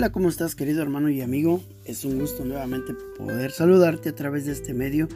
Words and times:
Hola, 0.00 0.12
¿cómo 0.12 0.30
estás 0.30 0.54
querido 0.54 0.80
hermano 0.80 1.10
y 1.10 1.20
amigo? 1.20 1.62
Es 1.84 2.06
un 2.06 2.18
gusto 2.18 2.46
nuevamente 2.46 2.94
poder 3.18 3.50
saludarte 3.50 4.08
a 4.08 4.14
través 4.14 4.46
de 4.46 4.52
este 4.52 4.72
medio 4.72 5.08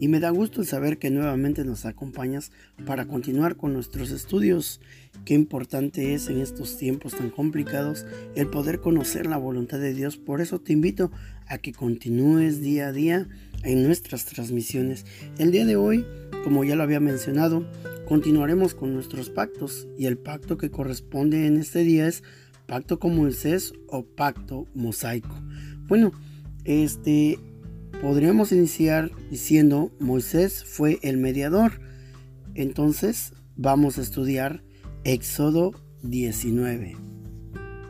y 0.00 0.08
me 0.08 0.18
da 0.18 0.30
gusto 0.30 0.64
saber 0.64 0.98
que 0.98 1.08
nuevamente 1.08 1.64
nos 1.64 1.84
acompañas 1.84 2.50
para 2.84 3.06
continuar 3.06 3.54
con 3.54 3.72
nuestros 3.72 4.10
estudios. 4.10 4.80
Qué 5.24 5.34
importante 5.34 6.14
es 6.14 6.28
en 6.28 6.40
estos 6.40 6.76
tiempos 6.78 7.14
tan 7.14 7.30
complicados 7.30 8.06
el 8.34 8.48
poder 8.48 8.80
conocer 8.80 9.26
la 9.26 9.36
voluntad 9.36 9.78
de 9.78 9.94
Dios. 9.94 10.16
Por 10.16 10.40
eso 10.40 10.60
te 10.60 10.72
invito 10.72 11.12
a 11.46 11.58
que 11.58 11.72
continúes 11.72 12.60
día 12.60 12.88
a 12.88 12.92
día 12.92 13.28
en 13.62 13.84
nuestras 13.84 14.24
transmisiones. 14.24 15.06
El 15.38 15.52
día 15.52 15.64
de 15.64 15.76
hoy, 15.76 16.04
como 16.42 16.64
ya 16.64 16.74
lo 16.74 16.82
había 16.82 16.98
mencionado, 16.98 17.70
continuaremos 18.08 18.74
con 18.74 18.94
nuestros 18.94 19.30
pactos 19.30 19.86
y 19.96 20.06
el 20.06 20.18
pacto 20.18 20.58
que 20.58 20.72
corresponde 20.72 21.46
en 21.46 21.56
este 21.56 21.84
día 21.84 22.08
es 22.08 22.24
pacto 22.66 22.98
con 22.98 23.16
Moisés 23.16 23.72
o 23.88 24.04
pacto 24.04 24.66
mosaico. 24.74 25.34
Bueno, 25.86 26.12
este 26.64 27.38
podríamos 28.00 28.52
iniciar 28.52 29.10
diciendo 29.30 29.92
Moisés 30.00 30.64
fue 30.64 30.98
el 31.02 31.16
mediador. 31.16 31.80
Entonces 32.54 33.32
vamos 33.56 33.98
a 33.98 34.02
estudiar 34.02 34.62
Éxodo 35.04 35.72
19. 36.02 36.96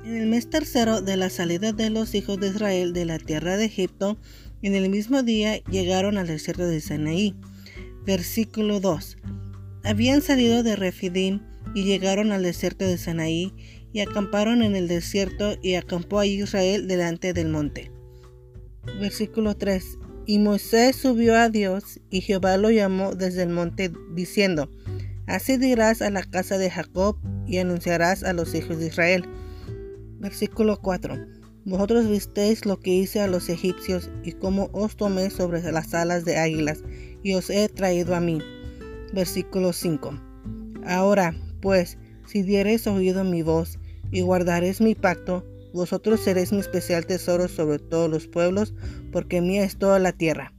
En 0.05 0.17
el 0.17 0.29
mes 0.29 0.51
tercero 0.51 1.01
de 1.01 1.17
la 1.17 1.31
salida 1.31 1.73
de 1.73 1.91
los 1.91 2.15
hijos 2.15 2.39
de 2.39 2.49
Israel 2.49 2.93
de 2.93 3.07
la 3.07 3.19
tierra 3.19 3.57
de 3.57 3.65
Egipto, 3.65 4.19
en 4.61 4.75
el 4.75 4.91
mismo 4.91 5.23
día 5.23 5.63
llegaron 5.65 6.19
al 6.19 6.27
desierto 6.27 6.67
de 6.67 6.81
Sinaí. 6.81 7.35
Versículo 8.05 8.81
2. 8.81 9.17
Habían 9.83 10.21
salido 10.21 10.63
de 10.63 10.77
Refidim 10.77 11.41
y 11.75 11.85
llegaron 11.85 12.33
al 12.33 12.43
desierto 12.43 12.85
de 12.85 12.99
Sinaí 12.99 13.53
y 13.95 14.01
acamparon 14.01 14.63
en 14.63 14.75
el 14.75 14.89
desierto 14.89 15.55
y 15.63 15.77
acampó 15.77 16.19
a 16.19 16.27
Israel 16.27 16.89
delante 16.89 17.33
del 17.33 17.49
monte. 17.49 17.93
Versículo 19.01 19.57
3. 19.57 19.99
Y 20.27 20.41
Moisés 20.41 20.97
subió 20.97 21.37
a 21.37 21.49
Dios 21.49 22.01
y 22.11 22.21
Jehová 22.21 22.57
lo 22.57 22.73
llamó 22.73 23.15
desde 23.15 23.45
el 23.45 23.51
monte 23.51 23.93
diciendo, 24.13 24.69
Así 25.29 25.59
dirás 25.59 26.03
a 26.03 26.11
la 26.11 26.25
casa 26.25 26.59
de 26.59 26.71
Jacob 26.71 27.19
y 27.47 27.59
anunciarás 27.59 28.25
a 28.25 28.33
los 28.33 28.53
hijos 28.57 28.79
de 28.79 28.89
Israel. 28.89 29.27
Versículo 30.19 30.81
4. 30.83 31.17
Vosotros 31.65 32.09
visteis 32.09 32.67
lo 32.67 32.81
que 32.81 32.91
hice 32.91 33.21
a 33.21 33.29
los 33.29 33.49
egipcios 33.49 34.11
y 34.25 34.33
cómo 34.33 34.71
os 34.73 34.97
tomé 34.97 35.31
sobre 35.31 35.63
las 35.71 35.95
alas 35.95 36.25
de 36.25 36.37
águilas 36.37 36.83
y 37.23 37.35
os 37.35 37.49
he 37.49 37.69
traído 37.69 38.17
a 38.17 38.21
mí. 38.21 38.41
Versículo 39.13 39.73
5. 39.73 40.21
Ahora, 40.85 41.33
pues, 41.63 41.97
si 42.27 42.43
diereis 42.43 42.89
oído 42.89 43.23
mi 43.23 43.43
voz 43.43 43.79
y 44.15 44.21
guardaréis 44.21 44.81
mi 44.81 44.95
pacto, 44.95 45.45
vosotros 45.73 46.21
seréis 46.21 46.53
mi 46.53 46.61
especial 46.61 47.05
tesoro 47.05 47.49
sobre 47.49 47.81
todos 47.81 48.09
los 48.09 48.29
pueblos, 48.29 48.73
porque 49.11 49.41
mía 49.41 49.65
es 49.65 49.77
toda 49.77 49.99
la 49.99 50.13
tierra. 50.13 50.55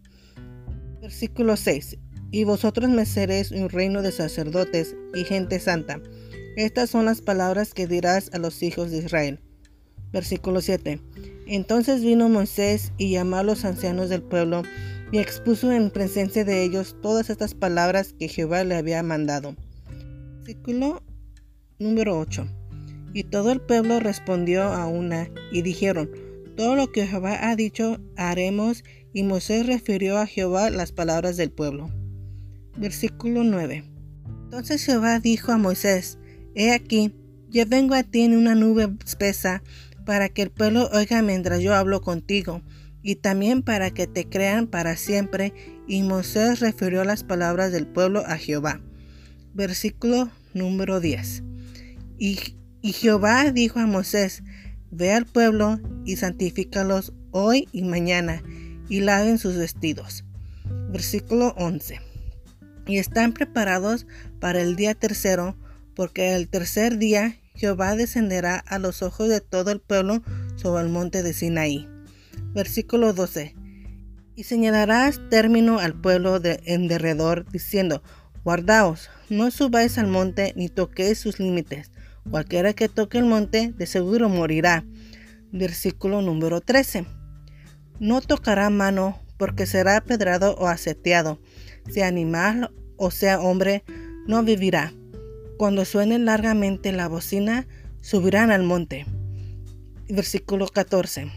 Versículo 1.02 1.56
6. 1.56 1.98
Y 2.32 2.44
vosotros 2.44 2.90
me 2.90 3.06
seréis 3.06 3.52
un 3.52 3.70
reino 3.70 4.02
de 4.02 4.12
sacerdotes 4.12 4.98
y 5.14 5.24
gente 5.24 5.62
santa. 5.62 6.02
Estas 6.58 6.90
son 6.90 7.06
las 7.06 7.22
palabras 7.22 7.74
que 7.74 7.88
dirás 7.88 8.30
a 8.34 8.40
los 8.40 8.62
hijos 8.62 8.92
de 8.92 8.98
Israel. 8.98 9.40
Versículo 10.12 10.60
7. 10.60 11.00
Entonces 11.48 12.02
vino 12.02 12.28
Moisés 12.28 12.92
y 12.98 13.12
llamó 13.12 13.38
a 13.38 13.44
los 13.44 13.64
ancianos 13.64 14.10
del 14.10 14.22
pueblo 14.22 14.64
y 15.14 15.20
expuso 15.20 15.72
en 15.72 15.92
presencia 15.92 16.44
de 16.44 16.62
ellos 16.62 16.98
todas 17.02 17.30
estas 17.30 17.54
palabras 17.54 18.14
que 18.20 18.28
Jehová 18.28 18.66
le 18.66 18.76
había 18.76 19.02
mandado. 19.02 19.56
Versículo 20.42 21.02
número 21.80 22.20
8. 22.20 22.65
Y 23.16 23.24
todo 23.24 23.54
el 23.54 23.62
pueblo 23.62 24.02
respondió 24.02 24.64
a 24.64 24.88
una 24.88 25.30
y 25.50 25.62
dijeron, 25.62 26.12
todo 26.58 26.76
lo 26.76 26.92
que 26.92 27.08
Jehová 27.08 27.50
ha 27.50 27.56
dicho 27.56 27.98
haremos. 28.18 28.84
Y 29.14 29.24
Moisés 29.24 29.66
refirió 29.66 30.18
a 30.18 30.28
Jehová 30.28 30.70
las 30.70 30.92
palabras 30.92 31.38
del 31.38 31.50
pueblo. 31.50 31.90
Versículo 32.76 33.46
9. 33.46 33.86
Entonces 34.44 34.84
Jehová 34.84 35.22
dijo 35.22 35.54
a 35.54 35.58
Moisés, 35.58 36.20
He 36.56 36.74
aquí, 36.74 37.16
yo 37.50 37.66
vengo 37.66 37.96
a 37.96 38.04
ti 38.04 38.24
en 38.24 38.36
una 38.36 38.54
nube 38.54 38.90
espesa, 39.06 39.64
para 40.06 40.28
que 40.28 40.42
el 40.42 40.52
pueblo 40.52 40.90
oiga 40.92 41.22
mientras 41.22 41.62
yo 41.62 41.74
hablo 41.74 42.02
contigo, 42.02 42.62
y 43.02 43.16
también 43.16 43.64
para 43.64 43.92
que 43.92 44.08
te 44.08 44.28
crean 44.28 44.68
para 44.68 44.98
siempre. 44.98 45.54
Y 45.88 46.04
Moisés 46.04 46.60
refirió 46.60 47.06
las 47.06 47.24
palabras 47.24 47.72
del 47.72 47.88
pueblo 47.88 48.26
a 48.28 48.36
Jehová. 48.36 48.82
Versículo 49.54 50.30
número 50.54 51.00
10. 51.00 51.44
Y 52.20 52.40
y 52.86 52.94
Jehová 52.94 53.52
dijo 53.52 53.80
a 53.80 53.88
Moisés, 53.88 54.44
Ve 54.92 55.12
al 55.12 55.26
pueblo 55.26 55.80
y 56.06 56.18
santifícalos 56.18 57.14
hoy 57.32 57.68
y 57.72 57.82
mañana, 57.82 58.44
y 58.88 59.00
laven 59.00 59.40
sus 59.40 59.58
vestidos. 59.58 60.24
Versículo 60.92 61.56
11. 61.58 62.00
Y 62.86 63.00
están 63.00 63.34
preparados 63.34 64.06
para 64.40 64.62
el 64.62 64.76
día 64.76 64.94
tercero, 64.94 65.58
porque 65.96 66.36
el 66.36 66.48
tercer 66.48 67.00
día 67.00 67.40
Jehová 67.56 67.96
descenderá 67.96 68.58
a 68.58 68.78
los 68.78 69.02
ojos 69.02 69.30
de 69.30 69.42
todo 69.42 69.72
el 69.72 69.80
pueblo 69.80 70.22
sobre 70.56 70.84
el 70.84 70.90
monte 70.90 71.24
de 71.24 71.34
Sinaí. 71.34 71.90
Versículo 72.54 73.14
12. 73.14 73.56
Y 74.36 74.44
señalarás 74.44 75.20
término 75.32 75.80
al 75.80 76.00
pueblo 76.00 76.40
de 76.40 76.62
en 76.66 76.88
derredor, 76.88 77.50
diciendo, 77.52 78.04
Guardaos, 78.44 79.10
no 79.32 79.50
subáis 79.50 79.98
al 79.98 80.06
monte 80.06 80.54
ni 80.56 80.70
toquéis 80.70 81.18
sus 81.18 81.40
límites, 81.40 81.90
Cualquiera 82.30 82.74
que 82.74 82.90
toque 82.90 83.18
el 83.18 83.26
monte 83.26 83.74
de 83.78 83.86
seguro 83.86 84.30
morirá. 84.30 84.84
Versículo 85.52 86.22
número 86.22 86.62
13. 86.62 87.06
No 88.00 88.22
tocará 88.22 88.70
mano 88.70 89.20
porque 89.38 89.66
será 89.66 90.02
pedrado 90.02 90.56
o 90.56 90.68
aseteado. 90.68 91.40
Sea 91.90 92.08
animal 92.08 92.72
o 92.98 93.12
sea 93.12 93.40
hombre, 93.40 93.84
no 94.28 94.44
vivirá. 94.44 94.94
Cuando 95.58 95.86
suene 95.86 96.20
largamente 96.20 96.92
la 96.92 97.08
bocina, 97.08 97.68
subirán 98.02 98.52
al 98.52 98.64
monte. 98.64 99.06
Versículo 100.10 100.68
14. 100.68 101.32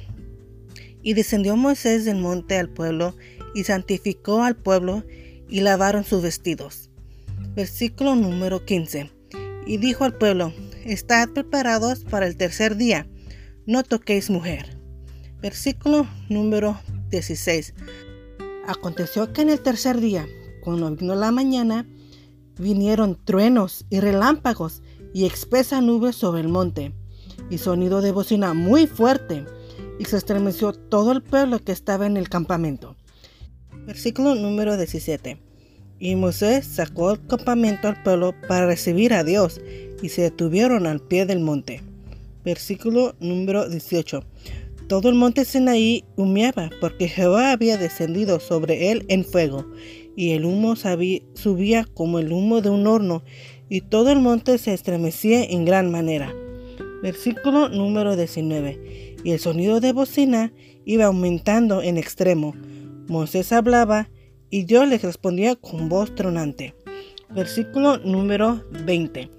Y 1.03 1.15
descendió 1.15 1.57
Moisés 1.57 2.05
del 2.05 2.17
monte 2.17 2.59
al 2.59 2.69
pueblo 2.69 3.15
y 3.55 3.65
santificó 3.65 4.43
al 4.43 4.57
pueblo 4.57 5.05
y 5.49 5.61
lavaron 5.61 6.05
sus 6.05 6.23
vestidos. 6.23 6.91
Versículo 7.55 8.15
número 8.15 8.65
15. 8.65 9.11
Y 9.67 9.77
dijo 9.79 10.05
al 10.05 10.15
pueblo, 10.17 10.53
Estad 10.89 11.29
preparados 11.29 12.05
para 12.05 12.27
el 12.27 12.39
tercer 12.39 12.75
día, 12.75 13.07
no 13.67 13.83
toquéis 13.83 14.31
mujer. 14.31 14.79
Versículo 15.43 16.07
número 16.31 16.81
16. 17.11 17.75
Aconteció 18.67 19.31
que 19.35 19.43
en 19.43 19.51
el 19.51 19.61
tercer 19.61 20.01
día, 20.01 20.27
cuando 20.63 20.91
vino 20.97 21.15
la 21.15 21.31
mañana, 21.31 21.87
vinieron 22.59 23.23
truenos 23.23 23.85
y 23.91 24.01
relámpagos 24.01 24.83
y 25.13 25.27
espesa 25.27 25.83
nube 25.83 26.15
sobre 26.15 26.41
el 26.41 26.49
monte, 26.49 26.95
y 27.51 27.59
sonido 27.59 28.01
de 28.01 28.13
bocina 28.13 28.55
muy 28.55 28.87
fuerte, 28.87 29.45
y 29.99 30.07
se 30.07 30.17
estremeció 30.17 30.73
todo 30.73 31.13
el 31.13 31.23
pueblo 31.23 31.59
que 31.59 31.73
estaba 31.73 32.07
en 32.07 32.17
el 32.17 32.31
campamento. 32.31 32.97
Versículo 33.85 34.35
número 34.35 34.79
17. 34.79 35.39
Y 35.99 36.17
Moisés 36.17 36.65
sacó 36.65 37.11
el 37.11 37.27
campamento 37.27 37.89
al 37.89 38.03
pueblo 38.03 38.33
para 38.49 38.65
recibir 38.67 39.13
a 39.13 39.23
Dios, 39.23 39.61
y 40.03 40.09
se 40.09 40.23
detuvieron 40.23 40.87
al 40.87 41.01
pie 41.01 41.27
del 41.27 41.41
monte. 41.41 41.83
Versículo 42.45 43.15
número 43.21 43.69
18. 43.69 44.23
Todo 44.89 45.11
el 45.11 45.15
monte 45.15 45.45
Sinaí 45.45 46.05
humeaba, 46.17 46.71
porque 46.81 47.09
Jehová 47.09 47.53
había 47.53 47.77
descendido 47.77 48.41
sobre 48.41 48.91
él 48.91 49.05
en 49.09 49.25
fuego, 49.25 49.67
y 50.17 50.31
el 50.31 50.47
humo 50.47 50.77
subía 50.77 51.85
como 51.93 52.19
el 52.19 52.33
humo 52.33 52.63
de 52.63 52.71
un 52.71 52.87
horno, 52.87 53.23
y 53.69 53.83
todo 53.83 54.11
el 54.11 54.21
monte 54.21 54.57
se 54.57 54.73
estremecía 54.73 55.45
en 55.45 55.67
gran 55.67 55.91
manera. 55.91 56.33
Versículo 57.03 57.69
número 57.69 58.17
19. 58.17 59.17
Y 59.25 59.33
el 59.33 59.39
sonido 59.39 59.81
de 59.81 59.93
bocina 59.93 60.55
iba 60.87 61.05
aumentando 61.05 61.83
en 61.83 61.99
extremo. 61.99 62.55
Moisés 63.09 63.53
hablaba, 63.53 64.09
y 64.49 64.65
Dios 64.65 64.89
les 64.89 65.03
respondía 65.03 65.55
con 65.55 65.91
voz 65.91 66.15
tronante. 66.15 66.75
Versículo 67.29 67.99
número 67.99 68.65
20. 68.87 69.38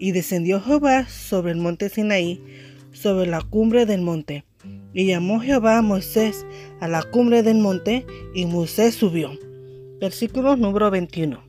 Y 0.00 0.12
descendió 0.12 0.62
Jehová 0.62 1.06
sobre 1.08 1.52
el 1.52 1.58
monte 1.58 1.90
Sinaí, 1.90 2.42
sobre 2.90 3.28
la 3.28 3.42
cumbre 3.42 3.84
del 3.84 4.00
monte. 4.00 4.46
Y 4.94 5.06
llamó 5.06 5.40
Jehová 5.40 5.76
a 5.76 5.82
Moisés 5.82 6.46
a 6.80 6.88
la 6.88 7.02
cumbre 7.02 7.42
del 7.42 7.58
monte, 7.58 8.06
y 8.34 8.46
Moisés 8.46 8.94
subió. 8.94 9.30
Versículo 10.00 10.56
número 10.56 10.90
21. 10.90 11.44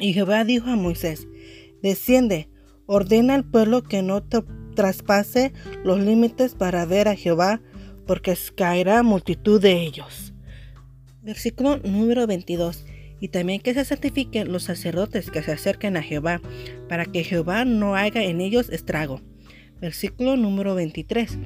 Y 0.00 0.12
Jehová 0.12 0.44
dijo 0.44 0.68
a 0.68 0.74
Moisés, 0.74 1.28
desciende, 1.80 2.50
ordena 2.86 3.34
al 3.34 3.44
pueblo 3.44 3.84
que 3.84 4.02
no 4.02 4.24
traspase 4.74 5.52
los 5.84 6.00
límites 6.00 6.56
para 6.56 6.84
ver 6.86 7.06
a 7.06 7.14
Jehová, 7.14 7.60
porque 8.04 8.36
caerá 8.56 9.04
multitud 9.04 9.60
de 9.60 9.80
ellos. 9.82 10.34
Versículo 11.22 11.78
número 11.78 12.26
22. 12.26 12.84
Y 13.20 13.28
también 13.28 13.60
que 13.60 13.74
se 13.74 13.84
santifiquen 13.84 14.52
los 14.52 14.64
sacerdotes 14.64 15.30
que 15.30 15.42
se 15.42 15.52
acerquen 15.52 15.96
a 15.96 16.02
Jehová, 16.02 16.40
para 16.88 17.06
que 17.06 17.24
Jehová 17.24 17.64
no 17.64 17.94
haga 17.94 18.22
en 18.22 18.40
ellos 18.40 18.68
estrago. 18.70 19.20
Versículo 19.80 20.36
número 20.36 20.74
23. 20.74 21.38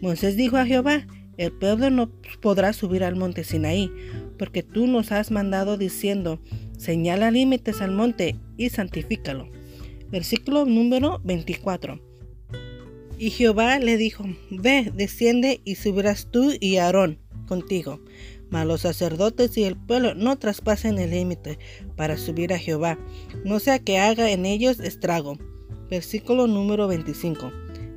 Moisés 0.00 0.36
dijo 0.36 0.56
a 0.56 0.66
Jehová, 0.66 1.06
el 1.36 1.52
pueblo 1.52 1.88
no 1.90 2.10
podrá 2.42 2.72
subir 2.72 3.02
al 3.02 3.16
monte 3.16 3.44
Sinaí, 3.44 3.90
porque 4.38 4.62
tú 4.62 4.86
nos 4.86 5.10
has 5.12 5.30
mandado 5.30 5.78
diciendo, 5.78 6.40
señala 6.76 7.30
límites 7.30 7.80
al 7.80 7.92
monte 7.92 8.36
y 8.56 8.68
santifícalo. 8.68 9.48
Versículo 10.10 10.66
número 10.66 11.20
24. 11.24 12.00
Y 13.18 13.30
Jehová 13.30 13.78
le 13.78 13.96
dijo, 13.96 14.24
Ve, 14.50 14.90
desciende 14.94 15.60
y 15.64 15.76
subirás 15.76 16.30
tú 16.30 16.52
y 16.58 16.76
Aarón 16.76 17.18
contigo. 17.46 18.00
Mas 18.50 18.66
los 18.66 18.82
sacerdotes 18.82 19.56
y 19.56 19.64
el 19.64 19.76
pueblo 19.76 20.14
no 20.14 20.38
traspasen 20.38 20.98
el 20.98 21.10
límite 21.10 21.58
para 21.96 22.16
subir 22.16 22.52
a 22.52 22.58
Jehová, 22.58 22.98
no 23.44 23.58
sea 23.60 23.78
que 23.78 23.98
haga 23.98 24.30
en 24.30 24.44
ellos 24.44 24.80
estrago. 24.80 25.38
Versículo 25.88 26.46
número 26.46 26.86
25. 26.88 27.50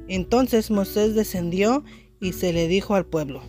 Entonces 0.07 0.71
Moisés 0.71 1.15
descendió 1.15 1.83
y 2.19 2.33
se 2.33 2.53
le 2.53 2.67
dijo 2.67 2.95
al 2.95 3.05
pueblo. 3.05 3.41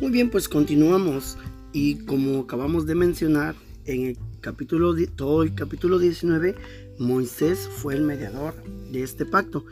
Muy 0.00 0.10
bien, 0.10 0.30
pues 0.30 0.48
continuamos. 0.48 1.38
Y 1.72 1.96
como 2.04 2.40
acabamos 2.40 2.86
de 2.86 2.94
mencionar, 2.94 3.54
en 3.86 4.06
el 4.06 4.18
capítulo, 4.40 4.94
todo 5.14 5.42
el 5.42 5.54
capítulo 5.54 5.98
19, 5.98 6.54
Moisés 6.98 7.68
fue 7.76 7.94
el 7.94 8.02
mediador 8.02 8.54
de 8.90 9.02
este 9.02 9.24
pacto. 9.24 9.64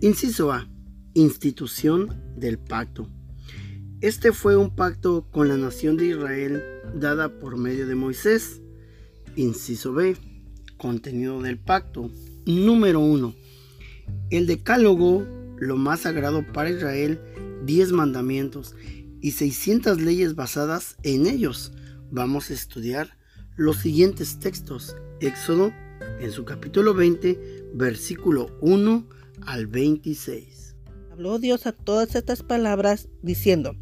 Inciso 0.00 0.52
A. 0.52 0.68
Institución 1.14 2.14
del 2.36 2.58
pacto. 2.58 3.08
Este 4.06 4.30
fue 4.30 4.56
un 4.56 4.70
pacto 4.70 5.26
con 5.32 5.48
la 5.48 5.56
nación 5.56 5.96
de 5.96 6.06
Israel 6.06 6.62
dada 6.94 7.40
por 7.40 7.56
medio 7.56 7.88
de 7.88 7.96
Moisés. 7.96 8.60
Inciso 9.34 9.92
B. 9.92 10.16
Contenido 10.76 11.42
del 11.42 11.58
pacto. 11.58 12.08
Número 12.44 13.00
1. 13.00 13.34
El 14.30 14.46
decálogo, 14.46 15.26
lo 15.58 15.76
más 15.76 16.02
sagrado 16.02 16.46
para 16.52 16.70
Israel, 16.70 17.20
10 17.64 17.90
mandamientos 17.90 18.76
y 19.20 19.32
600 19.32 20.00
leyes 20.00 20.36
basadas 20.36 20.96
en 21.02 21.26
ellos. 21.26 21.72
Vamos 22.12 22.50
a 22.50 22.54
estudiar 22.54 23.18
los 23.56 23.78
siguientes 23.78 24.38
textos. 24.38 24.94
Éxodo 25.18 25.72
en 26.20 26.30
su 26.30 26.44
capítulo 26.44 26.94
20, 26.94 27.70
versículo 27.74 28.56
1 28.60 29.04
al 29.46 29.66
26. 29.66 30.76
Habló 31.10 31.40
Dios 31.40 31.66
a 31.66 31.72
todas 31.72 32.14
estas 32.14 32.44
palabras 32.44 33.08
diciendo, 33.22 33.74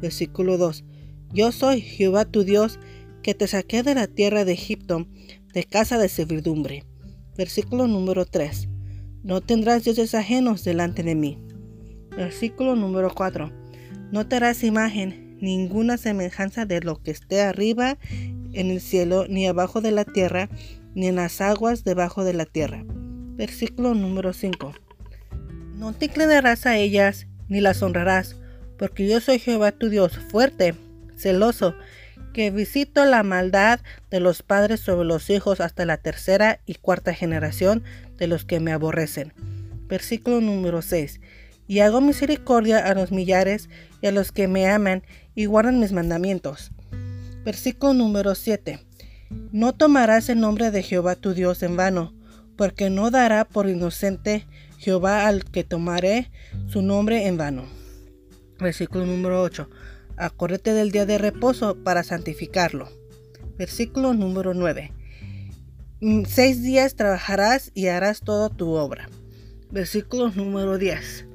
versículo 0.00 0.58
2, 0.58 0.84
Yo 1.32 1.52
soy 1.52 1.80
Jehová 1.80 2.24
tu 2.24 2.44
Dios, 2.44 2.78
que 3.22 3.34
te 3.34 3.46
saqué 3.46 3.82
de 3.82 3.94
la 3.94 4.06
tierra 4.06 4.44
de 4.44 4.52
Egipto, 4.52 5.06
de 5.52 5.64
casa 5.64 5.98
de 5.98 6.08
servidumbre. 6.08 6.84
Versículo 7.36 7.86
número 7.86 8.24
3, 8.24 8.68
No 9.22 9.40
tendrás 9.40 9.84
dioses 9.84 10.14
ajenos 10.14 10.64
delante 10.64 11.02
de 11.02 11.14
mí. 11.14 11.38
Versículo 12.16 12.76
número 12.76 13.10
4, 13.14 13.52
No 14.10 14.26
te 14.26 14.36
harás 14.36 14.64
imagen, 14.64 15.36
ninguna 15.40 15.96
semejanza 15.96 16.66
de 16.66 16.80
lo 16.80 17.02
que 17.02 17.10
esté 17.10 17.42
arriba 17.42 17.98
en 18.52 18.70
el 18.70 18.80
cielo, 18.80 19.26
ni 19.28 19.46
abajo 19.46 19.80
de 19.80 19.92
la 19.92 20.04
tierra, 20.04 20.48
ni 20.94 21.06
en 21.06 21.16
las 21.16 21.40
aguas 21.40 21.84
debajo 21.84 22.24
de 22.24 22.34
la 22.34 22.46
tierra. 22.46 22.84
Versículo 22.86 23.94
número 23.94 24.32
5. 24.32 24.72
No 25.76 25.92
te 25.92 26.06
inclinarás 26.06 26.66
a 26.66 26.76
ellas, 26.76 27.26
ni 27.48 27.60
las 27.60 27.82
honrarás, 27.82 28.39
porque 28.80 29.06
yo 29.06 29.20
soy 29.20 29.38
Jehová 29.38 29.72
tu 29.72 29.90
Dios, 29.90 30.16
fuerte, 30.16 30.74
celoso, 31.14 31.74
que 32.32 32.50
visito 32.50 33.04
la 33.04 33.22
maldad 33.22 33.80
de 34.10 34.20
los 34.20 34.42
padres 34.42 34.80
sobre 34.80 35.06
los 35.06 35.28
hijos 35.28 35.60
hasta 35.60 35.84
la 35.84 35.98
tercera 35.98 36.60
y 36.64 36.76
cuarta 36.76 37.12
generación 37.12 37.84
de 38.16 38.26
los 38.26 38.46
que 38.46 38.58
me 38.58 38.72
aborrecen. 38.72 39.34
Versículo 39.86 40.40
número 40.40 40.80
6. 40.80 41.20
Y 41.68 41.80
hago 41.80 42.00
misericordia 42.00 42.78
a 42.78 42.94
los 42.94 43.12
millares 43.12 43.68
y 44.00 44.06
a 44.06 44.12
los 44.12 44.32
que 44.32 44.48
me 44.48 44.66
aman 44.66 45.02
y 45.34 45.44
guardan 45.44 45.78
mis 45.78 45.92
mandamientos. 45.92 46.70
Versículo 47.44 47.92
número 47.92 48.34
7. 48.34 48.80
No 49.52 49.74
tomarás 49.74 50.30
el 50.30 50.40
nombre 50.40 50.70
de 50.70 50.82
Jehová 50.82 51.16
tu 51.16 51.34
Dios 51.34 51.62
en 51.62 51.76
vano, 51.76 52.14
porque 52.56 52.88
no 52.88 53.10
dará 53.10 53.44
por 53.44 53.68
inocente 53.68 54.46
Jehová 54.78 55.26
al 55.26 55.44
que 55.44 55.64
tomaré 55.64 56.30
su 56.66 56.80
nombre 56.80 57.26
en 57.26 57.36
vano. 57.36 57.79
Versículo 58.60 59.06
número 59.06 59.42
8. 59.42 59.68
Acuérdate 60.16 60.74
del 60.74 60.92
día 60.92 61.06
de 61.06 61.16
reposo 61.16 61.82
para 61.82 62.02
santificarlo. 62.02 62.88
Versículo 63.56 64.12
número 64.12 64.52
9. 64.52 64.92
Mm, 66.02 66.24
seis 66.24 66.62
días 66.62 66.94
trabajarás 66.94 67.70
y 67.74 67.86
harás 67.86 68.20
toda 68.20 68.50
tu 68.50 68.72
obra. 68.72 69.08
Versículo 69.70 70.30
número 70.30 70.76
10. 70.76 71.26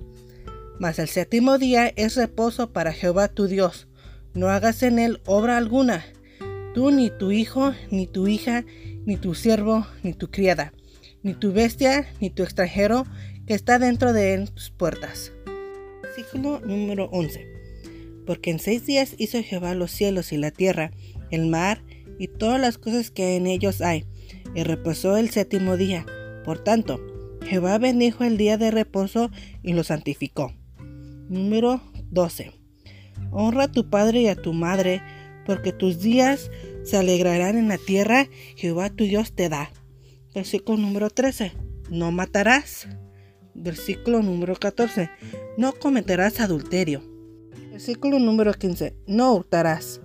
Mas 0.80 1.00
el 1.00 1.08
séptimo 1.08 1.58
día 1.58 1.92
es 1.96 2.16
reposo 2.16 2.72
para 2.74 2.94
Jehová 2.94 3.28
tu 3.28 3.48
Dios. 3.48 3.88
No 4.34 4.50
hagas 4.50 4.84
en 4.84 5.00
él 5.00 5.22
obra 5.26 5.58
alguna, 5.58 6.06
tú 6.74 6.92
ni 6.92 7.10
tu 7.10 7.32
hijo, 7.32 7.74
ni 7.90 8.06
tu 8.06 8.28
hija, 8.28 8.66
ni 9.06 9.18
tu 9.18 9.34
siervo, 9.34 9.88
ni 10.04 10.14
tu 10.14 10.30
criada, 10.30 10.74
ni 11.24 11.34
tu 11.34 11.54
bestia, 11.54 12.06
ni 12.20 12.30
tu 12.30 12.44
extranjero, 12.44 13.06
que 13.48 13.54
está 13.54 13.80
dentro 13.80 14.12
de 14.12 14.46
tus 14.54 14.72
puertas. 14.72 15.32
Versículo 16.16 16.62
número 16.62 17.10
11. 17.12 17.46
Porque 18.26 18.50
en 18.50 18.60
seis 18.60 18.86
días 18.86 19.16
hizo 19.18 19.42
Jehová 19.44 19.76
los 19.76 19.92
cielos 19.92 20.32
y 20.32 20.38
la 20.38 20.52
tierra, 20.52 20.92
el 21.30 21.48
mar 21.48 21.84
y 22.18 22.30
todas 22.30 22.60
las 22.60 22.78
cosas 22.78 23.12
que 23.12 23.36
en 23.36 23.48
ellos 23.48 23.82
hay, 23.82 24.06
y 24.54 24.64
reposó 24.64 25.18
el 25.18 25.30
séptimo 25.30 25.76
día. 25.76 26.06
Por 26.46 26.64
tanto, 26.64 27.02
Jehová 27.44 27.78
bendijo 27.80 28.24
el 28.24 28.38
día 28.38 28.58
de 28.58 28.72
reposo 28.72 29.30
y 29.62 29.74
lo 29.74 29.84
santificó. 29.84 30.54
Número 31.28 31.82
12. 32.12 32.54
Honra 33.32 33.64
a 33.66 33.72
tu 33.72 33.90
padre 33.90 34.22
y 34.22 34.28
a 34.28 34.36
tu 34.36 34.54
madre, 34.54 35.02
porque 35.46 35.74
tus 35.74 36.00
días 36.00 36.50
se 36.86 36.96
alegrarán 36.96 37.58
en 37.58 37.68
la 37.68 37.78
tierra, 37.78 38.30
Jehová 38.56 38.90
tu 38.90 39.04
Dios 39.04 39.34
te 39.34 39.50
da. 39.50 39.70
Versículo 40.34 40.78
número 40.78 41.10
13. 41.10 41.52
No 41.90 42.14
matarás. 42.14 42.88
Versículo 43.56 44.22
número 44.22 44.56
14. 44.56 45.10
No 45.58 45.74
cometerás 45.74 46.40
adulterio. 46.40 47.02
Versículo 47.72 48.20
número 48.20 48.54
15. 48.54 48.96
No 49.08 49.34
hurtarás. 49.34 50.02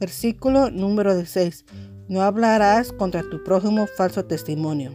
Versículo 0.00 0.70
número 0.70 1.14
16. 1.14 1.64
No 2.08 2.22
hablarás 2.22 2.92
contra 2.92 3.22
tu 3.22 3.44
prójimo 3.44 3.86
falso 3.86 4.24
testimonio. 4.24 4.94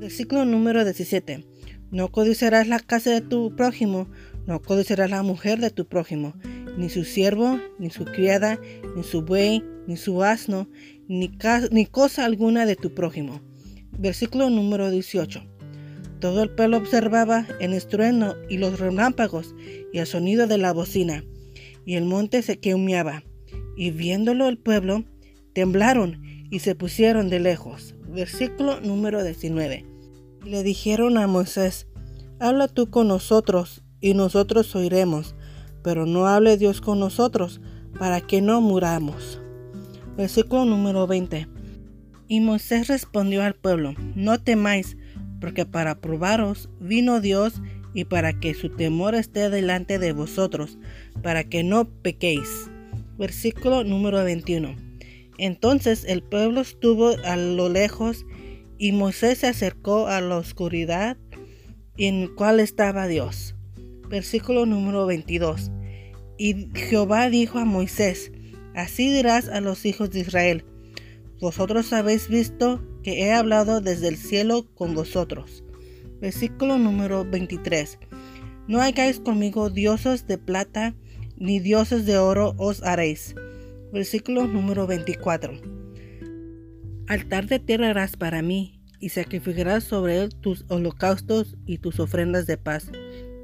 Versículo 0.00 0.44
número 0.44 0.84
17. 0.84 1.46
No 1.90 2.10
codiciarás 2.10 2.66
la 2.66 2.80
casa 2.80 3.10
de 3.10 3.20
tu 3.20 3.54
prójimo, 3.54 4.08
no 4.46 4.60
codiciarás 4.60 5.10
la 5.10 5.22
mujer 5.22 5.60
de 5.60 5.70
tu 5.70 5.86
prójimo, 5.86 6.34
ni 6.76 6.88
su 6.88 7.04
siervo, 7.04 7.60
ni 7.78 7.90
su 7.90 8.04
criada, 8.04 8.58
ni 8.96 9.04
su 9.04 9.22
buey, 9.22 9.62
ni 9.86 9.96
su 9.96 10.24
asno, 10.24 10.68
ni, 11.06 11.30
ni 11.70 11.86
cosa 11.86 12.24
alguna 12.24 12.66
de 12.66 12.74
tu 12.74 12.94
prójimo. 12.94 13.40
Versículo 13.96 14.50
número 14.50 14.90
18. 14.90 15.53
Todo 16.24 16.42
el 16.42 16.48
pueblo 16.48 16.78
observaba 16.78 17.46
el 17.60 17.74
estruendo 17.74 18.34
y 18.48 18.56
los 18.56 18.80
relámpagos 18.80 19.54
y 19.92 19.98
el 19.98 20.06
sonido 20.06 20.46
de 20.46 20.56
la 20.56 20.72
bocina, 20.72 21.22
y 21.84 21.96
el 21.96 22.06
monte 22.06 22.40
se 22.40 22.58
quemeaba. 22.58 23.24
Y 23.76 23.90
viéndolo 23.90 24.48
el 24.48 24.56
pueblo, 24.56 25.04
temblaron 25.52 26.22
y 26.50 26.60
se 26.60 26.74
pusieron 26.74 27.28
de 27.28 27.40
lejos. 27.40 27.94
Versículo 28.08 28.80
número 28.80 29.22
19. 29.22 29.84
Y 30.46 30.48
le 30.48 30.62
dijeron 30.62 31.18
a 31.18 31.26
Moisés, 31.26 31.88
habla 32.40 32.68
tú 32.68 32.88
con 32.88 33.08
nosotros 33.08 33.82
y 34.00 34.14
nosotros 34.14 34.74
oiremos, 34.74 35.34
pero 35.82 36.06
no 36.06 36.26
hable 36.26 36.56
Dios 36.56 36.80
con 36.80 37.00
nosotros 37.00 37.60
para 37.98 38.22
que 38.22 38.40
no 38.40 38.62
muramos. 38.62 39.42
Versículo 40.16 40.64
número 40.64 41.06
20. 41.06 41.48
Y 42.28 42.40
Moisés 42.40 42.88
respondió 42.88 43.42
al 43.42 43.56
pueblo, 43.56 43.92
no 44.14 44.40
temáis, 44.40 44.96
porque 45.44 45.66
para 45.66 46.00
probaros 46.00 46.70
vino 46.80 47.20
Dios 47.20 47.60
y 47.92 48.06
para 48.06 48.32
que 48.32 48.54
su 48.54 48.70
temor 48.70 49.14
esté 49.14 49.50
delante 49.50 49.98
de 49.98 50.14
vosotros, 50.14 50.78
para 51.22 51.44
que 51.44 51.62
no 51.62 51.84
pequéis. 51.84 52.70
Versículo 53.18 53.84
número 53.84 54.24
21. 54.24 54.74
Entonces 55.36 56.06
el 56.08 56.22
pueblo 56.22 56.62
estuvo 56.62 57.10
a 57.26 57.36
lo 57.36 57.68
lejos 57.68 58.24
y 58.78 58.92
Moisés 58.92 59.40
se 59.40 59.48
acercó 59.48 60.06
a 60.06 60.22
la 60.22 60.38
oscuridad 60.38 61.18
en 61.98 62.34
cual 62.34 62.58
estaba 62.58 63.06
Dios. 63.06 63.54
Versículo 64.08 64.64
número 64.64 65.04
22. 65.04 65.70
Y 66.38 66.70
Jehová 66.74 67.28
dijo 67.28 67.58
a 67.58 67.66
Moisés, 67.66 68.32
así 68.74 69.12
dirás 69.12 69.50
a 69.50 69.60
los 69.60 69.84
hijos 69.84 70.08
de 70.08 70.20
Israel, 70.20 70.64
vosotros 71.38 71.92
habéis 71.92 72.30
visto 72.30 72.80
que 73.04 73.22
he 73.22 73.32
hablado 73.32 73.80
desde 73.80 74.08
el 74.08 74.16
cielo 74.16 74.66
con 74.74 74.94
vosotros. 74.94 75.62
Versículo 76.20 76.78
número 76.78 77.24
23. 77.24 77.98
No 78.66 78.80
hagáis 78.80 79.20
conmigo 79.20 79.70
dioses 79.70 80.26
de 80.26 80.38
plata, 80.38 80.94
ni 81.36 81.60
dioses 81.60 82.06
de 82.06 82.18
oro 82.18 82.54
os 82.56 82.82
haréis. 82.82 83.36
Versículo 83.92 84.46
número 84.48 84.86
24. 84.86 85.52
Altar 87.06 87.46
de 87.46 87.58
tierra 87.58 87.90
harás 87.90 88.16
para 88.16 88.40
mí, 88.40 88.80
y 89.00 89.10
sacrificarás 89.10 89.84
sobre 89.84 90.22
él 90.22 90.34
tus 90.34 90.64
holocaustos 90.68 91.58
y 91.66 91.76
tus 91.76 92.00
ofrendas 92.00 92.46
de 92.46 92.56
paz, 92.56 92.90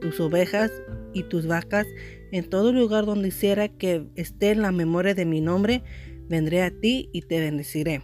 tus 0.00 0.18
ovejas 0.18 0.72
y 1.12 1.24
tus 1.24 1.46
vacas, 1.46 1.86
en 2.32 2.48
todo 2.48 2.72
lugar 2.72 3.04
donde 3.04 3.28
hiciera 3.28 3.68
que 3.68 4.06
esté 4.14 4.52
en 4.52 4.62
la 4.62 4.72
memoria 4.72 5.14
de 5.14 5.26
mi 5.26 5.42
nombre, 5.42 5.82
vendré 6.30 6.62
a 6.62 6.70
ti 6.70 7.10
y 7.12 7.22
te 7.22 7.40
bendeciré. 7.40 8.02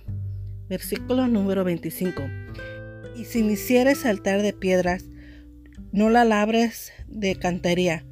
Versículo 0.69 1.29
número 1.29 1.63
25. 1.63 2.23
Y 3.17 3.25
si 3.25 3.43
me 3.43 3.53
hicieres 3.53 4.05
altar 4.05 4.43
de 4.43 4.53
piedras, 4.53 5.05
no 5.93 6.11
la 6.11 6.25
labres 6.25 6.93
de 7.09 7.37
cantería, 7.37 8.05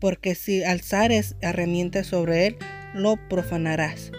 porque 0.00 0.34
si 0.34 0.64
alzares 0.64 1.36
herramientas 1.40 2.08
sobre 2.08 2.48
él, 2.48 2.56
lo 2.94 3.16
profanarás. 3.28 4.10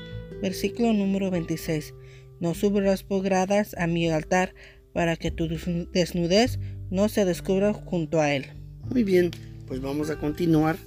Versículo 0.42 0.94
número 0.94 1.30
26. 1.30 1.94
No 2.40 2.54
subirás 2.54 3.04
por 3.04 3.22
gradas 3.22 3.75
a 3.78 3.88
mi 3.88 4.10
altar 4.10 4.54
para 4.94 5.16
que 5.18 5.32
tu 5.32 5.48
desnudez 5.48 6.60
no 6.90 7.10
se 7.10 7.25
descubra 7.25 7.74
junto 7.74 8.22
a 8.22 8.34
él. 8.34 8.46
Muy 8.90 9.04
bien, 9.04 9.32
pues 9.68 9.82
vamos 9.82 10.10
a 10.10 10.18
continuar 10.18 10.78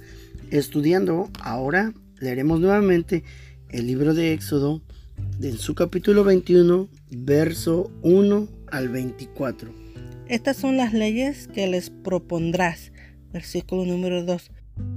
estudiando. 0.49 1.29
Ahora 1.41 1.93
leeremos 2.19 2.59
nuevamente 2.59 3.23
el 3.69 3.85
libro 3.85 4.13
de 4.13 4.33
Éxodo 4.33 4.81
en 5.41 5.57
su 5.57 5.75
capítulo 5.75 6.23
21, 6.23 6.89
verso 7.11 7.91
1 8.01 8.47
al 8.71 8.89
24. 8.89 9.69
Estas 10.27 10.57
son 10.57 10.77
las 10.77 10.93
leyes 10.93 11.47
que 11.47 11.67
les 11.67 11.89
propondrás. 11.89 12.91
Versículo 13.31 13.85
número 13.85 14.23
2. 14.23 14.51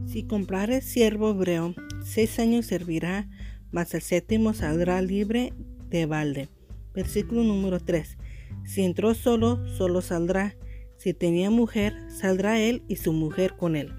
Si 0.07 0.23
comprares 0.23 0.85
siervo 0.85 1.31
hebreo, 1.31 1.75
seis 2.03 2.39
años 2.39 2.67
servirá, 2.67 3.29
mas 3.71 3.93
el 3.95 4.01
séptimo 4.01 4.55
saldrá 4.55 5.03
libre 5.03 5.53
de 5.91 6.07
balde. 6.07 6.49
Versículo 6.95 7.45
número 7.45 7.79
3. 7.79 8.17
Si 8.65 8.83
entró 8.83 9.15
solo, 9.15 9.67
solo 9.77 10.01
saldrá. 10.01 10.57
Si 10.97 11.13
tenía 11.13 11.51
mujer, 11.51 11.95
saldrá 12.11 12.61
él 12.61 12.83
y 12.89 12.97
su 12.97 13.13
mujer 13.13 13.57
con 13.59 13.77
él. 13.77 13.93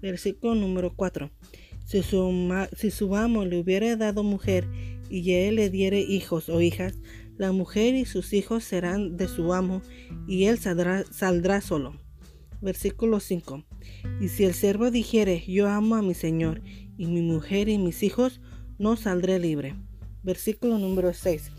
Versículo 0.00 0.54
número 0.54 0.94
4. 0.94 1.30
Si 1.84 2.02
su, 2.02 2.66
si 2.76 2.90
su 2.90 3.16
amo 3.16 3.44
le 3.44 3.58
hubiera 3.58 3.96
dado 3.96 4.22
mujer 4.22 4.66
y 5.12 5.34
él 5.34 5.56
le 5.56 5.68
diere 5.68 6.00
hijos 6.00 6.48
o 6.48 6.62
hijas, 6.62 6.98
la 7.36 7.52
mujer 7.52 7.94
y 7.94 8.06
sus 8.06 8.32
hijos 8.32 8.64
serán 8.64 9.18
de 9.18 9.28
su 9.28 9.52
amo 9.52 9.82
y 10.26 10.44
él 10.44 10.58
saldrá, 10.58 11.60
solo. 11.60 12.00
Versículo 12.62 13.20
5. 13.20 13.64
Y 14.20 14.28
si 14.28 14.44
el 14.44 14.54
siervo 14.54 14.90
dijere, 14.90 15.44
yo 15.46 15.68
amo 15.68 15.96
a 15.96 16.02
mi 16.02 16.14
señor 16.14 16.62
y 16.96 17.06
mi 17.06 17.20
mujer 17.20 17.68
y 17.68 17.76
mis 17.76 18.02
hijos, 18.02 18.40
no 18.78 18.96
saldré 18.96 19.38
libre. 19.38 19.74
Versículo 20.22 20.78
número 20.78 21.12
6. 21.12 21.50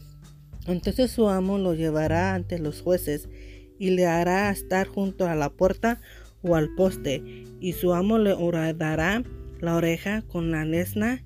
Entonces 0.65 1.11
su 1.11 1.29
amo 1.29 1.59
lo 1.59 1.75
llevará 1.75 2.33
ante 2.33 2.57
los 2.57 2.81
jueces 2.81 3.29
y 3.77 3.91
le 3.91 4.07
hará 4.07 4.49
estar 4.49 4.87
junto 4.87 5.27
a 5.27 5.35
la 5.35 5.49
puerta 5.49 6.01
o 6.41 6.55
al 6.55 6.73
poste, 6.75 7.23
y 7.59 7.73
su 7.73 7.93
amo 7.93 8.17
le 8.17 8.35
dará 8.73 9.23
la 9.59 9.75
oreja 9.75 10.23
con 10.23 10.51
la 10.51 10.65
lesna 10.65 11.23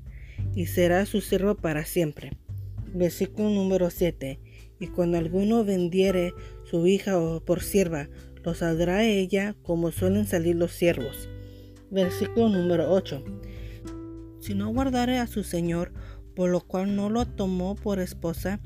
y 0.58 0.66
será 0.66 1.06
su 1.06 1.22
siervo 1.22 1.54
para 1.54 1.86
siempre. 1.86 2.32
Versículo 2.92 3.52
número 3.52 3.92
7. 3.92 4.40
Y 4.80 4.88
cuando 4.88 5.20
alguno 5.20 5.64
vendiere 5.64 6.34
su 6.64 6.88
hija 6.88 7.20
o 7.20 7.46
por 7.46 7.62
sierva, 7.62 8.10
lo 8.44 8.56
saldrá 8.56 9.04
ella 9.04 9.56
como 9.62 9.92
suelen 9.92 10.26
salir 10.26 10.56
los 10.56 10.72
siervos. 10.72 11.30
Versículo 11.92 12.50
número 12.50 12.92
8. 12.92 13.24
Si 14.40 14.56
no 14.56 14.74
guardare 14.74 15.20
a 15.20 15.28
su 15.28 15.44
señor, 15.44 15.94
por 16.36 16.50
lo 16.50 16.62
cual 16.62 16.96
no 16.96 17.12
lo 17.12 17.28
tomó 17.28 17.76
por 17.76 18.00
esposa, 18.00 18.60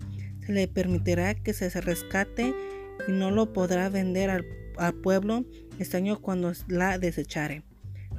se 0.45 0.53
le 0.53 0.69
permitirá 0.69 1.35
que 1.35 1.51
se 1.51 1.69
rescate 1.81 2.53
y 3.05 3.11
no 3.11 3.31
lo 3.31 3.51
podrá 3.51 3.89
vender 3.89 4.29
al, 4.29 4.45
pueblo 5.03 5.43
este 5.77 5.97
año 5.97 6.21
cuando 6.21 6.53
la 6.69 6.97
desechare. 6.97 7.63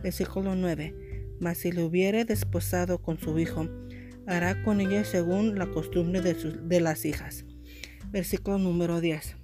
Versículo 0.03 0.55
9. 0.55 1.12
Mas 1.43 1.59
si 1.59 1.73
le 1.73 1.83
hubiere 1.83 2.25
desposado 2.25 3.03
con 3.03 3.19
su 3.19 3.37
hijo, 3.37 3.69
hará 4.29 4.63
con 4.63 4.81
ella 4.81 5.05
según 5.05 5.59
la 5.59 5.69
costumbre 5.73 6.21
de, 6.21 6.35
de 6.35 6.81
las 6.81 7.05
hijas. 7.05 7.45
Versículo 8.13 8.59
número 8.59 9.01
10. 9.01 9.35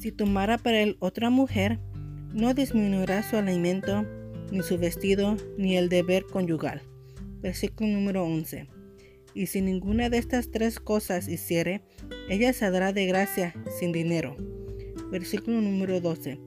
Si 0.00 0.10
tomara 0.10 0.58
para 0.58 0.80
él 0.80 0.96
otra 0.98 1.30
mujer, 1.30 1.78
no 2.34 2.52
disminuirá 2.52 3.22
su 3.22 3.36
alimento, 3.36 4.04
ni 4.50 4.60
su 4.62 4.76
vestido, 4.76 5.36
ni 5.56 5.76
el 5.76 5.88
deber 5.88 6.24
conyugal. 6.24 6.82
Versículo 7.42 7.90
número 7.90 8.24
11. 8.24 8.66
Y 9.34 9.46
si 9.46 9.60
ninguna 9.60 10.10
de 10.10 10.18
estas 10.18 10.50
tres 10.50 10.80
cosas 10.80 11.28
hiciere, 11.28 11.82
ella 12.28 12.52
saldrá 12.52 12.92
de 12.92 13.06
gracia 13.06 13.54
sin 13.78 13.92
dinero. 13.92 14.34
Versículo 15.12 15.60
número 15.60 16.00
12. 16.00 16.40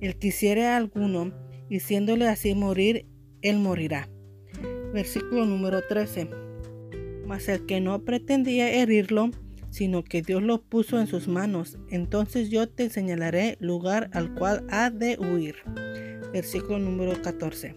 El 0.00 0.16
que 0.16 0.28
hiciere 0.28 0.66
a 0.66 0.76
alguno, 0.76 1.32
y 1.68 1.78
siéndole 1.78 2.26
así 2.26 2.56
morir, 2.56 3.06
él 3.44 3.58
morirá. 3.58 4.08
Versículo 4.92 5.44
número 5.44 5.82
13. 5.86 6.28
Mas 7.26 7.48
el 7.48 7.64
que 7.66 7.80
no 7.80 8.04
pretendía 8.04 8.72
herirlo, 8.72 9.30
sino 9.70 10.02
que 10.02 10.22
Dios 10.22 10.42
lo 10.42 10.62
puso 10.62 10.98
en 10.98 11.06
sus 11.06 11.28
manos, 11.28 11.78
entonces 11.90 12.50
yo 12.50 12.68
te 12.68 12.90
señalaré 12.90 13.56
lugar 13.60 14.10
al 14.12 14.34
cual 14.34 14.66
ha 14.70 14.90
de 14.90 15.18
huir. 15.18 15.56
Versículo 16.32 16.78
número 16.78 17.20
14. 17.22 17.76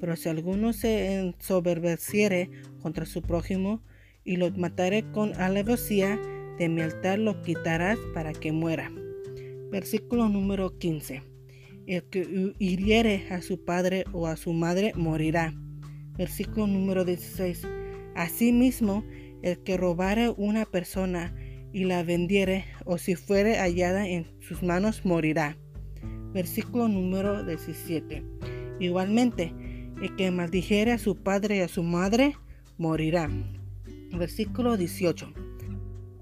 Pero 0.00 0.16
si 0.16 0.28
alguno 0.28 0.72
se 0.72 1.14
ensoberbeciere 1.18 2.50
contra 2.80 3.06
su 3.06 3.22
prójimo 3.22 3.82
y 4.24 4.36
lo 4.36 4.50
matare 4.52 5.04
con 5.12 5.34
alevosía, 5.40 6.18
de 6.58 6.68
mi 6.68 6.82
altar 6.82 7.18
lo 7.18 7.42
quitarás 7.42 7.98
para 8.14 8.32
que 8.32 8.52
muera. 8.52 8.90
Versículo 9.70 10.28
número 10.28 10.78
15. 10.78 11.33
El 11.86 12.02
que 12.04 12.54
hiriere 12.58 13.26
a 13.30 13.42
su 13.42 13.64
padre 13.64 14.04
o 14.12 14.26
a 14.26 14.36
su 14.36 14.52
madre 14.52 14.92
morirá. 14.96 15.52
Versículo 16.16 16.66
número 16.66 17.04
16. 17.04 17.62
Asimismo, 18.14 19.04
el 19.42 19.58
que 19.62 19.76
robare 19.76 20.30
una 20.30 20.64
persona 20.64 21.34
y 21.72 21.84
la 21.84 22.02
vendiere, 22.02 22.64
o 22.84 22.98
si 22.98 23.16
fuere 23.16 23.58
hallada 23.58 24.08
en 24.08 24.26
sus 24.40 24.62
manos, 24.62 25.04
morirá. 25.04 25.58
Versículo 26.32 26.88
número 26.88 27.44
17. 27.44 28.22
Igualmente, 28.80 29.52
el 30.00 30.16
que 30.16 30.30
maldijere 30.30 30.92
a 30.92 30.98
su 30.98 31.16
padre 31.16 31.56
y 31.56 31.60
a 31.60 31.68
su 31.68 31.82
madre, 31.82 32.36
morirá. 32.78 33.28
Versículo 34.12 34.76
18. 34.76 35.32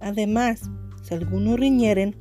Además, 0.00 0.68
si 1.02 1.14
alguno 1.14 1.56
riñeren 1.56 2.16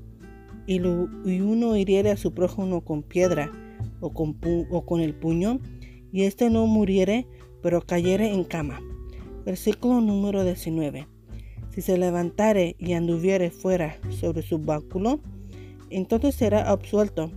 y, 0.75 1.41
uno 1.41 1.75
hiriere 1.75 2.11
a 2.11 2.17
su 2.17 2.33
prójimo 2.33 2.81
con 2.81 3.03
piedra 3.03 3.51
o 3.99 4.13
con, 4.13 4.37
o 4.69 4.85
con 4.85 5.01
el 5.01 5.13
puño, 5.13 5.59
y 6.11 6.23
éste 6.23 6.49
no 6.49 6.65
muriere, 6.67 7.27
pero 7.61 7.81
cayere 7.81 8.33
en 8.33 8.43
cama. 8.43 8.81
Versículo 9.45 10.01
número 10.01 10.43
19. 10.43 11.07
Si 11.73 11.81
se 11.81 11.97
levantare 11.97 12.75
y 12.79 12.93
anduviere 12.93 13.49
fuera 13.49 13.97
sobre 14.09 14.41
su 14.41 14.59
báculo, 14.59 15.19
entonces 15.89 16.35
será 16.35 16.69
absuelto. 16.69 17.31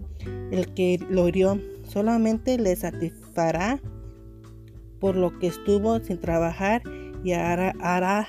El 0.50 0.72
que 0.74 0.98
lo 1.10 1.28
hirió 1.28 1.60
solamente 1.84 2.58
le 2.58 2.74
satisfará 2.74 3.80
por 5.00 5.16
lo 5.16 5.38
que 5.38 5.48
estuvo 5.48 6.00
sin 6.00 6.18
trabajar 6.18 6.82
y 7.22 7.32
hará, 7.32 8.28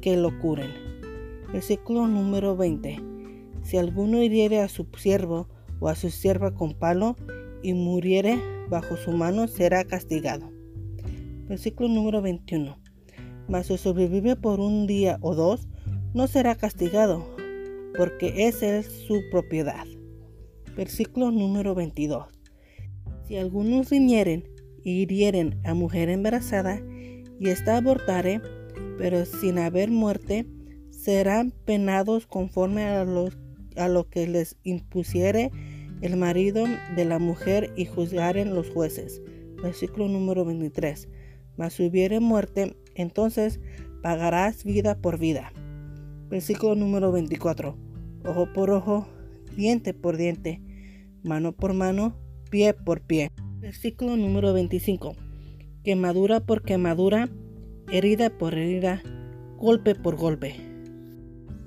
que 0.00 0.16
lo 0.16 0.38
curen. 0.38 0.70
Versículo 1.52 2.06
número 2.06 2.56
20. 2.56 3.15
Si 3.66 3.76
alguno 3.76 4.22
hiriere 4.22 4.60
a 4.60 4.68
su 4.68 4.86
siervo 4.96 5.48
o 5.80 5.88
a 5.88 5.96
su 5.96 6.10
sierva 6.10 6.54
con 6.54 6.74
palo 6.74 7.16
y 7.64 7.74
muriere 7.74 8.38
bajo 8.70 8.96
su 8.96 9.10
mano, 9.10 9.48
será 9.48 9.82
castigado. 9.82 10.52
Versículo 11.48 11.88
número 11.88 12.22
21. 12.22 12.78
Mas 13.48 13.66
si 13.66 13.76
sobrevive 13.76 14.36
por 14.36 14.60
un 14.60 14.86
día 14.86 15.18
o 15.20 15.34
dos, 15.34 15.66
no 16.14 16.28
será 16.28 16.54
castigado, 16.54 17.26
porque 17.96 18.46
esa 18.46 18.78
es 18.78 18.86
su 18.86 19.20
propiedad. 19.32 19.84
Versículo 20.76 21.32
número 21.32 21.74
22. 21.74 22.28
Si 23.26 23.36
algunos 23.36 23.90
riñeren 23.90 24.44
y 24.84 25.00
hirieren 25.00 25.60
a 25.64 25.74
mujer 25.74 26.08
embarazada 26.08 26.80
y 27.40 27.48
ésta 27.48 27.78
abortare, 27.78 28.40
pero 28.96 29.24
sin 29.24 29.58
haber 29.58 29.90
muerte, 29.90 30.46
serán 30.92 31.50
penados 31.64 32.28
conforme 32.28 32.84
a 32.84 33.04
lo, 33.04 33.28
a 33.76 33.88
lo 33.88 34.08
que 34.08 34.26
les 34.26 34.56
impusiere 34.62 35.50
el 36.00 36.16
marido 36.16 36.66
de 36.94 37.04
la 37.04 37.18
mujer 37.18 37.72
y 37.76 37.86
juzgaren 37.86 38.54
los 38.54 38.70
jueces. 38.70 39.22
Versículo 39.62 40.08
número 40.08 40.44
23. 40.44 41.08
Mas 41.56 41.74
si 41.74 41.86
hubiere 41.86 42.20
muerte, 42.20 42.76
entonces 42.94 43.60
pagarás 44.02 44.64
vida 44.64 44.98
por 45.00 45.18
vida. 45.18 45.52
Versículo 46.28 46.74
número 46.74 47.12
24. 47.12 47.76
Ojo 48.24 48.52
por 48.52 48.70
ojo, 48.70 49.08
diente 49.56 49.94
por 49.94 50.16
diente, 50.16 50.60
mano 51.22 51.52
por 51.52 51.72
mano, 51.72 52.16
pie 52.50 52.74
por 52.74 53.00
pie. 53.00 53.30
Versículo 53.58 54.16
número 54.16 54.52
25. 54.52 55.14
Quemadura 55.82 56.40
por 56.40 56.62
quemadura, 56.62 57.28
herida 57.90 58.30
por 58.30 58.54
herida, 58.54 59.02
golpe 59.56 59.94
por 59.94 60.16
golpe. 60.16 60.56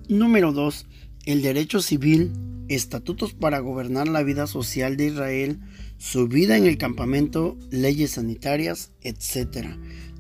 Número 0.07 0.51
2. 0.51 0.87
El 1.25 1.41
derecho 1.41 1.81
civil, 1.81 2.31
estatutos 2.67 3.33
para 3.33 3.59
gobernar 3.59 4.07
la 4.07 4.23
vida 4.23 4.47
social 4.47 4.97
de 4.97 5.07
Israel, 5.07 5.59
su 5.97 6.27
vida 6.27 6.57
en 6.57 6.65
el 6.65 6.77
campamento, 6.77 7.57
leyes 7.71 8.11
sanitarias, 8.11 8.91
etc. 9.01 9.67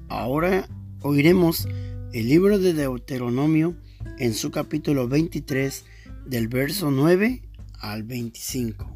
Ahora 0.07 0.67
oiremos 1.01 1.67
el 2.13 2.27
libro 2.27 2.59
de 2.59 2.73
Deuteronomio 2.73 3.75
en 4.17 4.33
su 4.33 4.51
capítulo 4.51 5.07
23 5.07 5.85
del 6.25 6.47
verso 6.47 6.91
9 6.91 7.41
al 7.79 8.03
25. 8.03 8.95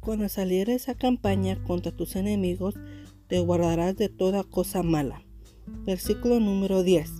Cuando 0.00 0.28
salieres 0.28 0.88
a 0.88 0.94
campaña 0.94 1.62
contra 1.64 1.90
tus 1.90 2.16
enemigos, 2.16 2.74
te 3.26 3.40
guardarás 3.40 3.96
de 3.96 4.08
toda 4.08 4.44
cosa 4.44 4.82
mala. 4.82 5.22
Versículo 5.84 6.40
número 6.40 6.82
10. 6.82 7.10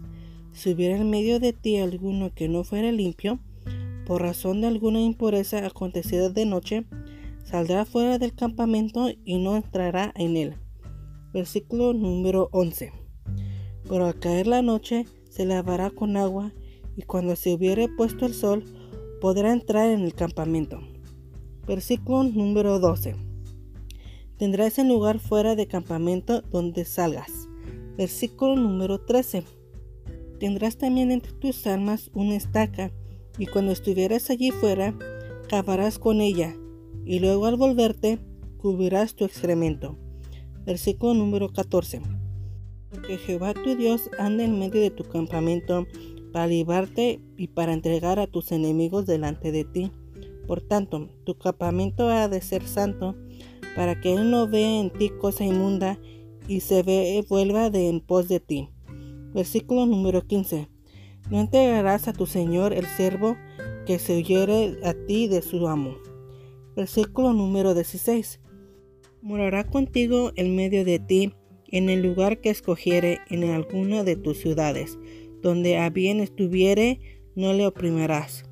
Si 0.53 0.71
hubiera 0.73 0.97
en 0.97 1.11
medio 1.11 1.41
de 1.41 1.53
ti 1.53 1.79
alguno 1.79 2.33
que 2.35 2.49
no 2.49 2.63
fuera 2.63 2.93
limpio, 2.93 3.41
por 4.07 4.23
razón 4.23 4.61
de 4.61 4.67
alguna 4.67 5.01
impureza 5.01 5.67
acontecida 5.67 6.29
de 6.29 6.47
noche, 6.47 6.85
saldrá 7.45 7.85
fuera 7.85 8.19
del 8.19 8.35
campamento 8.35 9.09
y 9.25 9.39
no 9.39 9.57
entrará 9.57 10.13
en 10.17 10.37
él. 10.37 10.57
Versículo 11.33 11.93
número 11.93 12.49
11. 12.53 12.93
Pero 13.89 14.07
al 14.07 14.19
caer 14.19 14.47
la 14.47 14.63
noche 14.63 15.07
se 15.31 15.45
lavará 15.45 15.91
con 15.91 16.17
agua 16.17 16.53
y 16.97 17.03
cuando 17.03 17.37
se 17.37 17.53
hubiere 17.53 17.89
puesto 17.89 18.27
el 18.27 18.35
sol 18.35 18.65
podrá 19.21 19.53
entrar 19.53 19.91
en 19.91 20.01
el 20.01 20.15
campamento. 20.15 20.81
Versículo 21.67 22.25
número 22.25 22.79
12. 22.79 23.17
Tendrás 24.39 24.79
el 24.79 24.89
lugar 24.89 25.19
fuera 25.19 25.55
de 25.55 25.67
campamento 25.67 26.43
donde 26.43 26.85
salgas. 26.85 27.49
Versículo 27.97 28.57
número 28.57 29.01
13. 29.01 29.45
Tendrás 30.41 30.77
también 30.77 31.11
entre 31.11 31.33
tus 31.33 31.67
armas 31.67 32.11
una 32.13 32.35
estaca, 32.35 32.93
y 33.39 33.47
cuando 33.47 33.73
estuvieras 33.73 34.31
allí 34.31 34.51
fuera, 34.51 34.95
cavarás 35.49 35.99
con 35.99 36.21
ella, 36.21 36.55
y 37.05 37.19
luego 37.19 37.47
al 37.47 37.57
volverte, 37.57 38.19
cubrirás 38.59 39.15
tu 39.15 39.25
excremento. 39.25 39.99
Versículo 40.65 41.15
número 41.15 41.53
14. 41.53 42.01
Porque 42.91 43.19
Jehová 43.19 43.55
tu 43.55 43.77
Dios 43.77 44.11
anda 44.19 44.45
en 44.45 44.59
medio 44.59 44.81
de 44.81 44.91
tu 44.91 45.05
campamento 45.05 45.87
para 46.33 46.47
librarte 46.47 47.21
y 47.37 47.49
para 47.49 47.73
entregar 47.73 48.19
a 48.19 48.27
tus 48.27 48.53
enemigos 48.53 49.07
delante 49.07 49.53
de 49.53 49.65
ti. 49.65 49.93
Por 50.47 50.61
tanto, 50.61 51.09
tu 51.25 51.37
campamento 51.37 52.09
ha 52.09 52.29
de 52.29 52.41
ser 52.41 52.67
santo, 52.67 53.15
para 53.77 54.01
que 54.01 54.15
Él 54.15 54.31
no 54.31 54.47
vea 54.49 54.81
en 54.81 54.91
ti 54.91 55.11
cosa 55.11 55.45
inmunda 55.45 55.99
y 56.49 56.61
se 56.61 56.83
ve, 56.83 57.25
vuelva 57.29 57.71
de 57.71 57.89
en 57.89 58.01
pos 58.01 58.29
de 58.29 58.41
ti. 58.41 58.69
Versículo 59.33 59.87
número 59.87 60.23
15. 60.23 60.69
No 61.31 61.41
entregarás 61.41 62.09
a 62.09 62.13
tu 62.13 62.27
Señor 62.27 62.73
el 62.73 62.87
siervo 62.87 63.37
que 63.87 63.99
se 63.99 64.17
huyere 64.17 64.79
a 64.85 64.95
ti 64.95 65.29
de 65.29 65.43
su 65.43 65.67
amo. 65.69 65.97
Versículo 66.77 67.33
número 67.33 67.75
16. 67.75 68.41
Morará 69.23 69.65
contigo 69.65 70.33
en 70.37 70.55
medio 70.57 70.85
de 70.85 70.99
ti, 70.99 71.33
en 71.69 71.89
el 71.89 72.03
lugar 72.03 72.41
que 72.41 72.51
escogiere 72.51 73.21
en 73.31 73.45
alguna 73.51 74.05
de 74.05 74.17
tus 74.17 74.39
ciudades 74.39 74.99
donde 75.45 75.77
a 75.77 75.91
bien 75.91 76.21
estuviere, 76.21 76.99
no 77.37 77.53
le 77.53 77.67
oprimirás. 77.67 78.47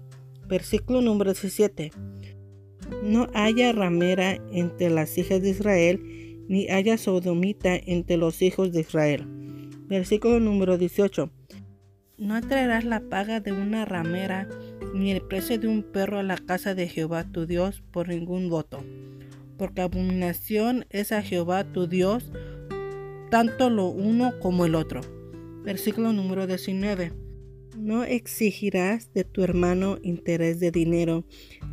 Versículo 0.47 1.01
número 1.01 1.33
17. 1.33 1.91
No 3.03 3.29
haya 3.33 3.73
ramera 3.73 4.37
entre 4.53 4.91
las 4.91 5.17
hijas 5.17 5.41
de 5.41 5.51
Israel, 5.51 6.45
ni 6.49 6.69
haya 6.69 6.99
sodomita 6.99 7.75
entre 7.75 8.19
los 8.19 8.43
hijos 8.43 8.73
de 8.73 8.81
Israel. 8.81 9.25
Versículo 9.89 10.39
número 10.39 10.77
18. 10.77 11.31
No 12.23 12.41
traerás 12.41 12.85
la 12.85 13.01
paga 13.01 13.41
de 13.41 13.51
una 13.51 13.85
ramera, 13.85 14.49
ni 14.95 15.11
el 15.11 15.23
precio 15.23 15.59
de 15.59 15.67
un 15.67 15.83
perro 15.83 16.21
a 16.21 16.23
la 16.23 16.37
casa 16.37 16.73
de 16.73 16.87
Jehová 16.87 17.25
tu 17.25 17.47
Dios 17.47 17.83
por 17.91 18.07
ningún 18.07 18.49
voto, 18.49 18.85
porque 19.59 19.81
abominación 19.81 20.87
es 20.91 21.11
a 21.11 21.21
Jehová 21.21 21.65
tu 21.65 21.89
Dios, 21.89 22.31
tanto 23.29 23.71
lo 23.71 23.89
uno 23.89 24.39
como 24.39 24.65
el 24.67 24.77
otro. 24.77 25.01
Versículo 25.65 26.13
número 26.13 26.47
19. 26.47 27.13
No 27.77 28.05
exigirás 28.05 29.13
de 29.13 29.25
tu 29.25 29.43
hermano 29.43 29.99
interés 30.05 30.61
de 30.61 30.71
dinero, 30.71 31.25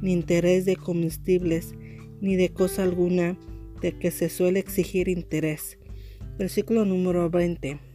ni 0.01 0.13
interés 0.13 0.65
de 0.65 0.77
comestibles, 0.77 1.75
ni 2.21 2.38
de 2.38 2.49
cosa 2.49 2.81
alguna 2.81 3.38
de 3.81 3.99
que 3.99 4.09
se 4.09 4.29
suele 4.29 4.57
exigir 4.57 5.09
interés. 5.09 5.77
Versículo 6.39 6.85
número 6.85 7.29
20. 7.29 7.88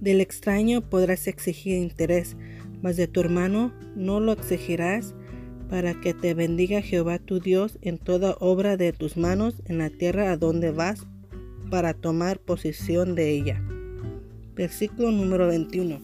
Del 0.00 0.20
extraño 0.20 0.80
podrás 0.80 1.26
exigir 1.26 1.76
interés, 1.76 2.36
mas 2.82 2.96
de 2.96 3.06
tu 3.06 3.20
hermano 3.20 3.72
no 3.94 4.18
lo 4.20 4.32
exigirás, 4.32 5.14
para 5.68 5.94
que 6.00 6.14
te 6.14 6.34
bendiga 6.34 6.82
Jehová 6.82 7.20
tu 7.20 7.38
Dios 7.38 7.78
en 7.80 7.98
toda 7.98 8.36
obra 8.40 8.76
de 8.76 8.92
tus 8.92 9.16
manos 9.16 9.62
en 9.66 9.78
la 9.78 9.88
tierra 9.88 10.32
a 10.32 10.36
donde 10.36 10.72
vas 10.72 11.06
para 11.70 11.94
tomar 11.94 12.40
posesión 12.40 13.14
de 13.14 13.30
ella. 13.30 13.62
Versículo 14.56 15.12
número 15.12 15.46
21. 15.46 16.00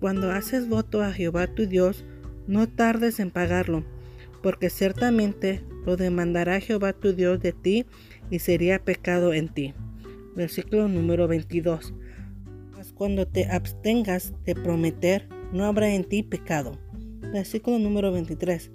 Cuando 0.00 0.30
haces 0.30 0.68
voto 0.68 1.02
a 1.02 1.12
Jehová 1.12 1.48
tu 1.48 1.66
Dios, 1.66 2.04
no 2.46 2.66
tardes 2.66 3.20
en 3.20 3.30
pagarlo, 3.30 3.84
porque 4.42 4.70
ciertamente 4.70 5.62
lo 5.84 5.96
demandará 5.96 6.60
Jehová 6.60 6.92
tu 6.94 7.12
Dios 7.12 7.40
de 7.40 7.52
ti 7.52 7.84
y 8.30 8.38
sería 8.38 8.78
pecado 8.78 9.34
en 9.34 9.48
ti. 9.48 9.74
Versículo 10.34 10.88
número 10.88 11.28
22. 11.28 11.94
Cuando 12.94 13.26
te 13.26 13.46
abstengas 13.46 14.32
de 14.44 14.54
prometer, 14.54 15.28
no 15.52 15.64
habrá 15.64 15.94
en 15.94 16.04
ti 16.04 16.22
pecado. 16.22 16.78
Versículo 17.32 17.78
número 17.78 18.12
23. 18.12 18.70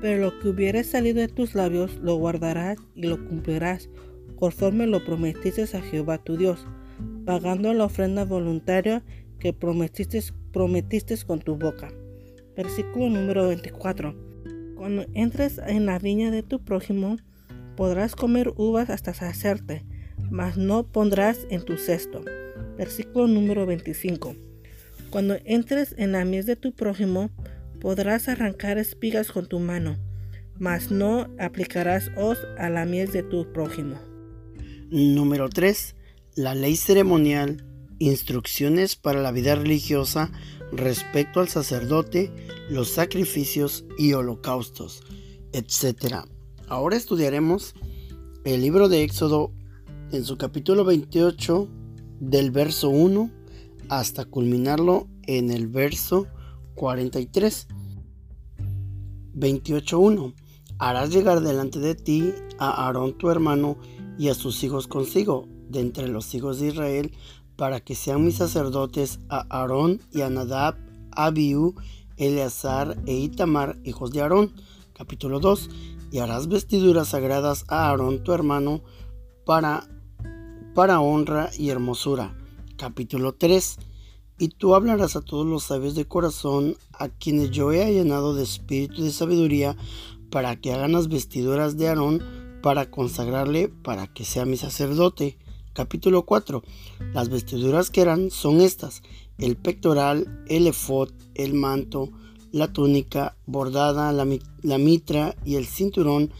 Pero 0.00 0.22
lo 0.22 0.38
que 0.40 0.48
hubiere 0.48 0.84
salido 0.84 1.20
de 1.20 1.28
tus 1.28 1.54
labios 1.54 1.96
lo 2.02 2.16
guardarás 2.16 2.78
y 2.94 3.02
lo 3.02 3.24
cumplirás, 3.28 3.88
conforme 4.36 4.86
lo 4.86 5.04
prometiste 5.04 5.62
a 5.76 5.80
Jehová 5.80 6.18
tu 6.18 6.36
Dios 6.36 6.66
pagando 7.24 7.74
la 7.74 7.84
ofrenda 7.84 8.24
voluntaria 8.24 9.02
que 9.38 9.52
prometiste, 9.52 10.22
prometiste 10.52 11.14
con 11.26 11.40
tu 11.40 11.56
boca. 11.56 11.92
Versículo 12.56 13.10
número 13.10 13.48
24. 13.48 14.14
Cuando 14.76 15.04
entres 15.14 15.58
en 15.58 15.86
la 15.86 15.98
viña 15.98 16.30
de 16.30 16.42
tu 16.42 16.64
prójimo, 16.64 17.16
podrás 17.76 18.16
comer 18.16 18.52
uvas 18.56 18.90
hasta 18.90 19.12
saciarte, 19.12 19.84
mas 20.30 20.56
no 20.56 20.86
pondrás 20.86 21.46
en 21.50 21.64
tu 21.64 21.76
cesto. 21.76 22.22
Versículo 22.78 23.26
número 23.26 23.66
25. 23.66 24.34
Cuando 25.10 25.36
entres 25.44 25.94
en 25.98 26.12
la 26.12 26.24
mies 26.24 26.46
de 26.46 26.56
tu 26.56 26.72
prójimo, 26.72 27.30
podrás 27.80 28.28
arrancar 28.28 28.78
espigas 28.78 29.30
con 29.30 29.46
tu 29.46 29.58
mano, 29.58 29.98
mas 30.58 30.90
no 30.90 31.26
aplicarás 31.38 32.10
hoz 32.16 32.38
a 32.56 32.70
la 32.70 32.86
mies 32.86 33.12
de 33.12 33.22
tu 33.22 33.52
prójimo. 33.52 33.96
Número 34.90 35.50
3 35.50 35.96
la 36.38 36.54
ley 36.54 36.76
ceremonial, 36.76 37.64
instrucciones 37.98 38.94
para 38.94 39.20
la 39.20 39.32
vida 39.32 39.56
religiosa 39.56 40.30
respecto 40.70 41.40
al 41.40 41.48
sacerdote, 41.48 42.32
los 42.70 42.90
sacrificios 42.90 43.84
y 43.98 44.12
holocaustos, 44.12 45.02
etc. 45.52 46.18
Ahora 46.68 46.96
estudiaremos 46.96 47.74
el 48.44 48.60
libro 48.60 48.88
de 48.88 49.02
Éxodo 49.02 49.52
en 50.12 50.24
su 50.24 50.38
capítulo 50.38 50.84
28 50.84 51.68
del 52.20 52.50
verso 52.50 52.88
1 52.88 53.30
hasta 53.88 54.24
culminarlo 54.24 55.08
en 55.22 55.50
el 55.50 55.68
verso 55.68 56.26
43. 56.74 57.68
28.1 59.34 60.34
Harás 60.80 61.10
llegar 61.10 61.40
delante 61.40 61.80
de 61.80 61.96
ti 61.96 62.32
a 62.58 62.86
Aarón 62.86 63.18
tu 63.18 63.30
hermano 63.30 63.76
y 64.16 64.28
a 64.28 64.34
sus 64.34 64.62
hijos 64.62 64.86
consigo, 64.86 65.48
de 65.68 65.80
entre 65.80 66.06
los 66.06 66.32
hijos 66.34 66.60
de 66.60 66.68
Israel, 66.68 67.12
para 67.56 67.80
que 67.80 67.96
sean 67.96 68.24
mis 68.24 68.36
sacerdotes 68.36 69.18
a 69.28 69.44
Aarón 69.50 70.00
y 70.12 70.20
a 70.20 70.30
Nadab, 70.30 70.76
Abiú, 71.10 71.74
Eleazar 72.16 72.96
e 73.06 73.14
Itamar, 73.14 73.76
hijos 73.82 74.12
de 74.12 74.20
Aarón. 74.20 74.52
Capítulo 74.92 75.40
2. 75.40 75.68
Y 76.12 76.18
harás 76.18 76.46
vestiduras 76.46 77.08
sagradas 77.08 77.64
a 77.66 77.88
Aarón 77.88 78.22
tu 78.22 78.32
hermano 78.32 78.82
para, 79.44 79.88
para 80.74 81.00
honra 81.00 81.50
y 81.58 81.70
hermosura. 81.70 82.36
Capítulo 82.76 83.34
3. 83.34 83.78
Y 84.38 84.48
tú 84.48 84.74
hablarás 84.74 85.16
a 85.16 85.20
todos 85.20 85.46
los 85.46 85.64
sabios 85.64 85.94
de 85.94 86.06
corazón, 86.06 86.76
a 86.92 87.08
quienes 87.08 87.50
yo 87.50 87.72
he 87.72 87.92
llenado 87.92 88.34
de 88.34 88.44
espíritu 88.44 89.00
y 89.00 89.04
de 89.04 89.10
sabiduría, 89.10 89.76
para 90.30 90.56
que 90.56 90.72
hagan 90.72 90.92
las 90.92 91.08
vestiduras 91.08 91.76
de 91.76 91.88
Aarón, 91.88 92.22
para 92.62 92.90
consagrarle, 92.90 93.68
para 93.68 94.06
que 94.06 94.24
sea 94.24 94.44
mi 94.44 94.56
sacerdote. 94.56 95.38
Capítulo 95.72 96.24
4. 96.24 96.62
Las 97.12 97.28
vestiduras 97.28 97.90
que 97.90 98.00
eran 98.00 98.30
son 98.30 98.60
estas: 98.60 99.02
el 99.38 99.56
pectoral, 99.56 100.44
el 100.48 100.66
efod, 100.66 101.10
el 101.34 101.54
manto, 101.54 102.10
la 102.52 102.72
túnica 102.72 103.36
bordada, 103.46 104.12
la, 104.12 104.26
la, 104.62 104.78
mitra 104.78 105.36
y 105.44 105.56
el 105.56 105.66
cinturón. 105.66 106.30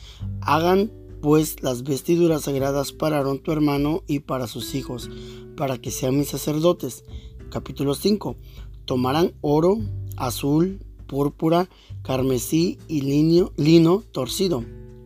Hagan 0.40 0.90
pues 1.20 1.62
las 1.62 1.82
vestiduras 1.82 2.42
sagradas 2.42 2.92
para 2.92 3.22
tu 3.38 3.52
hermano 3.52 4.02
y 4.06 4.20
para 4.20 4.46
sus 4.46 4.74
hijos, 4.74 5.10
para 5.56 5.78
que 5.78 5.90
sean 5.90 6.16
mis 6.16 6.28
sacerdotes. 6.28 7.04
Capítulo 7.50 7.94
5. 7.94 8.36
Tomarán 8.84 9.34
oro, 9.40 9.78
azul, 10.16 10.80
púrpura, 11.06 11.68
carmesí 12.02 12.78
y 12.88 13.00
lino, 13.00 13.52
lino 13.56 14.02
torcido. 14.12 14.64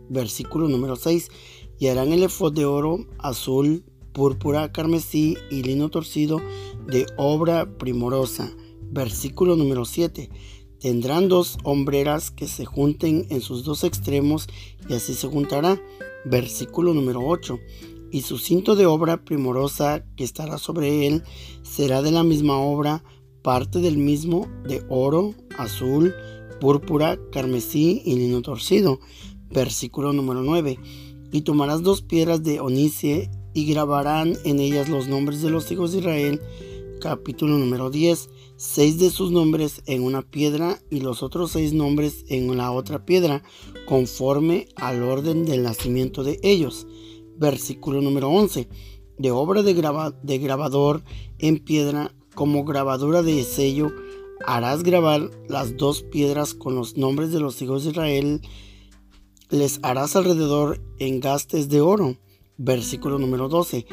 Versículo 0.09 0.69
número 0.69 0.97
6. 0.97 1.31
Y 1.79 1.89
harán 1.89 2.13
el 2.13 2.23
efod 2.23 2.53
de 2.53 2.65
oro, 2.65 3.07
azul, 3.19 3.85
púrpura, 4.13 4.73
carmesí 4.73 5.37
y 5.51 5.63
lino 5.63 5.89
torcido 5.89 6.41
de 6.87 7.07
obra 7.17 7.79
primorosa. 7.79 8.53
Versículo 8.83 9.57
número 9.57 9.85
7. 9.85 10.31
Tendrán 10.83 11.29
dos 11.29 11.59
hombreras 11.63 12.33
que 12.33 12.49
se 12.49 12.65
junten 12.65 13.27
en 13.31 13.41
sus 13.41 13.63
dos 13.63 13.85
extremos 13.85 14.49
y 14.89 14.95
así 14.95 15.15
se 15.15 15.29
juntará. 15.29 15.81
Versículo 16.25 16.93
número 16.93 17.21
8. 17.25 17.57
Y 18.11 18.23
su 18.23 18.37
cinto 18.37 18.75
de 18.75 18.87
obra 18.87 19.25
primorosa 19.25 20.05
que 20.17 20.25
estará 20.25 20.59
sobre 20.59 21.07
él 21.07 21.23
será 21.63 22.03
de 22.03 22.11
la 22.11 22.25
misma 22.25 22.59
obra, 22.59 23.05
parte 23.43 23.79
del 23.79 23.97
mismo 23.97 24.49
de 24.67 24.85
oro, 24.89 25.35
azul, 25.57 26.17
púrpura, 26.61 27.17
carmesí 27.31 28.03
y 28.05 28.17
lino 28.17 28.43
torcido. 28.43 28.99
Versículo 29.51 30.13
número 30.13 30.43
9. 30.43 30.81
Y 31.31 31.43
tomarás 31.43 31.83
dos 31.83 32.03
piedras 32.03 32.43
de 32.43 32.59
onice 32.59 33.31
y 33.55 33.67
grabarán 33.67 34.37
en 34.45 34.59
ellas 34.59 34.89
los 34.89 35.07
nombres 35.07 35.43
de 35.43 35.51
los 35.51 35.71
hijos 35.71 35.93
de 35.93 35.99
Israel. 35.99 36.41
Capítulo 37.03 37.59
número 37.59 37.91
10. 37.91 38.31
Seis 38.55 38.97
de 39.01 39.11
sus 39.11 39.33
nombres 39.33 39.83
en 39.87 40.05
una 40.05 40.23
piedra 40.23 40.79
y 40.89 41.01
los 41.01 41.25
otros 41.25 41.51
seis 41.51 41.73
nombres 41.73 42.25
en 42.29 42.57
la 42.57 42.71
otra 42.71 43.05
piedra, 43.05 43.43
conforme 43.87 44.69
al 44.77 45.03
orden 45.03 45.45
del 45.45 45.65
nacimiento 45.65 46.23
de 46.23 46.39
ellos. 46.45 46.87
Versículo 47.37 48.03
número 48.03 48.31
11. 48.31 48.69
De 49.19 49.33
obra 49.33 49.65
de, 49.65 49.75
de 50.23 50.39
grabador 50.39 51.03
en 51.41 51.59
piedra 51.59 52.15
como 52.37 52.63
grabadura 52.65 53.23
de 53.23 53.43
sello, 53.43 53.91
harás 54.47 54.85
grabar 54.85 55.29
las 55.49 55.77
dos 55.77 56.05
piedras 56.05 56.55
con 56.55 56.77
los 56.77 56.97
nombres 56.97 57.33
de 57.33 57.41
los 57.41 57.61
hijos 57.63 57.83
de 57.83 57.91
Israel. 57.91 58.43
Les 59.51 59.81
harás 59.83 60.15
alrededor 60.15 60.81
engastes 61.01 61.69
de 61.69 61.81
oro 61.81 62.17
Versículo 62.65 63.19
número 63.19 63.49
12. 63.49 63.87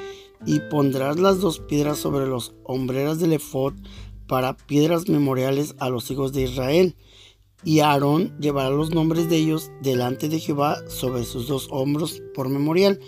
Y 0.46 0.60
pondrás 0.70 1.20
las 1.20 1.40
dos 1.40 1.60
piedras 1.60 1.98
sobre 1.98 2.26
los 2.26 2.54
hombreras 2.64 3.20
del 3.20 3.34
efod 3.34 3.74
para 4.28 4.56
piedras 4.56 5.10
memoriales 5.10 5.76
a 5.80 5.90
los 5.90 6.10
hijos 6.12 6.32
de 6.34 6.44
Israel. 6.44 6.96
Y 7.64 7.82
Aarón 7.82 8.38
llevará 8.40 8.70
los 8.70 8.92
nombres 8.92 9.30
de 9.30 9.36
ellos 9.36 9.72
delante 9.82 10.30
de 10.30 10.40
Jehová 10.40 10.78
sobre 10.88 11.26
sus 11.26 11.48
dos 11.48 11.68
hombros 11.72 12.22
por 12.34 12.48
memorial. 12.48 13.00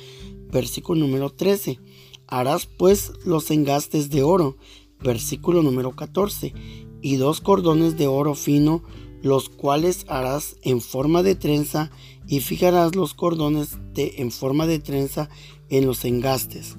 Versículo 0.52 1.00
número 1.00 1.30
13. 1.30 1.80
Harás 2.28 2.66
pues 2.66 3.14
los 3.24 3.50
engastes 3.52 4.10
de 4.10 4.24
oro. 4.24 4.58
Versículo 5.00 5.64
número 5.64 5.92
14. 5.96 6.54
Y 7.02 7.16
dos 7.16 7.40
cordones 7.40 7.98
de 7.98 8.08
oro 8.08 8.36
fino, 8.36 8.84
los 9.22 9.48
cuales 9.48 10.06
harás 10.10 10.58
en 10.64 10.82
forma 10.82 11.24
de 11.24 11.36
trenza 11.36 11.92
y 12.28 12.42
fijarás 12.42 12.96
los 12.96 13.14
cordones 13.14 13.78
de, 13.94 14.16
en 14.18 14.32
forma 14.32 14.68
de 14.68 14.80
trenza 14.80 15.30
en 15.70 15.86
los 15.86 16.04
engastes. 16.04 16.78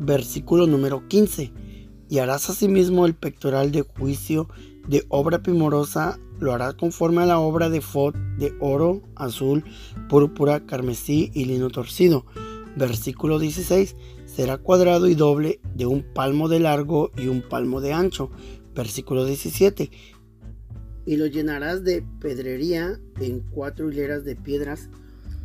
Versículo 0.00 0.66
número 0.66 1.06
15. 1.08 1.52
Y 2.08 2.18
harás 2.18 2.50
asimismo 2.50 3.06
el 3.06 3.14
pectoral 3.14 3.72
de 3.72 3.82
juicio 3.82 4.48
de 4.88 5.04
obra 5.08 5.42
primorosa, 5.42 6.18
lo 6.38 6.52
harás 6.52 6.74
conforme 6.74 7.22
a 7.22 7.26
la 7.26 7.38
obra 7.38 7.70
de 7.70 7.80
Fod 7.80 8.14
de 8.38 8.52
oro, 8.60 9.02
azul, 9.16 9.64
púrpura, 10.08 10.66
carmesí 10.66 11.30
y 11.32 11.46
lino 11.46 11.70
torcido. 11.70 12.26
Versículo 12.76 13.38
16. 13.38 13.96
Será 14.26 14.58
cuadrado 14.58 15.06
y 15.06 15.14
doble 15.14 15.60
de 15.74 15.86
un 15.86 16.02
palmo 16.02 16.48
de 16.48 16.60
largo 16.60 17.10
y 17.16 17.28
un 17.28 17.42
palmo 17.42 17.80
de 17.80 17.92
ancho. 17.92 18.30
Versículo 18.74 19.24
17 19.24 19.90
y 21.06 21.16
lo 21.16 21.26
llenarás 21.26 21.84
de 21.84 22.02
pedrería 22.20 22.98
en 23.20 23.40
cuatro 23.40 23.90
hileras 23.90 24.24
de 24.24 24.36
piedras, 24.36 24.88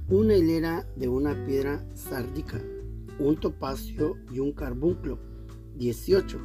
una 0.09 0.35
hilera 0.35 0.87
de 0.95 1.09
una 1.09 1.45
piedra 1.45 1.85
sárdica, 1.93 2.61
un 3.19 3.37
topacio 3.37 4.17
y 4.31 4.39
un 4.39 4.53
carbunclo. 4.53 5.19
18. 5.77 6.39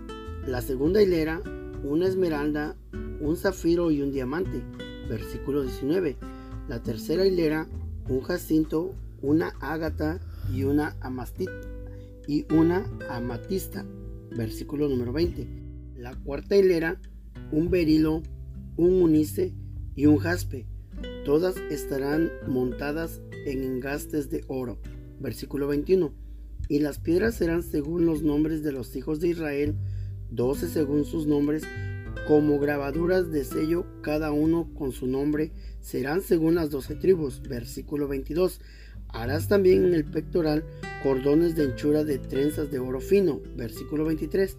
La 0.47 0.61
segunda 0.61 1.03
hilera, 1.03 1.43
una 1.83 2.07
esmeralda, 2.07 2.77
un 3.21 3.37
zafiro 3.37 3.91
y 3.91 4.03
un 4.03 4.13
diamante. 4.13 4.63
Versículo 5.09 5.63
19. 5.63 6.17
La 6.69 6.83
tercera 6.83 7.27
hilera, 7.27 7.69
un 8.09 8.21
jacinto, 8.21 8.95
una 9.23 9.55
ágata 9.61 10.21
y 10.53 10.65
una 10.65 10.97
amastita 11.01 11.53
y 12.27 12.47
una 12.53 12.87
amatista. 13.09 13.85
Versículo 14.31 14.89
número 14.89 15.13
20. 15.13 15.47
La 15.97 16.15
cuarta 16.15 16.57
hilera, 16.57 17.01
un 17.53 17.71
berilo, 17.71 18.23
un 18.77 19.03
unice 19.03 19.55
y 19.95 20.07
un 20.07 20.19
jaspe. 20.19 20.67
Todas 21.25 21.57
estarán 21.71 22.31
montadas 22.47 23.21
en 23.47 23.63
engastes 23.63 24.31
de 24.31 24.45
oro. 24.49 24.79
Versículo 25.21 25.69
21. 25.69 26.24
Y 26.69 26.79
las 26.81 26.99
piedras 26.99 27.35
serán 27.35 27.63
según 27.63 28.07
los 28.07 28.23
nombres 28.23 28.63
de 28.63 28.73
los 28.73 28.95
hijos 28.97 29.21
de 29.21 29.29
Israel, 29.29 29.75
doce 30.31 30.69
según 30.69 31.05
sus 31.05 31.27
nombres, 31.27 31.65
como 32.27 32.59
grabaduras 32.59 33.31
de 33.31 33.45
sello, 33.45 33.87
cada 34.03 34.33
uno 34.33 34.71
con 34.75 34.93
su 34.93 35.07
nombre, 35.07 35.53
serán 35.81 36.23
según 36.23 36.55
las 36.55 36.71
doce 36.71 36.95
tribus. 36.95 37.43
Versículo 37.43 38.09
22. 38.09 38.61
Harás 39.09 39.47
también 39.47 39.85
en 39.85 39.95
el 39.95 40.05
pectoral 40.05 40.65
cordones 41.03 41.55
de 41.55 41.65
anchura 41.65 42.03
de 42.03 42.19
trenzas 42.19 42.71
de 42.71 42.79
oro 42.79 43.01
fino. 43.01 43.41
Versículo 43.57 44.05
23 44.05 44.57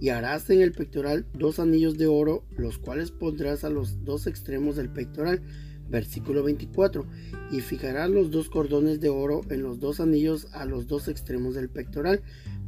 y 0.00 0.08
harás 0.08 0.48
en 0.50 0.60
el 0.60 0.72
pectoral 0.72 1.26
dos 1.34 1.58
anillos 1.58 1.98
de 1.98 2.06
oro, 2.06 2.44
los 2.56 2.78
cuales 2.78 3.10
pondrás 3.10 3.64
a 3.64 3.70
los 3.70 4.04
dos 4.04 4.26
extremos 4.26 4.76
del 4.76 4.90
pectoral. 4.90 5.42
Versículo 5.88 6.42
24. 6.42 7.06
Y 7.52 7.60
fijarás 7.60 8.10
los 8.10 8.30
dos 8.30 8.48
cordones 8.48 9.00
de 9.00 9.08
oro 9.08 9.42
en 9.50 9.62
los 9.62 9.80
dos 9.80 10.00
anillos 10.00 10.48
a 10.52 10.64
los 10.64 10.86
dos 10.86 11.08
extremos 11.08 11.54
del 11.54 11.68
pectoral. 11.68 12.22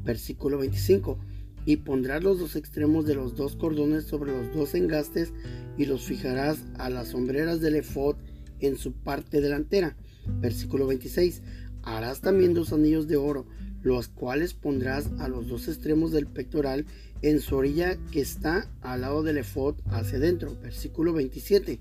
Versículo 0.05 0.59
25. 0.59 1.19
Y 1.65 1.79
pondrás 1.79 2.23
los 2.23 2.39
dos 2.39 2.55
extremos 2.57 3.07
de 3.07 3.15
los 3.15 3.35
dos 3.35 3.57
cordones 3.57 4.05
sobre 4.05 4.33
los 4.33 4.55
dos 4.55 4.75
engastes 4.75 5.33
y 5.77 5.87
los 5.87 6.03
fijarás 6.03 6.65
a 6.79 6.91
las 6.91 7.09
sombreras 7.09 7.61
del 7.61 7.77
efod 7.77 8.17
en 8.61 8.77
su 8.77 8.93
parte 8.93 9.41
delantera. 9.41 9.97
Versículo 10.41 10.87
26. 10.87 11.43
Harás 11.83 12.21
también 12.21 12.55
dos 12.55 12.73
anillos 12.73 13.07
de 13.07 13.17
oro, 13.17 13.47
los 13.83 14.09
cuales 14.09 14.55
pondrás 14.55 15.11
a 15.19 15.29
los 15.29 15.47
dos 15.49 15.69
extremos 15.69 16.11
del 16.13 16.27
pectoral 16.27 16.87
en 17.23 17.41
su 17.41 17.57
orilla 17.57 17.97
que 18.11 18.21
está 18.21 18.69
al 18.81 19.03
lado 19.03 19.23
del 19.23 19.39
efod 19.39 19.77
hacia 19.87 20.19
adentro. 20.19 20.57
Versículo 20.61 21.13
27. 21.13 21.79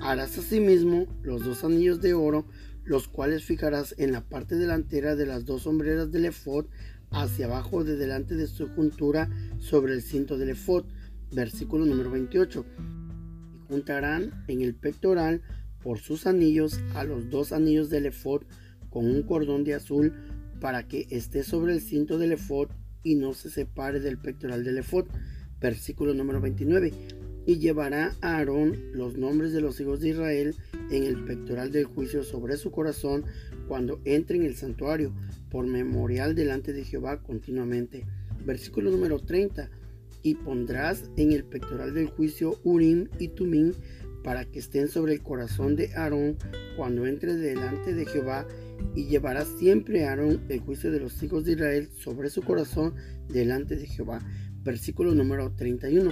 Harás 0.00 0.38
asimismo 0.38 1.06
los 1.22 1.44
dos 1.44 1.64
anillos 1.64 2.00
de 2.00 2.14
oro, 2.14 2.46
los 2.84 3.08
cuales 3.08 3.44
fijarás 3.44 3.94
en 3.98 4.12
la 4.12 4.22
parte 4.22 4.56
delantera 4.56 5.14
de 5.16 5.26
las 5.26 5.44
dos 5.44 5.62
sombreras 5.62 6.10
del 6.10 6.24
efod 6.26 6.66
hacia 7.10 7.46
abajo 7.46 7.84
de 7.84 7.96
delante 7.96 8.34
de 8.34 8.46
su 8.46 8.68
juntura 8.68 9.28
sobre 9.58 9.94
el 9.94 10.02
cinto 10.02 10.38
del 10.38 10.50
efod. 10.50 10.84
Versículo 11.32 11.84
número 11.84 12.10
28. 12.10 12.64
Y 13.54 13.68
juntarán 13.68 14.44
en 14.48 14.62
el 14.62 14.74
pectoral 14.74 15.42
por 15.82 15.98
sus 15.98 16.26
anillos 16.26 16.80
a 16.94 17.04
los 17.04 17.30
dos 17.30 17.52
anillos 17.52 17.90
del 17.90 18.06
efod 18.06 18.42
con 18.90 19.06
un 19.06 19.22
cordón 19.22 19.64
de 19.64 19.74
azul 19.74 20.12
para 20.60 20.86
que 20.88 21.06
esté 21.10 21.42
sobre 21.42 21.72
el 21.72 21.80
cinto 21.80 22.18
del 22.18 22.32
efod 22.32 22.68
y 23.02 23.14
no 23.14 23.32
se 23.34 23.50
separe 23.50 24.00
del 24.00 24.18
pectoral 24.18 24.64
del 24.64 24.78
efod. 24.78 25.06
Versículo 25.60 26.14
número 26.14 26.40
29. 26.40 26.92
Y 27.50 27.58
llevará 27.58 28.14
a 28.20 28.36
Aarón 28.36 28.78
los 28.92 29.18
nombres 29.18 29.52
de 29.52 29.60
los 29.60 29.80
hijos 29.80 29.98
de 29.98 30.10
Israel 30.10 30.54
en 30.92 31.02
el 31.02 31.24
pectoral 31.24 31.72
del 31.72 31.84
juicio 31.86 32.22
sobre 32.22 32.56
su 32.56 32.70
corazón 32.70 33.24
cuando 33.66 34.00
entre 34.04 34.36
en 34.36 34.44
el 34.44 34.54
santuario, 34.54 35.12
por 35.50 35.66
memorial 35.66 36.36
delante 36.36 36.72
de 36.72 36.84
Jehová 36.84 37.20
continuamente. 37.24 38.06
Versículo 38.46 38.92
número 38.92 39.18
30. 39.18 39.68
Y 40.22 40.36
pondrás 40.36 41.10
en 41.16 41.32
el 41.32 41.42
pectoral 41.42 41.92
del 41.92 42.06
juicio 42.06 42.60
Urim 42.62 43.08
y 43.18 43.26
Tumim 43.26 43.72
para 44.22 44.44
que 44.44 44.60
estén 44.60 44.86
sobre 44.86 45.14
el 45.14 45.22
corazón 45.24 45.74
de 45.74 45.92
Aarón 45.94 46.36
cuando 46.76 47.04
entre 47.04 47.34
delante 47.34 47.94
de 47.94 48.06
Jehová 48.06 48.46
y 48.94 49.06
llevará 49.06 49.44
siempre 49.44 50.04
a 50.04 50.10
Aarón 50.10 50.42
el 50.48 50.60
juicio 50.60 50.90
de 50.90 51.00
los 51.00 51.22
hijos 51.22 51.44
de 51.44 51.52
Israel 51.52 51.88
sobre 51.92 52.30
su 52.30 52.42
corazón 52.42 52.94
delante 53.28 53.76
de 53.76 53.86
Jehová. 53.86 54.20
Versículo 54.62 55.14
número 55.14 55.52
31. 55.52 56.10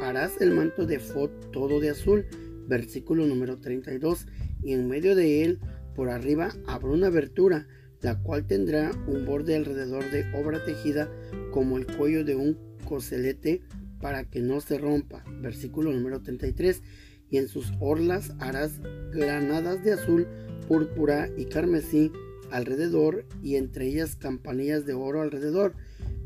Harás 0.00 0.40
el 0.40 0.52
manto 0.52 0.86
de 0.86 0.98
Fod 0.98 1.30
todo 1.52 1.80
de 1.80 1.90
azul. 1.90 2.24
Versículo 2.68 3.26
número 3.26 3.58
32. 3.58 4.26
Y 4.62 4.72
en 4.72 4.88
medio 4.88 5.14
de 5.14 5.44
él, 5.44 5.58
por 5.94 6.08
arriba, 6.08 6.50
habrá 6.66 6.90
una 6.90 7.08
abertura, 7.08 7.66
la 8.00 8.18
cual 8.22 8.46
tendrá 8.46 8.90
un 9.06 9.26
borde 9.26 9.56
alrededor 9.56 10.10
de 10.10 10.24
obra 10.34 10.64
tejida 10.64 11.10
como 11.52 11.76
el 11.76 11.86
cuello 11.86 12.24
de 12.24 12.36
un 12.36 12.58
coselete 12.84 13.62
para 14.00 14.24
que 14.24 14.40
no 14.40 14.60
se 14.60 14.78
rompa. 14.78 15.24
Versículo 15.40 15.92
número 15.92 16.22
33. 16.22 16.82
Y 17.28 17.38
en 17.38 17.48
sus 17.48 17.72
orlas 17.80 18.32
harás 18.38 18.80
granadas 19.12 19.82
de 19.84 19.92
azul 19.92 20.26
púrpura 20.68 21.28
y 21.36 21.46
carmesí 21.46 22.10
alrededor 22.50 23.24
y 23.42 23.56
entre 23.56 23.86
ellas 23.86 24.16
campanillas 24.16 24.86
de 24.86 24.94
oro 24.94 25.22
alrededor. 25.22 25.74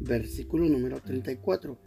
Versículo 0.01 0.67
número 0.67 1.01
34. 1.01 1.79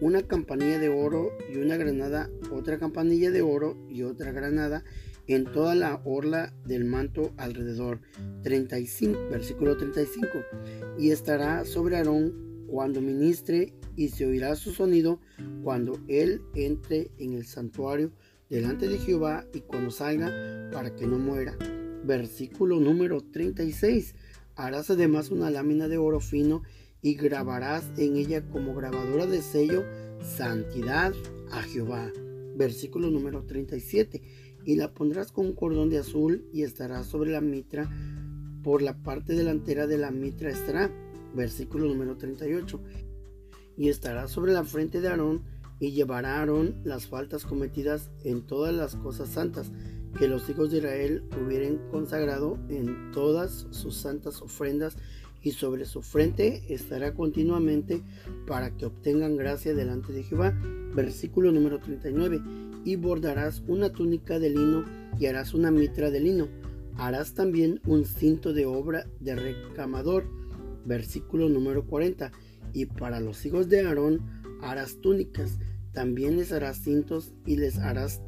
una 0.00 0.22
campanilla 0.22 0.78
de 0.78 0.88
oro 0.88 1.30
y 1.52 1.58
una 1.58 1.76
granada, 1.76 2.28
otra 2.50 2.78
campanilla 2.78 3.30
de 3.30 3.42
oro 3.42 3.76
y 3.88 4.02
otra 4.02 4.32
granada 4.32 4.84
en 5.26 5.44
toda 5.44 5.74
la 5.74 6.02
orla 6.04 6.52
del 6.66 6.84
manto 6.84 7.32
alrededor. 7.36 8.00
35, 8.42 9.18
versículo 9.30 9.76
35. 9.76 10.28
Y 10.98 11.10
estará 11.10 11.64
sobre 11.64 11.96
Aarón 11.96 12.66
cuando 12.66 13.00
ministre 13.00 13.74
y 13.96 14.08
se 14.08 14.26
oirá 14.26 14.56
su 14.56 14.72
sonido 14.72 15.20
cuando 15.62 15.98
él 16.08 16.42
entre 16.54 17.10
en 17.18 17.34
el 17.34 17.46
santuario 17.46 18.12
delante 18.48 18.88
de 18.88 18.98
Jehová 18.98 19.46
y 19.52 19.60
cuando 19.60 19.90
salga 19.90 20.70
para 20.72 20.94
que 20.94 21.06
no 21.06 21.18
muera. 21.18 21.56
Versículo 22.04 22.80
número 22.80 23.22
36. 23.22 24.14
Harás 24.56 24.90
además 24.90 25.30
una 25.30 25.50
lámina 25.50 25.88
de 25.88 25.98
oro 25.98 26.20
fino 26.20 26.62
y 27.02 27.14
grabarás 27.14 27.90
en 27.96 28.16
ella 28.16 28.48
como 28.48 28.74
grabadora 28.74 29.26
de 29.26 29.42
sello 29.42 29.84
santidad 30.20 31.12
a 31.50 31.62
Jehová. 31.62 32.10
Versículo 32.56 33.10
número 33.10 33.44
37. 33.44 34.22
Y 34.64 34.76
la 34.76 34.94
pondrás 34.94 35.32
con 35.32 35.46
un 35.46 35.54
cordón 35.54 35.90
de 35.90 35.98
azul 35.98 36.48
y 36.52 36.62
estará 36.62 37.04
sobre 37.04 37.32
la 37.32 37.40
mitra. 37.40 37.90
Por 38.62 38.80
la 38.80 39.02
parte 39.02 39.34
delantera 39.34 39.86
de 39.86 39.98
la 39.98 40.10
mitra 40.10 40.50
estará. 40.50 40.90
Versículo 41.34 41.86
número 41.86 42.16
38. 42.16 42.80
Y 43.76 43.88
estará 43.88 44.28
sobre 44.28 44.52
la 44.52 44.64
frente 44.64 45.00
de 45.00 45.08
Aarón 45.08 45.42
y 45.80 46.00
Aarón 46.00 46.76
las 46.84 47.06
faltas 47.06 47.44
cometidas 47.44 48.10
en 48.22 48.42
todas 48.42 48.74
las 48.74 48.96
cosas 48.96 49.28
santas 49.28 49.70
que 50.18 50.28
los 50.28 50.48
hijos 50.48 50.70
de 50.70 50.78
Israel 50.78 51.24
hubieran 51.44 51.78
consagrado 51.90 52.58
en 52.68 53.10
todas 53.12 53.66
sus 53.70 53.96
santas 53.96 54.40
ofrendas 54.42 54.96
y 55.44 55.52
sobre 55.52 55.84
su 55.84 56.00
frente 56.00 56.62
estará 56.72 57.12
continuamente 57.12 58.02
para 58.46 58.74
que 58.76 58.86
obtengan 58.86 59.36
gracia 59.36 59.74
delante 59.74 60.12
de 60.12 60.22
Jehová. 60.22 60.58
Versículo 60.94 61.52
número 61.52 61.80
39. 61.80 62.40
Y 62.84 62.96
bordarás 62.96 63.62
una 63.66 63.90
túnica 63.92 64.38
de 64.38 64.50
lino 64.50 64.84
y 65.18 65.26
harás 65.26 65.52
una 65.52 65.70
mitra 65.70 66.10
de 66.10 66.20
lino. 66.20 66.48
Harás 66.96 67.34
también 67.34 67.80
un 67.86 68.06
cinto 68.06 68.54
de 68.54 68.64
obra 68.64 69.06
de 69.20 69.34
recamador. 69.34 70.24
Versículo 70.86 71.50
número 71.50 71.84
40. 71.84 72.32
Y 72.72 72.86
para 72.86 73.20
los 73.20 73.44
hijos 73.44 73.68
de 73.68 73.86
Aarón 73.86 74.22
harás 74.70 75.00
túnicas. 75.00 75.58
También 75.92 76.36
les 76.36 76.52
harás 76.52 76.78
cintos 76.82 77.32
y 77.46 77.56
les 77.56 77.78
harás 77.78 78.20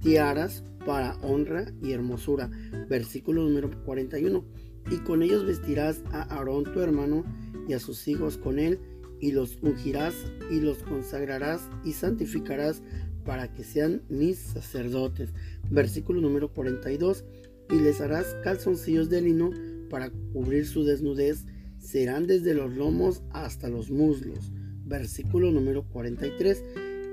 tiaras 0.00 0.64
para 0.86 1.16
honra 1.22 1.66
y 1.82 1.92
hermosura. 1.92 2.50
Versículo 2.88 3.42
número 3.42 3.70
41 3.84 4.44
y 4.90 4.98
con 4.98 5.22
ellos 5.22 5.46
vestirás 5.46 6.02
a 6.12 6.22
Aarón 6.22 6.64
tu 6.64 6.80
hermano 6.80 7.24
y 7.68 7.72
a 7.72 7.80
sus 7.80 8.06
hijos 8.08 8.36
con 8.36 8.58
él, 8.58 8.78
y 9.20 9.32
los 9.32 9.58
ungirás 9.62 10.14
y 10.50 10.60
los 10.60 10.78
consagrarás 10.82 11.62
y 11.84 11.92
santificarás 11.92 12.82
para 13.24 13.52
que 13.54 13.64
sean 13.64 14.02
mis 14.10 14.38
sacerdotes. 14.38 15.30
Versículo 15.70 16.20
número 16.20 16.52
42. 16.52 17.24
Y 17.70 17.76
les 17.76 18.02
harás 18.02 18.36
calzoncillos 18.44 19.08
de 19.08 19.22
lino 19.22 19.50
para 19.88 20.10
cubrir 20.10 20.66
su 20.66 20.84
desnudez, 20.84 21.46
serán 21.78 22.26
desde 22.26 22.52
los 22.52 22.74
lomos 22.74 23.22
hasta 23.30 23.70
los 23.70 23.90
muslos. 23.90 24.52
Versículo 24.84 25.50
número 25.50 25.84
43. 25.88 26.64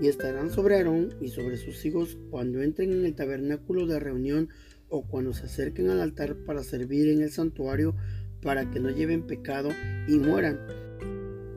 Y 0.01 0.07
estarán 0.07 0.49
sobre 0.49 0.75
Aarón 0.75 1.13
y 1.21 1.29
sobre 1.29 1.57
sus 1.57 1.85
hijos 1.85 2.17
cuando 2.29 2.61
entren 2.61 2.91
en 2.91 3.05
el 3.05 3.15
tabernáculo 3.15 3.85
de 3.85 3.99
reunión 3.99 4.49
o 4.89 5.07
cuando 5.07 5.33
se 5.33 5.45
acerquen 5.45 5.89
al 5.89 6.01
altar 6.01 6.35
para 6.45 6.63
servir 6.63 7.09
en 7.09 7.21
el 7.21 7.31
santuario 7.31 7.95
para 8.41 8.69
que 8.71 8.79
no 8.79 8.89
lleven 8.89 9.27
pecado 9.27 9.69
y 10.07 10.17
mueran. 10.17 10.59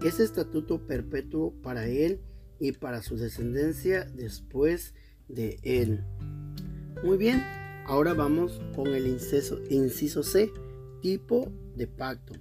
Es 0.05 0.21
estatuto 0.21 0.87
perpetuo 0.87 1.55
para 1.63 1.89
él 1.89 2.21
y 2.61 2.73
para 2.73 3.03
su 3.03 3.17
descendencia 3.17 4.05
después 4.05 4.95
de 5.29 5.59
él. 5.63 6.05
Muy 7.03 7.17
bien, 7.17 7.43
ahora 7.87 8.13
vamos 8.13 8.61
con 8.75 8.89
el 8.89 9.07
inciso, 9.07 9.61
inciso 9.71 10.23
C, 10.23 10.51
tipo 11.01 11.51
de 11.75 11.87
pacto. 11.87 12.35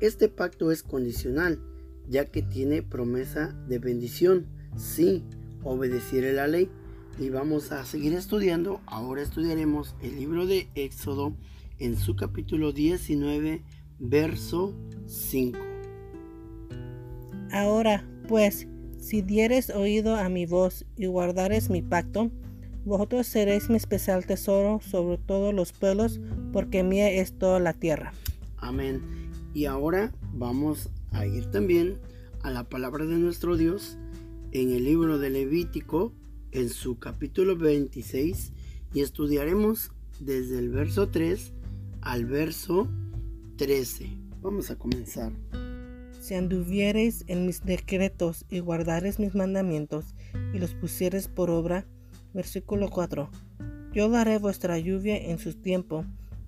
Este 0.00 0.28
pacto 0.28 0.70
es 0.70 0.82
condicional, 0.82 1.60
ya 2.08 2.26
que 2.26 2.42
tiene 2.42 2.82
promesa 2.82 3.54
de 3.68 3.78
bendición 3.78 4.46
si 4.76 5.24
obedeciere 5.62 6.32
la 6.32 6.46
ley 6.46 6.68
y 7.18 7.28
vamos 7.28 7.72
a 7.72 7.84
seguir 7.84 8.14
estudiando. 8.14 8.80
Ahora 8.86 9.22
estudiaremos 9.22 9.94
el 10.02 10.16
libro 10.16 10.46
de 10.46 10.68
Éxodo 10.74 11.34
en 11.78 11.96
su 11.96 12.16
capítulo 12.16 12.72
19, 12.72 13.62
verso 13.98 14.74
5. 15.06 15.58
Ahora, 17.50 18.06
pues, 18.28 18.66
si 18.98 19.20
dieres 19.20 19.70
oído 19.70 20.16
a 20.16 20.28
mi 20.28 20.46
voz 20.46 20.86
y 20.96 21.06
guardares 21.06 21.68
mi 21.70 21.82
pacto, 21.82 22.30
vosotros 22.84 23.26
seréis 23.26 23.68
mi 23.68 23.76
especial 23.76 24.26
tesoro 24.26 24.80
sobre 24.80 25.18
todos 25.18 25.54
los 25.54 25.72
pueblos, 25.72 26.20
porque 26.52 26.82
mía 26.82 27.10
es 27.10 27.38
toda 27.38 27.60
la 27.60 27.74
tierra. 27.74 28.12
Amén. 28.56 29.02
Y 29.54 29.66
ahora 29.66 30.12
vamos 30.32 30.88
a 31.12 31.26
ir 31.26 31.50
también 31.50 31.98
a 32.42 32.50
la 32.50 32.64
palabra 32.64 33.04
de 33.04 33.16
nuestro 33.16 33.56
Dios 33.56 33.98
en 34.52 34.72
el 34.72 34.84
libro 34.84 35.18
de 35.18 35.30
Levítico, 35.30 36.12
en 36.50 36.68
su 36.68 36.98
capítulo 36.98 37.56
26 37.56 38.52
y 38.94 39.00
estudiaremos 39.00 39.92
desde 40.20 40.58
el 40.58 40.68
verso 40.68 41.08
3 41.08 41.52
al 42.02 42.26
verso 42.26 42.88
13. 43.56 44.10
Vamos 44.42 44.70
a 44.70 44.76
comenzar. 44.76 45.32
Si 46.20 46.34
anduviereis 46.34 47.24
en 47.26 47.46
mis 47.46 47.64
decretos 47.64 48.44
y 48.48 48.60
guardares 48.60 49.18
mis 49.18 49.34
mandamientos 49.34 50.14
y 50.52 50.58
los 50.58 50.74
pusieres 50.74 51.28
por 51.28 51.50
obra, 51.50 51.86
versículo 52.34 52.90
4, 52.90 53.30
yo 53.92 54.08
daré 54.08 54.38
vuestra 54.38 54.78
lluvia 54.78 55.16
en 55.16 55.38
su 55.38 55.54
tiempo 55.54 56.04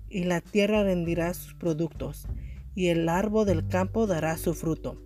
y 0.09 0.23
la 0.23 0.41
tierra 0.41 0.83
rendirá 0.83 1.33
sus 1.33 1.53
productos 1.55 2.27
y 2.75 2.87
el 2.87 3.09
árbol 3.09 3.45
del 3.45 3.67
campo 3.67 4.05
dará 4.05 4.37
su 4.37 4.53
fruto. 4.53 5.01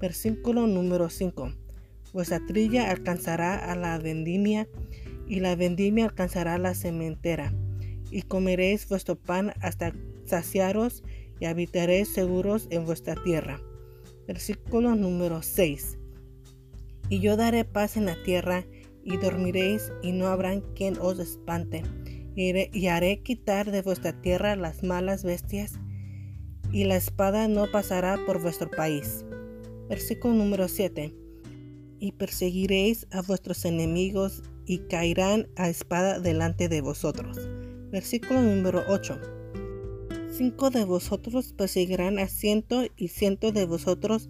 Versículo 0.00 0.66
número 0.66 1.08
5 1.08 1.52
Vuestra 2.12 2.40
trilla 2.46 2.90
alcanzará 2.90 3.56
a 3.56 3.74
la 3.74 3.98
vendimia, 3.98 4.68
y 5.26 5.40
la 5.40 5.56
vendimia 5.56 6.04
alcanzará 6.04 6.58
la 6.58 6.74
cementera. 6.74 7.52
Y 8.10 8.22
comeréis 8.22 8.88
vuestro 8.88 9.16
pan 9.16 9.52
hasta 9.60 9.92
saciaros, 10.24 11.02
y 11.40 11.46
habitaréis 11.46 12.08
seguros 12.08 12.68
en 12.70 12.84
vuestra 12.84 13.16
tierra. 13.24 13.60
Versículo 14.28 14.94
número 14.94 15.42
6. 15.42 15.98
Y 17.08 17.18
yo 17.18 17.36
daré 17.36 17.64
paz 17.64 17.96
en 17.96 18.06
la 18.06 18.22
tierra, 18.22 18.64
y 19.02 19.16
dormiréis, 19.16 19.92
y 20.00 20.12
no 20.12 20.28
habrá 20.28 20.60
quien 20.76 20.96
os 21.00 21.18
espante. 21.18 21.82
Y 22.36 22.86
haré 22.86 23.22
quitar 23.22 23.72
de 23.72 23.82
vuestra 23.82 24.20
tierra 24.20 24.54
las 24.54 24.84
malas 24.84 25.24
bestias, 25.24 25.80
y 26.74 26.82
la 26.82 26.96
espada 26.96 27.46
no 27.46 27.70
pasará 27.70 28.18
por 28.26 28.42
vuestro 28.42 28.68
país. 28.68 29.24
Versículo 29.88 30.34
número 30.34 30.66
7 30.66 31.14
y 32.00 32.12
perseguiréis 32.12 33.06
a 33.12 33.22
vuestros 33.22 33.64
enemigos 33.64 34.42
y 34.66 34.78
caerán 34.88 35.46
a 35.54 35.68
espada 35.68 36.18
delante 36.18 36.68
de 36.68 36.80
vosotros. 36.80 37.38
Versículo 37.92 38.42
número 38.42 38.82
8. 38.88 39.20
Cinco 40.32 40.70
de 40.70 40.84
vosotros 40.84 41.52
perseguirán 41.52 42.18
a 42.18 42.26
ciento 42.26 42.82
y 42.96 43.06
ciento 43.06 43.52
de 43.52 43.66
vosotros 43.66 44.28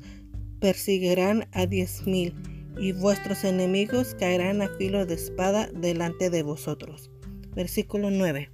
perseguirán 0.61 1.49
a 1.53 1.65
diez 1.65 2.07
mil 2.07 2.35
y 2.79 2.93
vuestros 2.93 3.45
enemigos 3.45 4.15
caerán 4.17 4.61
a 4.61 4.69
filo 4.77 5.07
de 5.07 5.15
espada 5.15 5.71
delante 5.73 6.29
de 6.29 6.43
vosotros. 6.43 7.11
Versículo 7.55 8.11
9. 8.11 8.54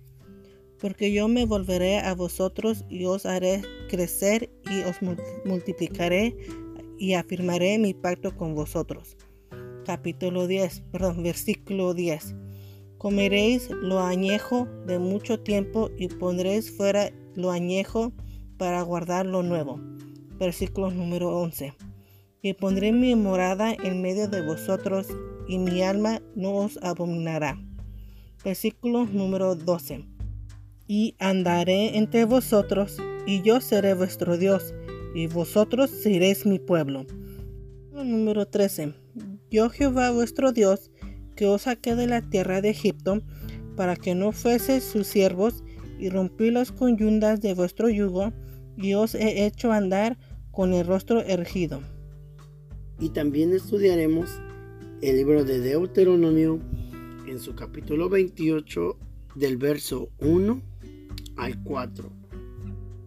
Porque 0.81 1.13
yo 1.13 1.29
me 1.29 1.45
volveré 1.45 1.99
a 1.99 2.15
vosotros 2.15 2.85
y 2.89 3.05
os 3.05 3.27
haré 3.27 3.63
crecer 3.89 4.51
y 4.71 4.83
os 4.83 4.97
multiplicaré 5.45 6.35
y 6.99 7.15
afirmaré 7.15 7.79
mi 7.79 7.93
pacto 7.93 8.35
con 8.37 8.55
vosotros. 8.55 9.17
Capítulo 9.85 10.47
10, 10.47 10.83
perdón, 10.93 11.23
versículo 11.23 11.93
10. 11.93 12.35
Comeréis 12.97 13.71
lo 13.71 14.01
añejo 14.01 14.69
de 14.87 14.99
mucho 14.99 15.41
tiempo 15.41 15.91
y 15.99 16.09
pondréis 16.09 16.75
fuera 16.75 17.11
lo 17.35 17.51
añejo 17.51 18.13
para 18.57 18.83
guardar 18.83 19.27
lo 19.27 19.43
nuevo. 19.43 19.81
Versículo 20.39 20.91
número 20.91 21.37
11. 21.39 21.75
Y 22.43 22.55
pondré 22.55 22.93
mi 22.93 23.15
morada 23.17 23.73
en 23.73 24.01
medio 24.01 24.29
de 24.29 24.43
vosotros 24.43 25.09
y 25.49 25.59
mi 25.59 25.83
alma 25.83 26.23
no 26.35 26.55
os 26.55 26.79
abominará. 26.83 27.59
Versículo 28.45 29.05
número 29.07 29.55
12. 29.55 30.20
Y 30.93 31.15
andaré 31.21 31.99
entre 31.99 32.25
vosotros 32.25 32.97
y 33.25 33.43
yo 33.43 33.61
seré 33.61 33.95
vuestro 33.95 34.37
Dios 34.37 34.75
y 35.15 35.29
vosotros 35.29 35.89
seréis 35.89 36.47
mi 36.47 36.59
pueblo. 36.59 37.07
Número 37.93 38.49
13. 38.49 38.95
Yo 39.53 39.71
Jehová 39.71 40.11
vuestro 40.11 40.51
Dios, 40.51 40.91
que 41.37 41.47
os 41.47 41.63
saqué 41.63 41.95
de 41.95 42.09
la 42.09 42.29
tierra 42.29 42.61
de 42.61 42.71
Egipto, 42.71 43.23
para 43.77 43.95
que 43.95 44.17
no 44.17 44.33
fueseis 44.33 44.83
sus 44.83 45.07
siervos, 45.07 45.63
y 46.01 46.09
rompí 46.09 46.51
las 46.51 46.73
conyundas 46.73 47.41
de 47.41 47.55
vuestro 47.55 47.89
yugo, 47.89 48.33
y 48.77 48.95
os 48.95 49.15
he 49.15 49.47
hecho 49.47 49.71
andar 49.71 50.19
con 50.51 50.75
el 50.75 50.89
rostro 50.89 51.21
ergido. 51.21 51.83
Y 52.99 53.11
también 53.11 53.53
estudiaremos 53.53 54.29
el 55.03 55.19
libro 55.19 55.45
de 55.45 55.61
Deuteronomio 55.61 56.59
en 57.29 57.39
su 57.39 57.55
capítulo 57.55 58.09
28 58.09 58.99
del 59.37 59.57
verso 59.57 60.11
1 60.19 60.70
al 61.41 61.63
4. 61.63 62.11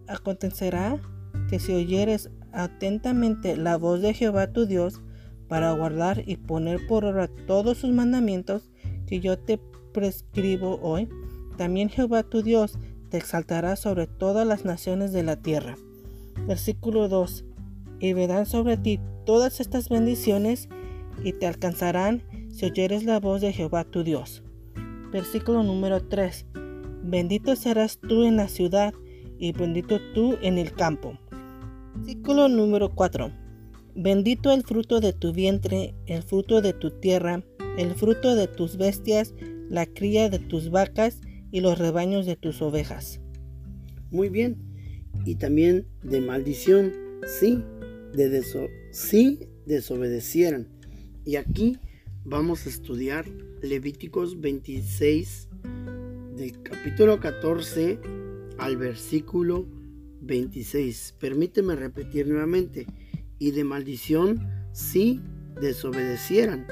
Acontecerá 0.08 1.00
que 1.48 1.58
si 1.58 1.72
oyeres 1.72 2.30
atentamente 2.52 3.56
la 3.56 3.76
voz 3.76 4.00
de 4.00 4.14
Jehová 4.14 4.52
tu 4.52 4.66
Dios 4.66 5.00
para 5.48 5.72
guardar 5.72 6.22
y 6.26 6.36
poner 6.36 6.86
por 6.86 7.04
obra 7.04 7.28
todos 7.46 7.78
sus 7.78 7.90
mandamientos 7.90 8.70
que 9.06 9.20
yo 9.20 9.38
te 9.38 9.58
prescribo 9.92 10.80
hoy, 10.82 11.08
también 11.56 11.88
Jehová 11.88 12.22
tu 12.22 12.42
Dios 12.42 12.78
te 13.10 13.18
exaltará 13.18 13.76
sobre 13.76 14.06
todas 14.06 14.46
las 14.46 14.64
naciones 14.64 15.12
de 15.12 15.22
la 15.22 15.36
tierra. 15.36 15.76
Versículo 16.46 17.08
2. 17.08 17.44
Y 18.00 18.12
verán 18.12 18.46
sobre 18.46 18.76
ti 18.76 19.00
todas 19.24 19.60
estas 19.60 19.88
bendiciones 19.88 20.68
y 21.22 21.32
te 21.32 21.46
alcanzarán 21.46 22.24
si 22.50 22.66
oyeres 22.66 23.04
la 23.04 23.20
voz 23.20 23.40
de 23.40 23.52
Jehová 23.52 23.84
tu 23.84 24.02
Dios. 24.02 24.42
Versículo 25.12 25.62
número 25.62 26.04
3. 26.04 26.46
Bendito 27.06 27.54
serás 27.54 27.98
tú 27.98 28.24
en 28.24 28.36
la 28.36 28.48
ciudad 28.48 28.94
y 29.38 29.52
bendito 29.52 30.00
tú 30.14 30.38
en 30.40 30.56
el 30.56 30.72
campo. 30.72 31.18
Versículo 31.96 32.48
número 32.48 32.94
4. 32.94 33.30
Bendito 33.94 34.50
el 34.50 34.62
fruto 34.62 35.00
de 35.00 35.12
tu 35.12 35.34
vientre, 35.34 35.94
el 36.06 36.22
fruto 36.22 36.62
de 36.62 36.72
tu 36.72 36.90
tierra, 36.90 37.44
el 37.76 37.94
fruto 37.94 38.34
de 38.34 38.48
tus 38.48 38.78
bestias, 38.78 39.34
la 39.68 39.84
cría 39.84 40.30
de 40.30 40.38
tus 40.38 40.70
vacas 40.70 41.20
y 41.52 41.60
los 41.60 41.78
rebaños 41.78 42.24
de 42.24 42.36
tus 42.36 42.62
ovejas. 42.62 43.20
Muy 44.10 44.30
bien. 44.30 44.56
Y 45.26 45.34
también 45.34 45.86
de 46.02 46.22
maldición, 46.22 46.90
sí, 47.26 47.62
de 48.14 48.30
deso 48.30 48.68
desobedecieran. 49.66 50.68
Y 51.26 51.36
aquí 51.36 51.76
vamos 52.24 52.64
a 52.64 52.70
estudiar 52.70 53.26
Levíticos 53.60 54.40
26 54.40 55.48
del 56.36 56.62
capítulo 56.62 57.20
14 57.20 57.98
al 58.58 58.76
versículo 58.76 59.66
26. 60.22 61.14
Permíteme 61.18 61.76
repetir 61.76 62.26
nuevamente. 62.26 62.86
Y 63.38 63.50
de 63.50 63.64
maldición 63.64 64.46
si 64.72 65.20
desobedecieran. 65.60 66.66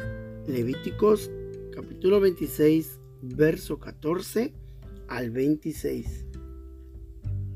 Levíticos 0.47 1.31
capítulo 1.73 2.21
26, 2.21 3.01
verso 3.23 3.79
14 3.79 4.53
al 5.09 5.31
26. 5.31 6.27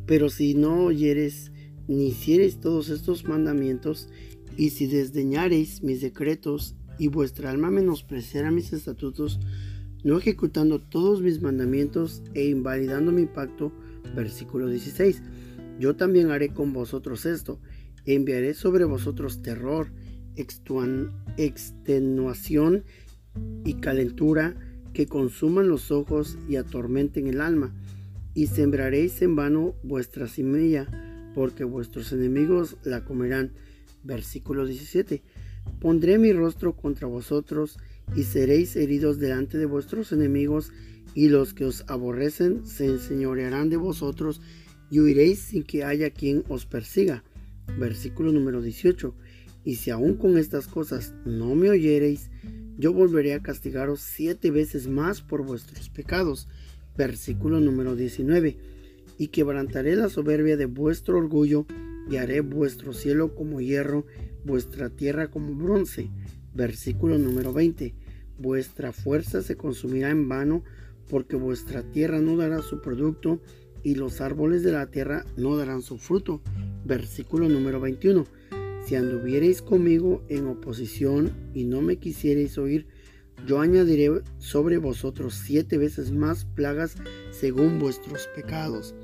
Pero 0.06 0.28
si 0.28 0.54
no 0.54 0.84
oyeres 0.84 1.50
ni 1.88 2.08
hicieres 2.08 2.60
todos 2.60 2.88
estos 2.88 3.24
mandamientos, 3.24 4.08
y 4.56 4.70
si 4.70 4.86
desdeñareis 4.86 5.82
mis 5.82 6.00
decretos, 6.00 6.74
y 6.98 7.08
vuestra 7.08 7.50
alma 7.50 7.70
menospreciara 7.70 8.50
mis 8.50 8.72
estatutos, 8.72 9.38
no 10.06 10.18
ejecutando 10.18 10.78
todos 10.78 11.20
mis 11.20 11.42
mandamientos 11.42 12.22
e 12.32 12.46
invalidando 12.46 13.10
mi 13.10 13.26
pacto, 13.26 13.72
versículo 14.14 14.68
16, 14.68 15.20
yo 15.80 15.96
también 15.96 16.30
haré 16.30 16.50
con 16.50 16.72
vosotros 16.72 17.26
esto, 17.26 17.58
enviaré 18.04 18.54
sobre 18.54 18.84
vosotros 18.84 19.42
terror, 19.42 19.88
extenuación 21.36 22.84
y 23.64 23.74
calentura 23.74 24.54
que 24.92 25.08
consuman 25.08 25.66
los 25.68 25.90
ojos 25.90 26.38
y 26.48 26.54
atormenten 26.54 27.26
el 27.26 27.40
alma, 27.40 27.74
y 28.32 28.46
sembraréis 28.46 29.20
en 29.22 29.34
vano 29.34 29.74
vuestra 29.82 30.28
semilla, 30.28 30.86
porque 31.34 31.64
vuestros 31.64 32.12
enemigos 32.12 32.76
la 32.84 33.04
comerán. 33.04 33.54
Versículo 34.04 34.66
17. 34.66 35.24
Pondré 35.80 36.16
mi 36.18 36.32
rostro 36.32 36.76
contra 36.76 37.08
vosotros, 37.08 37.76
y 38.14 38.24
seréis 38.24 38.76
heridos 38.76 39.18
delante 39.18 39.58
de 39.58 39.66
vuestros 39.66 40.12
enemigos, 40.12 40.72
y 41.14 41.28
los 41.28 41.54
que 41.54 41.64
os 41.64 41.84
aborrecen 41.88 42.66
se 42.66 42.86
enseñorearán 42.86 43.70
de 43.70 43.76
vosotros, 43.76 44.40
y 44.90 45.00
huiréis 45.00 45.40
sin 45.40 45.64
que 45.64 45.84
haya 45.84 46.10
quien 46.10 46.44
os 46.48 46.66
persiga. 46.66 47.24
Versículo 47.78 48.32
número 48.32 48.62
18. 48.62 49.14
Y 49.64 49.76
si 49.76 49.90
aún 49.90 50.14
con 50.14 50.38
estas 50.38 50.68
cosas 50.68 51.14
no 51.24 51.54
me 51.54 51.70
oyereis, 51.70 52.30
yo 52.78 52.92
volveré 52.92 53.34
a 53.34 53.42
castigaros 53.42 54.00
siete 54.00 54.50
veces 54.50 54.86
más 54.86 55.22
por 55.22 55.44
vuestros 55.44 55.88
pecados. 55.88 56.48
Versículo 56.96 57.60
número 57.60 57.96
19. 57.96 58.56
Y 59.18 59.28
quebrantaré 59.28 59.96
la 59.96 60.08
soberbia 60.08 60.56
de 60.56 60.66
vuestro 60.66 61.18
orgullo, 61.18 61.66
y 62.08 62.16
haré 62.16 62.40
vuestro 62.40 62.92
cielo 62.92 63.34
como 63.34 63.60
hierro, 63.60 64.06
vuestra 64.44 64.90
tierra 64.90 65.28
como 65.30 65.54
bronce. 65.54 66.10
Versículo 66.56 67.18
número 67.18 67.52
20. 67.52 67.94
Vuestra 68.38 68.90
fuerza 68.92 69.42
se 69.42 69.56
consumirá 69.56 70.08
en 70.08 70.26
vano, 70.26 70.64
porque 71.10 71.36
vuestra 71.36 71.82
tierra 71.82 72.20
no 72.20 72.34
dará 72.38 72.62
su 72.62 72.80
producto, 72.80 73.42
y 73.82 73.94
los 73.94 74.22
árboles 74.22 74.62
de 74.62 74.72
la 74.72 74.86
tierra 74.86 75.26
no 75.36 75.56
darán 75.58 75.82
su 75.82 75.98
fruto. 75.98 76.40
Versículo 76.86 77.50
número 77.50 77.78
21. 77.78 78.24
Si 78.86 78.94
anduviereis 78.94 79.60
conmigo 79.60 80.24
en 80.30 80.46
oposición 80.46 81.30
y 81.52 81.64
no 81.64 81.82
me 81.82 81.98
quisiereis 81.98 82.56
oír, 82.56 82.86
yo 83.46 83.60
añadiré 83.60 84.22
sobre 84.38 84.78
vosotros 84.78 85.34
siete 85.34 85.76
veces 85.76 86.10
más 86.10 86.46
plagas 86.46 86.96
según 87.32 87.78
vuestros 87.78 88.28
pecados. 88.34 88.94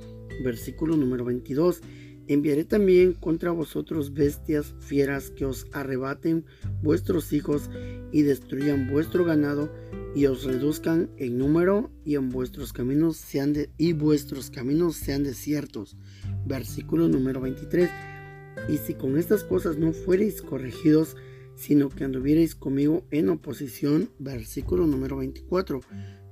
Versículo 0.43 0.97
número 0.97 1.27
22. 1.27 1.83
Enviaré 2.29 2.65
también 2.65 3.13
contra 3.15 3.51
vosotros 3.51 4.15
bestias 4.15 4.75
fieras 4.79 5.31
que 5.31 5.45
os 5.45 5.67
arrebaten 5.73 6.45
vuestros 6.83 7.33
hijos 7.33 7.71
y 8.13 8.23
destruyan 8.23 8.89
vuestro 8.91 9.25
ganado 9.25 9.73
y 10.15 10.27
os 10.27 10.45
reduzcan 10.45 11.11
en 11.17 11.39
número 11.39 11.91
y 12.05 12.17
en 12.17 12.29
vuestros 12.29 12.73
caminos 12.73 13.17
sean 13.17 13.55
y 13.79 13.93
vuestros 13.93 14.51
caminos 14.51 14.97
sean 14.97 15.25
desiertos. 15.25 15.97
Versículo 16.47 17.09
número 17.09 17.41
23. 17.41 17.91
Y 18.69 18.77
si 18.77 18.95
con 18.95 19.19
estas 19.19 19.45
cosas 19.45 19.79
no 19.79 19.93
fuereis 19.93 20.43
corregidos, 20.43 21.17
sino 21.55 21.89
que 21.89 22.05
anduviereis 22.05 22.55
conmigo 22.55 23.05
en 23.11 23.31
oposición, 23.31 24.11
versículo 24.19 24.87
número 24.87 25.19
24, 25.19 25.81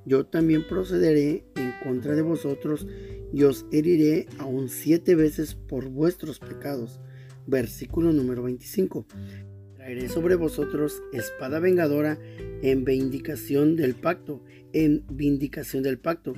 yo 0.04 0.26
también 0.26 0.66
procederé 0.66 1.44
en 1.56 1.72
contra 1.82 2.14
de 2.14 2.22
vosotros 2.22 2.86
y 3.32 3.44
os 3.44 3.66
heriré 3.70 4.26
aún 4.38 4.68
siete 4.68 5.14
veces 5.14 5.54
por 5.54 5.88
vuestros 5.88 6.38
pecados. 6.38 7.00
Versículo 7.46 8.12
número 8.12 8.42
25. 8.42 9.06
Traeré 9.76 10.08
sobre 10.08 10.34
vosotros 10.34 11.02
espada 11.12 11.58
vengadora 11.58 12.18
en 12.62 12.84
vindicación 12.84 13.76
del 13.76 13.94
pacto, 13.94 14.42
en 14.72 15.04
vindicación 15.10 15.82
del 15.82 15.98
pacto. 15.98 16.34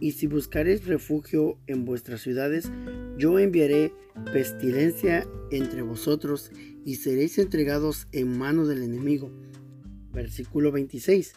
Y 0.00 0.12
si 0.12 0.26
buscaréis 0.26 0.84
refugio 0.86 1.58
en 1.66 1.84
vuestras 1.84 2.20
ciudades, 2.20 2.70
yo 3.16 3.38
enviaré 3.38 3.92
pestilencia 4.32 5.26
entre 5.50 5.82
vosotros 5.82 6.50
y 6.84 6.96
seréis 6.96 7.38
entregados 7.38 8.08
en 8.12 8.36
mano 8.36 8.66
del 8.66 8.82
enemigo. 8.82 9.30
Versículo 10.12 10.70
26. 10.70 11.34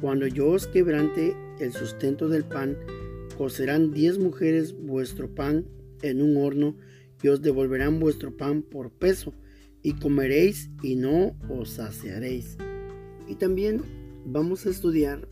Cuando 0.00 0.26
yo 0.26 0.48
os 0.48 0.66
quebrante 0.66 1.36
el 1.58 1.72
sustento 1.72 2.28
del 2.28 2.44
pan, 2.44 2.78
cocerán 3.36 3.92
diez 3.92 4.18
mujeres 4.18 4.74
vuestro 4.74 5.34
pan 5.34 5.66
en 6.00 6.22
un 6.22 6.38
horno 6.38 6.74
y 7.22 7.28
os 7.28 7.42
devolverán 7.42 8.00
vuestro 8.00 8.34
pan 8.34 8.62
por 8.62 8.90
peso 8.90 9.34
y 9.82 9.94
comeréis 9.94 10.70
y 10.82 10.96
no 10.96 11.36
os 11.50 11.70
saciaréis. 11.70 12.56
Y 13.28 13.34
también 13.34 13.82
vamos 14.24 14.64
a 14.64 14.70
estudiar 14.70 15.28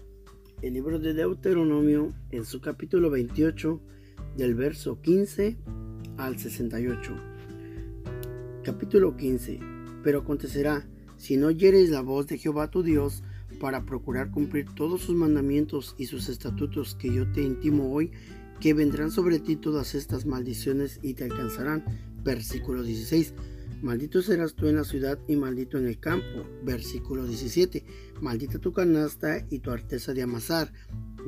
el 0.60 0.74
libro 0.74 0.98
de 0.98 1.14
Deuteronomio 1.14 2.12
en 2.30 2.44
su 2.44 2.60
capítulo 2.60 3.08
28 3.10 3.80
del 4.36 4.54
verso 4.54 5.00
15 5.00 5.56
al 6.18 6.38
68. 6.38 7.16
Capítulo 8.64 9.16
15. 9.16 9.60
Pero 10.02 10.20
acontecerá, 10.20 10.86
si 11.16 11.36
no 11.38 11.46
oyeres 11.46 11.88
la 11.88 12.02
voz 12.02 12.26
de 12.26 12.38
Jehová 12.38 12.70
tu 12.70 12.82
Dios, 12.82 13.22
para 13.58 13.84
procurar 13.84 14.30
cumplir 14.30 14.66
todos 14.74 15.02
sus 15.02 15.14
mandamientos 15.14 15.94
y 15.98 16.06
sus 16.06 16.28
estatutos 16.28 16.94
que 16.94 17.12
yo 17.12 17.30
te 17.32 17.42
intimo 17.42 17.92
hoy, 17.92 18.12
que 18.60 18.74
vendrán 18.74 19.10
sobre 19.10 19.38
ti 19.38 19.56
todas 19.56 19.94
estas 19.94 20.26
maldiciones 20.26 21.00
y 21.02 21.14
te 21.14 21.24
alcanzarán. 21.24 21.84
Versículo 22.24 22.82
16 22.82 23.34
Maldito 23.80 24.22
serás 24.22 24.54
tú 24.54 24.66
en 24.66 24.74
la 24.74 24.82
ciudad 24.82 25.20
y 25.28 25.36
maldito 25.36 25.78
en 25.78 25.86
el 25.86 26.00
campo. 26.00 26.44
Versículo 26.64 27.24
17. 27.24 27.84
Maldita 28.20 28.58
tu 28.58 28.72
canasta 28.72 29.46
y 29.50 29.60
tu 29.60 29.70
arteza 29.70 30.12
de 30.14 30.22
amasar. 30.22 30.72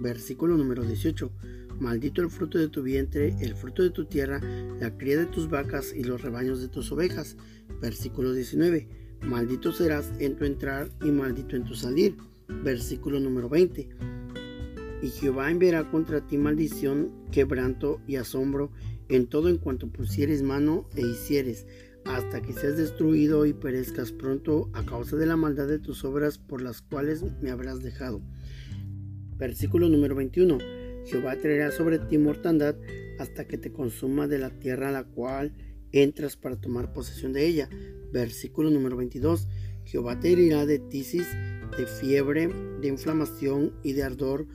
Versículo 0.00 0.56
número 0.56 0.82
18. 0.82 1.30
Maldito 1.78 2.22
el 2.22 2.28
fruto 2.28 2.58
de 2.58 2.68
tu 2.68 2.82
vientre, 2.82 3.36
el 3.40 3.54
fruto 3.54 3.84
de 3.84 3.90
tu 3.90 4.04
tierra, 4.04 4.40
la 4.80 4.96
cría 4.96 5.16
de 5.16 5.26
tus 5.26 5.48
vacas 5.48 5.94
y 5.94 6.02
los 6.02 6.22
rebaños 6.22 6.60
de 6.60 6.68
tus 6.68 6.90
ovejas. 6.90 7.36
Versículo 7.80 8.32
19. 8.32 8.88
Maldito 9.22 9.72
serás 9.72 10.12
en 10.18 10.36
tu 10.36 10.44
entrar 10.44 10.88
y 11.02 11.10
maldito 11.10 11.56
en 11.56 11.64
tu 11.64 11.74
salir. 11.74 12.16
Versículo 12.48 13.20
número 13.20 13.48
20. 13.48 13.88
Y 15.02 15.08
Jehová 15.08 15.50
enviará 15.50 15.90
contra 15.90 16.26
ti 16.26 16.36
maldición, 16.36 17.10
quebranto 17.30 18.00
y 18.06 18.16
asombro 18.16 18.70
en 19.08 19.26
todo 19.26 19.48
en 19.48 19.58
cuanto 19.58 19.88
pusieres 19.88 20.42
mano 20.42 20.88
e 20.94 21.02
hicieres 21.02 21.66
hasta 22.04 22.40
que 22.40 22.52
seas 22.52 22.76
destruido 22.76 23.46
y 23.46 23.52
perezcas 23.52 24.12
pronto 24.12 24.70
a 24.72 24.84
causa 24.84 25.16
de 25.16 25.26
la 25.26 25.36
maldad 25.36 25.68
de 25.68 25.78
tus 25.78 26.04
obras 26.04 26.38
por 26.38 26.62
las 26.62 26.80
cuales 26.80 27.24
me 27.42 27.50
habrás 27.50 27.82
dejado. 27.82 28.22
Versículo 29.36 29.88
número 29.88 30.14
21. 30.14 30.58
Jehová 31.06 31.36
traerá 31.36 31.70
sobre 31.70 31.98
ti 31.98 32.18
mortandad 32.18 32.76
hasta 33.18 33.46
que 33.46 33.58
te 33.58 33.72
consuma 33.72 34.28
de 34.28 34.38
la 34.38 34.50
tierra 34.50 34.90
la 34.90 35.04
cual 35.04 35.52
entras 35.92 36.36
para 36.36 36.60
tomar 36.60 36.92
posesión 36.92 37.32
de 37.32 37.46
ella. 37.46 37.68
Versículo 38.12 38.70
número 38.70 38.96
22. 38.96 39.48
Jehová 39.84 40.20
te 40.20 40.32
herirá 40.32 40.66
de 40.66 40.78
tisis, 40.78 41.26
de 41.76 41.86
fiebre, 41.86 42.48
de 42.80 42.88
inflamación 42.88 43.72
y 43.82 43.92
de 43.92 44.02
ardor, 44.02 44.46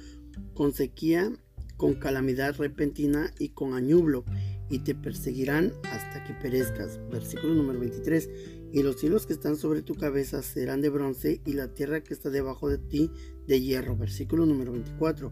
con 0.53 0.73
sequía, 0.73 1.31
con 1.77 1.95
calamidad 1.95 2.55
repentina 2.57 3.33
y 3.38 3.49
con 3.49 3.73
añublo, 3.73 4.23
y 4.69 4.79
te 4.79 4.95
perseguirán 4.95 5.73
hasta 5.83 6.23
que 6.23 6.33
perezcas. 6.33 6.99
Versículo 7.11 7.53
número 7.53 7.79
23. 7.79 8.29
Y 8.71 8.83
los 8.83 8.99
cielos 8.99 9.25
que 9.25 9.33
están 9.33 9.57
sobre 9.57 9.81
tu 9.81 9.95
cabeza 9.95 10.41
serán 10.41 10.81
de 10.81 10.89
bronce, 10.89 11.41
y 11.45 11.53
la 11.53 11.73
tierra 11.73 12.01
que 12.01 12.13
está 12.13 12.29
debajo 12.29 12.69
de 12.69 12.77
ti 12.77 13.11
de 13.47 13.61
hierro. 13.61 13.95
Versículo 13.95 14.45
número 14.45 14.71
24. 14.71 15.31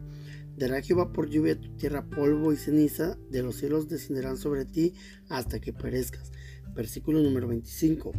Dará 0.57 0.81
Jehová 0.81 1.11
por 1.11 1.29
lluvia 1.29 1.59
tu 1.59 1.69
tierra 1.77 2.05
polvo 2.05 2.53
y 2.53 2.57
ceniza, 2.57 3.17
de 3.31 3.41
los 3.41 3.55
cielos 3.55 3.89
descenderán 3.89 4.37
sobre 4.37 4.65
ti 4.65 4.93
hasta 5.27 5.59
que 5.59 5.73
perezcas. 5.73 6.31
Versículo 6.75 7.21
número 7.21 7.47
25. 7.47 8.11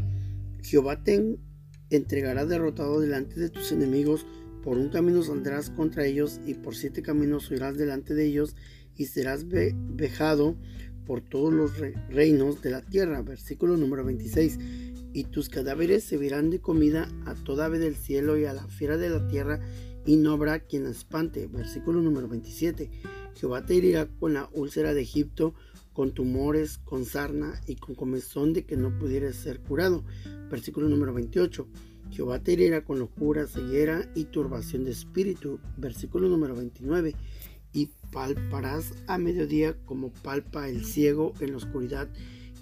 Jehová 0.63 1.05
te 1.05 1.39
entregará 1.91 2.45
derrotado 2.45 3.01
delante 3.01 3.39
de 3.39 3.51
tus 3.51 3.71
enemigos, 3.71 4.27
por 4.65 4.79
un 4.79 4.89
camino 4.89 5.23
saldrás 5.23 5.71
contra 5.71 6.07
ellos 6.07 6.41
y 6.47 6.55
por 6.55 6.75
siete 6.75 7.03
caminos 7.03 7.51
huirás 7.51 7.77
delante 7.77 8.15
de 8.15 8.25
ellos 8.25 8.57
y 8.97 9.07
serás 9.07 9.47
vejado 9.47 10.57
por 11.05 11.21
todos 11.21 11.53
los 11.53 11.79
reinos 12.09 12.63
de 12.63 12.71
la 12.71 12.81
tierra. 12.81 13.23
Versículo 13.23 13.77
número 13.77 14.05
26. 14.05 14.59
Y 15.13 15.25
tus 15.25 15.49
cadáveres 15.49 16.03
se 16.03 16.17
verán 16.17 16.51
de 16.51 16.61
comida 16.61 17.09
a 17.27 17.35
toda 17.35 17.67
ave 17.67 17.79
del 17.79 17.95
cielo 17.95 18.39
y 18.39 18.47
a 18.47 18.53
la 18.53 18.67
fiera 18.67 18.97
de 18.97 19.11
la 19.11 19.29
tierra 19.29 19.61
y 20.07 20.17
no 20.17 20.33
habrá 20.33 20.61
quien 20.61 20.87
espante. 20.87 21.47
Versículo 21.47 22.01
número 22.01 22.29
27. 22.29 22.91
Jehová 23.35 23.65
te 23.65 23.77
herirá 23.77 24.07
con 24.07 24.35
la 24.35 24.49
úlcera 24.53 24.95
de 24.95 25.03
Egipto, 25.03 25.55
con 25.93 26.13
tumores, 26.13 26.79
con 26.79 27.05
sarna 27.05 27.61
y 27.67 27.77
con 27.77 27.95
comezón 27.95 28.53
de 28.53 28.65
que 28.65 28.77
no 28.77 28.99
pudieras 28.99 29.37
ser 29.37 29.61
curado. 29.61 30.05
Versículo 30.51 30.89
número 30.89 31.13
28. 31.15 31.67
Jehová 32.11 32.39
te 32.41 32.53
herirá 32.53 32.85
con 32.85 32.99
locura, 32.99 33.47
ceguera 33.47 34.11
y 34.15 34.25
turbación 34.25 34.85
de 34.85 34.91
espíritu. 34.91 35.59
Versículo 35.77 36.29
número 36.29 36.55
29. 36.55 37.15
Y 37.73 37.91
palparás 38.13 38.93
a 39.09 39.19
mediodía 39.19 39.77
como 39.85 40.13
palpa 40.13 40.69
el 40.69 40.85
ciego 40.85 41.33
en 41.41 41.53
la 41.53 41.57
oscuridad, 41.57 42.09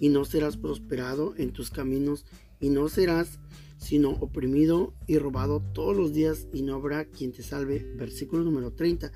y 0.01 0.09
no 0.09 0.25
serás 0.25 0.57
prosperado 0.57 1.35
en 1.37 1.53
tus 1.53 1.71
caminos, 1.71 2.25
y 2.61 2.71
no 2.71 2.89
serás 2.89 3.39
sino 3.83 4.11
oprimido 4.11 4.95
y 5.09 5.19
robado 5.19 5.61
todos 5.75 5.97
los 5.97 6.13
días 6.13 6.47
y 6.53 6.63
no 6.63 6.77
habrá 6.77 7.05
quien 7.07 7.33
te 7.33 7.43
salve. 7.43 7.85
Versículo 7.97 8.45
número 8.45 8.73
30. 8.73 9.11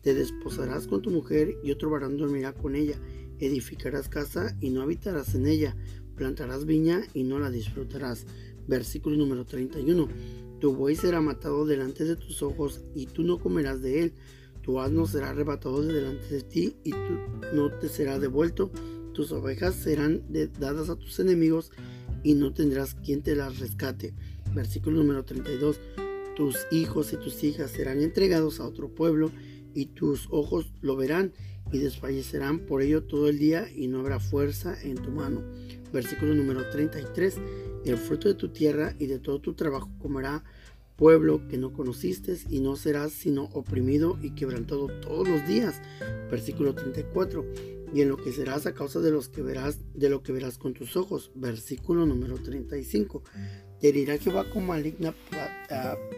Te 0.00 0.14
desposarás 0.14 0.86
con 0.86 1.02
tu 1.02 1.10
mujer 1.10 1.58
y 1.62 1.70
otro 1.70 1.90
varón 1.90 2.16
dormirá 2.16 2.54
con 2.54 2.74
ella. 2.74 2.98
Edificarás 3.38 4.08
casa 4.08 4.56
y 4.60 4.70
no 4.70 4.80
habitarás 4.80 5.34
en 5.34 5.46
ella. 5.46 5.76
Plantarás 6.14 6.64
viña 6.64 7.02
y 7.12 7.24
no 7.24 7.38
la 7.38 7.50
disfrutarás. 7.50 8.24
Versículo 8.66 9.16
número 9.16 9.44
31. 9.44 10.08
Tu 10.60 10.74
buey 10.74 10.96
será 10.96 11.20
matado 11.20 11.66
delante 11.66 12.04
de 12.04 12.16
tus 12.16 12.42
ojos 12.42 12.80
y 12.94 13.04
tú 13.04 13.22
no 13.22 13.38
comerás 13.38 13.82
de 13.82 14.02
él. 14.02 14.12
Tu 14.62 14.80
asno 14.80 15.06
será 15.06 15.30
arrebatado 15.30 15.82
de 15.82 15.92
delante 15.92 16.26
de 16.34 16.40
ti 16.40 16.76
y 16.84 16.92
tú 16.92 17.18
no 17.52 17.70
te 17.70 17.90
será 17.90 18.18
devuelto. 18.18 18.70
Tus 19.12 19.30
ovejas 19.32 19.74
serán 19.74 20.22
dadas 20.58 20.88
a 20.88 20.96
tus 20.96 21.20
enemigos 21.20 21.70
y 22.26 22.34
no 22.34 22.52
tendrás 22.52 22.94
quien 22.94 23.22
te 23.22 23.36
las 23.36 23.60
rescate. 23.60 24.12
Versículo 24.52 24.96
número 24.96 25.24
32. 25.24 25.78
Tus 26.34 26.66
hijos 26.72 27.12
y 27.12 27.16
tus 27.18 27.44
hijas 27.44 27.70
serán 27.70 28.02
entregados 28.02 28.58
a 28.58 28.66
otro 28.66 28.88
pueblo 28.88 29.30
y 29.74 29.86
tus 29.86 30.26
ojos 30.32 30.72
lo 30.82 30.96
verán 30.96 31.32
y 31.70 31.78
desfallecerán 31.78 32.66
por 32.66 32.82
ello 32.82 33.04
todo 33.04 33.28
el 33.28 33.38
día 33.38 33.70
y 33.72 33.86
no 33.86 34.00
habrá 34.00 34.18
fuerza 34.18 34.76
en 34.82 34.96
tu 34.96 35.12
mano. 35.12 35.40
Versículo 35.92 36.34
número 36.34 36.68
33. 36.68 37.36
El 37.84 37.96
fruto 37.96 38.26
de 38.26 38.34
tu 38.34 38.48
tierra 38.48 38.96
y 38.98 39.06
de 39.06 39.20
todo 39.20 39.38
tu 39.40 39.54
trabajo 39.54 39.88
comerá 40.00 40.42
pueblo 40.96 41.46
que 41.46 41.58
no 41.58 41.72
conociste 41.72 42.36
y 42.50 42.58
no 42.58 42.74
serás 42.74 43.12
sino 43.12 43.44
oprimido 43.52 44.18
y 44.20 44.30
quebrantado 44.30 44.88
todos 45.00 45.28
los 45.28 45.46
días. 45.46 45.80
Versículo 46.28 46.74
34 46.74 47.44
y 47.96 48.02
enloquecerás 48.02 48.66
a 48.66 48.74
causa 48.74 49.00
de 49.00 49.10
los 49.10 49.30
que 49.30 49.40
verás, 49.40 49.78
de 49.94 50.10
lo 50.10 50.22
que 50.22 50.30
verás 50.30 50.58
con 50.58 50.74
tus 50.74 50.98
ojos. 50.98 51.30
Versículo 51.34 52.04
número 52.04 52.36
35. 52.36 53.22
Te 53.80 53.88
herirá 53.88 54.18
Jehová 54.18 54.50
con 54.50 54.66
maligna 54.66 55.14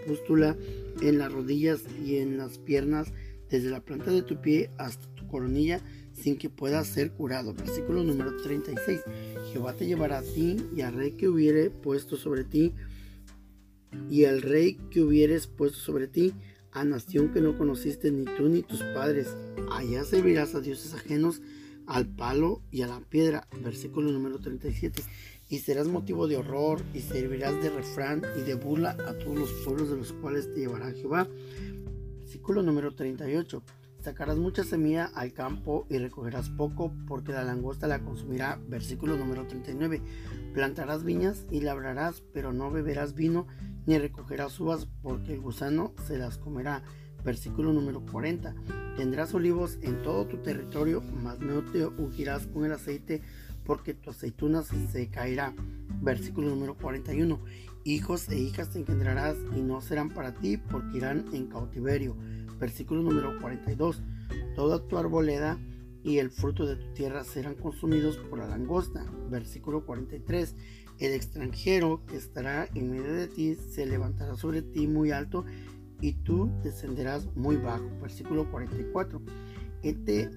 pústula 0.05 0.57
en 1.01 1.18
las 1.18 1.33
rodillas 1.33 1.83
y 2.05 2.16
en 2.16 2.37
las 2.37 2.59
piernas, 2.59 3.12
desde 3.49 3.70
la 3.70 3.79
planta 3.79 4.11
de 4.11 4.22
tu 4.22 4.41
pie 4.41 4.72
hasta 4.76 5.07
tu 5.14 5.29
coronilla, 5.29 5.81
sin 6.14 6.37
que 6.37 6.51
puedas 6.51 6.89
ser 6.89 7.12
curado. 7.12 7.55
Versículo 7.55 8.03
número 8.03 8.37
36. 8.39 9.01
Jehová 9.53 9.74
te 9.74 9.87
llevará 9.87 10.18
a 10.18 10.22
ti 10.22 10.57
y 10.74 10.81
al 10.81 10.95
rey 10.95 11.12
que 11.12 11.29
hubiere 11.29 11.70
puesto 11.70 12.16
sobre 12.16 12.43
ti, 12.43 12.74
y 14.11 14.24
al 14.24 14.43
rey 14.43 14.81
que 14.91 15.01
hubieres 15.01 15.47
puesto 15.47 15.79
sobre 15.79 16.09
ti, 16.09 16.35
a 16.72 16.85
nación 16.85 17.33
que 17.33 17.41
no 17.41 17.57
conociste 17.57 18.11
ni 18.11 18.24
tú 18.24 18.49
ni 18.49 18.62
tus 18.62 18.83
padres. 18.83 19.29
Allá 19.70 20.03
servirás 20.03 20.57
a 20.57 20.61
dioses 20.61 20.93
ajenos 20.93 21.41
al 21.89 22.07
palo 22.07 22.61
y 22.70 22.82
a 22.82 22.86
la 22.86 23.01
piedra. 23.01 23.49
Versículo 23.62 24.12
número 24.12 24.39
37. 24.39 25.03
Y 25.49 25.59
serás 25.59 25.89
motivo 25.89 26.28
de 26.28 26.36
horror 26.36 26.82
y 26.95 27.01
servirás 27.01 27.61
de 27.62 27.70
refrán 27.70 28.22
y 28.39 28.43
de 28.43 28.55
burla 28.55 28.91
a 28.91 29.14
todos 29.14 29.36
los 29.36 29.51
pueblos 29.64 29.91
de 29.91 29.97
los 29.97 30.12
cuales 30.12 30.53
te 30.53 30.61
llevará 30.61 30.93
Jehová. 30.93 31.26
Versículo 32.20 32.62
número 32.62 32.95
38. 32.95 33.62
Sacarás 34.01 34.36
mucha 34.36 34.62
semilla 34.62 35.07
al 35.07 35.32
campo 35.32 35.86
y 35.91 35.99
recogerás 35.99 36.51
poco 36.51 36.93
porque 37.09 37.32
la 37.32 37.43
langosta 37.43 37.89
la 37.89 38.01
consumirá. 38.01 38.61
Versículo 38.68 39.16
número 39.16 39.47
39. 39.47 40.03
Plantarás 40.53 41.03
viñas 41.03 41.47
y 41.51 41.62
labrarás, 41.62 42.22
pero 42.32 42.53
no 42.53 42.70
beberás 42.70 43.14
vino 43.14 43.47
ni 43.86 43.97
recogerás 43.97 44.61
uvas 44.61 44.86
porque 45.03 45.32
el 45.32 45.41
gusano 45.41 45.95
se 46.07 46.18
las 46.18 46.36
comerá. 46.36 46.82
Versículo 47.25 47.73
número 47.73 48.01
40. 48.01 48.55
Tendrás 48.97 49.35
olivos 49.35 49.79
en 49.83 50.03
todo 50.03 50.27
tu 50.27 50.39
territorio, 50.39 51.03
mas 51.23 51.39
no 51.41 51.62
te 51.62 51.87
ungirás 51.87 52.47
con 52.47 52.64
el 52.64 52.73
aceite, 52.73 53.23
porque 53.64 53.95
tu 53.95 54.11
aceituna 54.11 54.62
se 54.62 55.09
caerá. 55.09 55.55
Versículo 56.01 56.49
número 56.49 56.77
41. 56.77 57.39
Hijos 57.85 58.29
e 58.29 58.39
hijas 58.39 58.71
te 58.71 58.81
engendrarás 58.81 59.37
y 59.57 59.61
no 59.61 59.81
serán 59.81 60.11
para 60.11 60.35
ti, 60.35 60.57
porque 60.57 60.99
irán 60.99 61.27
en 61.33 61.47
cautiverio. 61.47 62.16
Versículo 62.59 63.03
número 63.03 63.39
42. 63.41 64.03
Toda 64.55 64.87
tu 64.87 64.99
arboleda 64.99 65.59
y 66.03 66.19
el 66.19 66.31
fruto 66.31 66.66
de 66.66 66.77
tu 66.77 66.93
tierra 66.95 67.25
serán 67.25 67.55
consumidos 67.55 68.16
por 68.16 68.39
la 68.39 68.49
langosta. 68.49 69.05
Versículo 69.31 69.85
43. 69.85 70.55
El 70.99 71.12
extranjero 71.12 72.03
que 72.07 72.16
estará 72.16 72.69
en 72.75 72.91
medio 72.91 73.12
de 73.12 73.29
ti 73.29 73.55
se 73.55 73.87
levantará 73.87 74.35
sobre 74.35 74.62
ti 74.62 74.87
muy 74.89 75.12
alto 75.12 75.45
y 76.01 76.13
tú 76.13 76.51
descenderás 76.63 77.27
muy 77.35 77.57
bajo. 77.57 77.89
Versículo 78.01 78.51
44. 78.51 79.21
Él 79.83 80.05
te, 80.05 80.29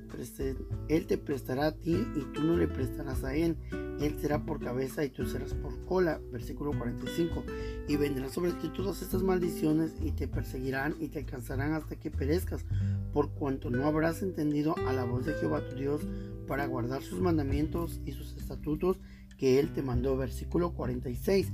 él 0.87 1.07
te 1.07 1.17
prestará 1.17 1.67
a 1.67 1.71
ti 1.71 1.93
y 2.15 2.21
tú 2.33 2.43
no 2.43 2.57
le 2.57 2.67
prestarás 2.67 3.23
a 3.23 3.35
él. 3.35 3.57
Él 3.99 4.15
será 4.19 4.45
por 4.45 4.59
cabeza 4.59 5.03
y 5.03 5.09
tú 5.09 5.25
serás 5.25 5.53
por 5.53 5.83
cola. 5.85 6.19
Versículo 6.31 6.77
45. 6.77 7.43
Y 7.87 7.95
vendrán 7.95 8.29
sobre 8.29 8.53
ti 8.53 8.69
todas 8.69 9.01
estas 9.01 9.23
maldiciones 9.23 9.93
y 10.01 10.11
te 10.11 10.27
perseguirán 10.27 10.95
y 10.99 11.07
te 11.07 11.19
alcanzarán 11.19 11.73
hasta 11.73 11.95
que 11.95 12.11
perezcas, 12.11 12.65
por 13.13 13.31
cuanto 13.31 13.69
no 13.69 13.85
habrás 13.85 14.21
entendido 14.21 14.75
a 14.87 14.93
la 14.93 15.05
voz 15.05 15.25
de 15.25 15.33
Jehová 15.33 15.65
tu 15.67 15.75
Dios 15.75 16.01
para 16.47 16.65
guardar 16.65 17.01
sus 17.01 17.19
mandamientos 17.19 17.99
y 18.05 18.11
sus 18.11 18.35
estatutos 18.37 18.99
que 19.37 19.59
él 19.59 19.73
te 19.73 19.81
mandó. 19.81 20.17
Versículo 20.17 20.73
46 20.73 21.51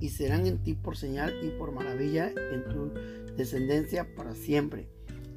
y 0.00 0.10
serán 0.10 0.46
en 0.46 0.58
ti 0.58 0.74
por 0.74 0.96
señal 0.96 1.34
y 1.42 1.50
por 1.50 1.72
maravilla 1.72 2.30
en 2.52 2.64
tu 2.64 2.92
descendencia 3.38 4.14
para 4.14 4.34
siempre. 4.34 4.90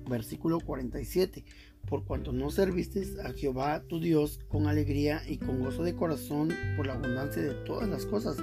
Versículo 0.09 0.59
47. 0.59 1.45
Por 1.87 2.03
cuanto 2.03 2.33
no 2.33 2.51
serviste 2.51 3.05
a 3.23 3.31
Jehová 3.31 3.83
tu 3.87 3.99
Dios 3.99 4.39
con 4.49 4.67
alegría 4.67 5.21
y 5.27 5.37
con 5.37 5.59
gozo 5.59 5.83
de 5.83 5.95
corazón 5.95 6.49
por 6.75 6.87
la 6.87 6.93
abundancia 6.93 7.41
de 7.41 7.53
todas 7.65 7.87
las 7.87 8.05
cosas. 8.05 8.37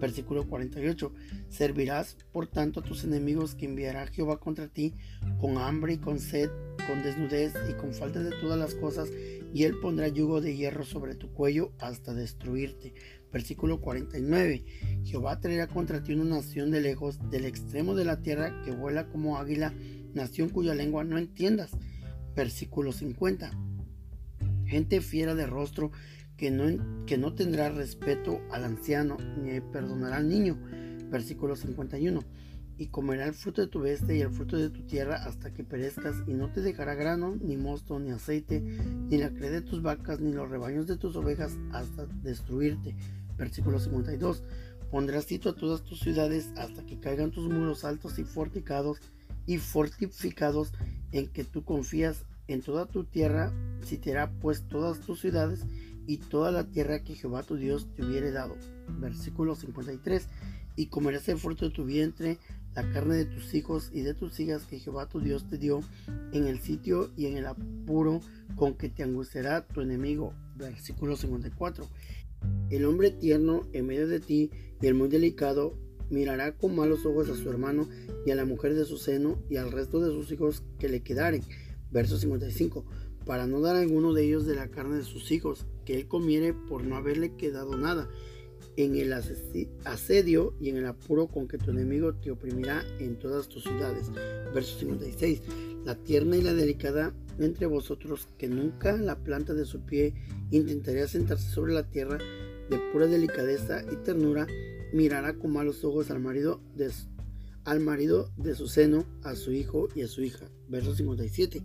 Versículo 0.00 0.46
48. 0.48 1.12
Servirás 1.50 2.16
por 2.32 2.46
tanto 2.46 2.80
a 2.80 2.82
tus 2.82 3.04
enemigos 3.04 3.54
que 3.54 3.66
enviará 3.66 4.06
Jehová 4.06 4.38
contra 4.38 4.68
ti 4.68 4.94
con 5.40 5.58
hambre 5.58 5.94
y 5.94 5.98
con 5.98 6.18
sed, 6.18 6.48
con 6.86 7.02
desnudez 7.02 7.52
y 7.68 7.74
con 7.74 7.92
falta 7.92 8.22
de 8.22 8.30
todas 8.40 8.58
las 8.58 8.74
cosas, 8.74 9.10
y 9.52 9.64
él 9.64 9.78
pondrá 9.80 10.08
yugo 10.08 10.40
de 10.40 10.56
hierro 10.56 10.84
sobre 10.84 11.16
tu 11.16 11.32
cuello 11.32 11.72
hasta 11.80 12.14
destruirte. 12.14 12.94
Versículo 13.32 13.80
49. 13.80 14.64
Jehová 15.04 15.40
traerá 15.40 15.68
contra 15.68 16.02
ti 16.02 16.14
una 16.14 16.36
nación 16.36 16.70
de 16.70 16.80
lejos, 16.80 17.18
del 17.30 17.44
extremo 17.44 17.94
de 17.94 18.04
la 18.04 18.20
tierra, 18.22 18.62
que 18.64 18.72
vuela 18.72 19.08
como 19.08 19.38
águila, 19.38 19.72
nación 20.14 20.48
cuya 20.48 20.74
lengua 20.74 21.04
no 21.04 21.18
entiendas. 21.18 21.70
Versículo 22.34 22.92
50. 22.92 23.50
Gente 24.66 25.00
fiera 25.00 25.34
de 25.34 25.46
rostro, 25.46 25.90
que 26.36 26.50
no, 26.50 27.04
que 27.06 27.18
no 27.18 27.34
tendrá 27.34 27.68
respeto 27.70 28.40
al 28.50 28.64
anciano 28.64 29.18
ni 29.42 29.60
perdonará 29.60 30.16
al 30.16 30.28
niño. 30.28 30.58
Versículo 31.10 31.54
51. 31.54 32.20
Y 32.78 32.86
comerá 32.86 33.26
el 33.26 33.34
fruto 33.34 33.60
de 33.60 33.66
tu 33.66 33.80
bestia 33.80 34.14
y 34.14 34.22
el 34.22 34.30
fruto 34.30 34.56
de 34.56 34.70
tu 34.70 34.86
tierra 34.86 35.16
hasta 35.16 35.52
que 35.52 35.64
perezcas, 35.64 36.16
y 36.26 36.32
no 36.32 36.50
te 36.50 36.62
dejará 36.62 36.94
grano, 36.94 37.36
ni 37.36 37.58
mosto, 37.58 38.00
ni 38.00 38.10
aceite, 38.10 38.62
ni 38.62 39.18
la 39.18 39.28
cría 39.28 39.50
de 39.50 39.60
tus 39.60 39.82
vacas, 39.82 40.20
ni 40.20 40.32
los 40.32 40.48
rebaños 40.48 40.86
de 40.86 40.96
tus 40.96 41.14
ovejas, 41.14 41.58
hasta 41.72 42.06
destruirte. 42.06 42.96
Versículo 43.40 43.80
52. 43.80 44.42
Pondrás 44.90 45.24
sitio 45.24 45.52
a 45.52 45.56
todas 45.56 45.82
tus 45.82 46.00
ciudades 46.00 46.52
hasta 46.58 46.84
que 46.84 47.00
caigan 47.00 47.30
tus 47.30 47.48
muros 47.48 47.84
altos 47.84 48.18
y 48.18 48.24
fortificados 48.24 48.98
y 49.46 49.56
fortificados 49.56 50.74
en 51.12 51.26
que 51.28 51.44
tú 51.44 51.64
confías 51.64 52.26
en 52.48 52.60
toda 52.60 52.84
tu 52.84 53.04
tierra, 53.04 53.50
sitiará 53.82 54.30
pues 54.30 54.68
todas 54.68 55.00
tus 55.00 55.20
ciudades 55.20 55.64
y 56.06 56.18
toda 56.18 56.52
la 56.52 56.64
tierra 56.64 57.02
que 57.02 57.14
Jehová 57.14 57.42
tu 57.42 57.56
Dios 57.56 57.88
te 57.94 58.04
hubiere 58.04 58.30
dado. 58.30 58.56
Versículo 58.98 59.54
53. 59.54 60.28
Y 60.76 60.86
comerás 60.86 61.28
el 61.28 61.38
fruto 61.38 61.66
de 61.66 61.74
tu 61.74 61.84
vientre, 61.84 62.38
la 62.74 62.82
carne 62.92 63.14
de 63.14 63.24
tus 63.24 63.54
hijos 63.54 63.90
y 63.92 64.02
de 64.02 64.14
tus 64.14 64.38
hijas 64.40 64.66
que 64.66 64.78
Jehová 64.78 65.06
tu 65.06 65.20
Dios 65.20 65.48
te 65.48 65.56
dio 65.56 65.80
en 66.32 66.46
el 66.46 66.60
sitio 66.60 67.10
y 67.16 67.26
en 67.26 67.38
el 67.38 67.46
apuro 67.46 68.20
con 68.56 68.74
que 68.74 68.88
te 68.90 69.02
angustiará 69.02 69.66
tu 69.66 69.80
enemigo. 69.80 70.34
Versículo 70.56 71.16
54. 71.16 71.88
El 72.70 72.84
hombre 72.84 73.10
tierno 73.10 73.66
en 73.72 73.86
medio 73.86 74.06
de 74.06 74.20
ti 74.20 74.50
y 74.80 74.86
el 74.86 74.94
muy 74.94 75.08
delicado 75.08 75.76
mirará 76.10 76.56
con 76.56 76.74
malos 76.74 77.06
ojos 77.06 77.28
a 77.28 77.36
su 77.36 77.48
hermano 77.48 77.88
y 78.26 78.30
a 78.30 78.34
la 78.34 78.44
mujer 78.44 78.74
de 78.74 78.84
su 78.84 78.98
seno 78.98 79.42
y 79.48 79.56
al 79.56 79.72
resto 79.72 80.00
de 80.00 80.10
sus 80.10 80.30
hijos 80.32 80.62
que 80.78 80.88
le 80.88 81.02
quedaren. 81.02 81.42
Verso 81.90 82.18
55. 82.18 82.84
Para 83.24 83.46
no 83.46 83.60
dar 83.60 83.76
a 83.76 83.80
alguno 83.80 84.12
de 84.12 84.24
ellos 84.24 84.46
de 84.46 84.54
la 84.54 84.70
carne 84.70 84.96
de 84.96 85.04
sus 85.04 85.30
hijos, 85.30 85.66
que 85.84 85.94
él 85.94 86.08
comiere 86.08 86.54
por 86.54 86.84
no 86.84 86.96
haberle 86.96 87.34
quedado 87.36 87.76
nada, 87.76 88.08
en 88.76 88.96
el 88.96 89.12
asedio 89.12 90.54
y 90.60 90.68
en 90.68 90.76
el 90.76 90.86
apuro 90.86 91.26
con 91.26 91.48
que 91.48 91.58
tu 91.58 91.70
enemigo 91.70 92.14
te 92.14 92.30
oprimirá 92.30 92.84
en 92.98 93.18
todas 93.18 93.48
tus 93.48 93.64
ciudades. 93.64 94.10
Verso 94.54 94.78
56. 94.78 95.42
La 95.84 95.96
tierna 95.96 96.36
y 96.36 96.42
la 96.42 96.54
delicada 96.54 97.14
entre 97.44 97.66
vosotros, 97.66 98.28
que 98.38 98.48
nunca 98.48 98.96
la 98.96 99.18
planta 99.18 99.54
de 99.54 99.64
su 99.64 99.80
pie 99.80 100.14
intentaría 100.50 101.08
sentarse 101.08 101.50
sobre 101.50 101.72
la 101.72 101.88
tierra, 101.88 102.18
de 102.70 102.78
pura 102.92 103.06
delicadeza 103.06 103.82
y 103.90 103.96
ternura, 103.96 104.46
mirará 104.92 105.34
con 105.34 105.52
malos 105.52 105.84
ojos 105.84 106.10
al 106.10 106.20
marido 106.20 106.60
de, 106.76 106.90
al 107.64 107.80
marido 107.80 108.30
de 108.36 108.54
su 108.54 108.68
seno, 108.68 109.04
a 109.22 109.34
su 109.34 109.52
hijo 109.52 109.88
y 109.94 110.02
a 110.02 110.08
su 110.08 110.22
hija. 110.22 110.48
Verso 110.68 110.94
57. 110.94 111.62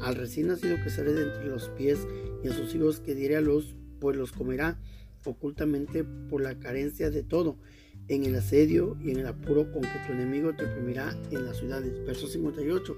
Al 0.00 0.14
recién 0.14 0.48
nacido 0.48 0.76
que 0.82 0.90
sale 0.90 1.12
de 1.12 1.24
entre 1.24 1.46
los 1.46 1.68
pies 1.70 2.06
y 2.42 2.48
a 2.48 2.52
sus 2.52 2.74
hijos 2.74 3.00
que 3.00 3.14
diere 3.14 3.36
a 3.36 3.40
luz, 3.40 3.74
pues 4.00 4.16
los 4.16 4.32
comerá 4.32 4.78
ocultamente 5.24 6.04
por 6.04 6.42
la 6.42 6.58
carencia 6.58 7.10
de 7.10 7.22
todo, 7.22 7.56
en 8.08 8.24
el 8.24 8.34
asedio 8.36 8.96
y 9.00 9.10
en 9.10 9.20
el 9.20 9.26
apuro 9.26 9.72
con 9.72 9.82
que 9.82 9.98
tu 10.06 10.12
enemigo 10.12 10.54
te 10.54 10.66
oprimirá 10.66 11.16
en 11.30 11.44
las 11.46 11.58
ciudades. 11.58 12.04
Verso 12.04 12.26
58. 12.26 12.96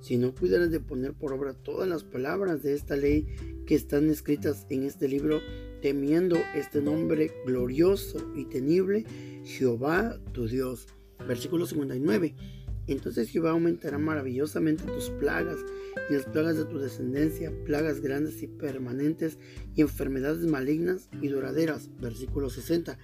Si 0.00 0.16
no 0.16 0.34
cuidaras 0.34 0.70
de 0.70 0.80
poner 0.80 1.12
por 1.12 1.32
obra 1.32 1.54
todas 1.54 1.88
las 1.88 2.04
palabras 2.04 2.62
de 2.62 2.74
esta 2.74 2.96
ley 2.96 3.26
que 3.66 3.74
están 3.74 4.08
escritas 4.10 4.66
en 4.70 4.84
este 4.84 5.08
libro, 5.08 5.40
temiendo 5.82 6.36
este 6.54 6.80
nombre 6.80 7.32
glorioso 7.44 8.32
y 8.34 8.44
tenible, 8.44 9.04
Jehová 9.44 10.18
tu 10.32 10.46
Dios. 10.46 10.86
Versículo 11.26 11.66
59. 11.66 12.34
Entonces 12.86 13.28
Jehová 13.28 13.50
aumentará 13.50 13.98
maravillosamente 13.98 14.84
tus 14.84 15.10
plagas 15.10 15.58
y 16.08 16.14
las 16.14 16.24
plagas 16.24 16.56
de 16.56 16.64
tu 16.64 16.78
descendencia, 16.78 17.52
plagas 17.66 18.00
grandes 18.00 18.42
y 18.42 18.46
permanentes 18.46 19.38
y 19.74 19.82
enfermedades 19.82 20.46
malignas 20.46 21.10
y 21.20 21.28
duraderas. 21.28 21.90
Versículo 22.00 22.48
60 22.48 22.98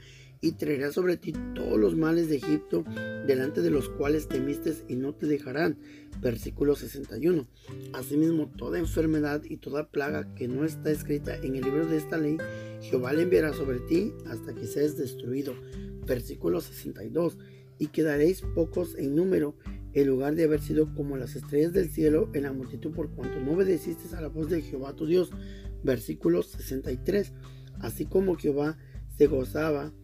y 0.45 0.53
traerá 0.53 0.93
sobre 0.93 1.17
ti 1.17 1.33
todos 1.55 1.81
los 1.81 1.97
males 1.97 2.29
de 2.29 2.37
Egipto, 2.37 2.85
delante 3.27 3.63
de 3.63 3.71
los 3.71 3.89
cuales 3.89 4.29
temiste 4.29 4.75
y 4.89 4.95
no 4.95 5.15
te 5.15 5.27
dejarán. 5.27 5.79
Versículo 6.21 6.77
61. 6.77 7.49
Asimismo, 7.95 8.53
toda 8.55 8.79
enfermedad 8.79 9.43
y 9.49 9.57
toda 9.57 9.89
plaga 9.89 10.35
que 10.35 10.47
no 10.47 10.67
está 10.67 10.91
escrita 10.91 11.35
en 11.35 11.57
el 11.57 11.65
libro 11.65 11.87
de 11.87 11.97
esta 11.97 12.19
ley, 12.19 12.37
Jehová 12.83 13.15
le 13.15 13.23
enviará 13.23 13.55
sobre 13.55 13.79
ti 13.81 14.13
hasta 14.27 14.55
que 14.55 14.67
seas 14.67 14.99
destruido. 14.99 15.55
Versículo 16.07 16.61
62. 16.61 17.39
Y 17.79 17.87
quedaréis 17.87 18.43
pocos 18.55 18.99
en 18.99 19.15
número, 19.15 19.57
en 19.95 20.07
lugar 20.07 20.35
de 20.35 20.45
haber 20.45 20.61
sido 20.61 20.95
como 20.95 21.17
las 21.17 21.37
estrellas 21.37 21.73
del 21.73 21.89
cielo 21.89 22.29
en 22.35 22.43
la 22.43 22.53
multitud 22.53 22.93
por 22.93 23.11
cuanto 23.13 23.41
no 23.41 23.53
obedeciste 23.53 24.15
a 24.15 24.21
la 24.21 24.29
voz 24.29 24.51
de 24.51 24.61
Jehová 24.61 24.95
tu 24.95 25.07
Dios. 25.07 25.31
Versículo 25.83 26.43
63. 26.43 27.33
Así 27.81 28.05
como 28.05 28.37
Jehová 28.37 28.77
se 29.17 29.27
gozaba 29.27 29.95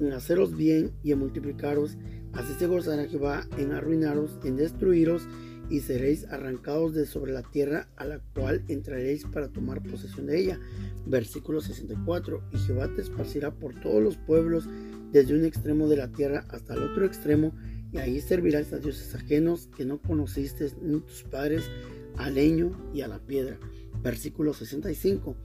en 0.00 0.12
haceros 0.12 0.56
bien 0.56 0.92
y 1.02 1.12
en 1.12 1.18
multiplicaros, 1.18 1.96
así 2.32 2.52
se 2.58 2.66
gozará 2.66 3.06
Jehová 3.06 3.46
en 3.58 3.72
arruinaros, 3.72 4.38
en 4.44 4.56
destruiros, 4.56 5.26
y 5.70 5.80
seréis 5.80 6.26
arrancados 6.26 6.94
de 6.94 7.06
sobre 7.06 7.32
la 7.32 7.42
tierra 7.42 7.88
a 7.96 8.04
la 8.04 8.20
cual 8.34 8.64
entraréis 8.68 9.24
para 9.24 9.48
tomar 9.48 9.82
posesión 9.82 10.26
de 10.26 10.38
ella. 10.38 10.60
Versículo 11.06 11.60
64. 11.60 12.42
Y 12.52 12.58
Jehová 12.58 12.90
te 12.94 13.02
esparcirá 13.02 13.50
por 13.50 13.80
todos 13.80 14.02
los 14.02 14.16
pueblos, 14.16 14.68
desde 15.10 15.34
un 15.34 15.44
extremo 15.44 15.88
de 15.88 15.96
la 15.96 16.08
tierra 16.08 16.44
hasta 16.50 16.74
el 16.74 16.82
otro 16.82 17.06
extremo, 17.06 17.54
y 17.92 17.98
ahí 17.98 18.20
servirás 18.20 18.72
a 18.72 18.78
dioses 18.78 19.14
ajenos 19.14 19.68
que 19.76 19.84
no 19.84 20.02
conociste 20.02 20.70
ni 20.82 21.00
tus 21.00 21.22
padres, 21.22 21.70
al 22.16 22.34
leño 22.34 22.70
y 22.92 23.02
a 23.02 23.08
la 23.08 23.18
piedra. 23.18 23.58
Versículo 24.02 24.52
65. 24.52 25.36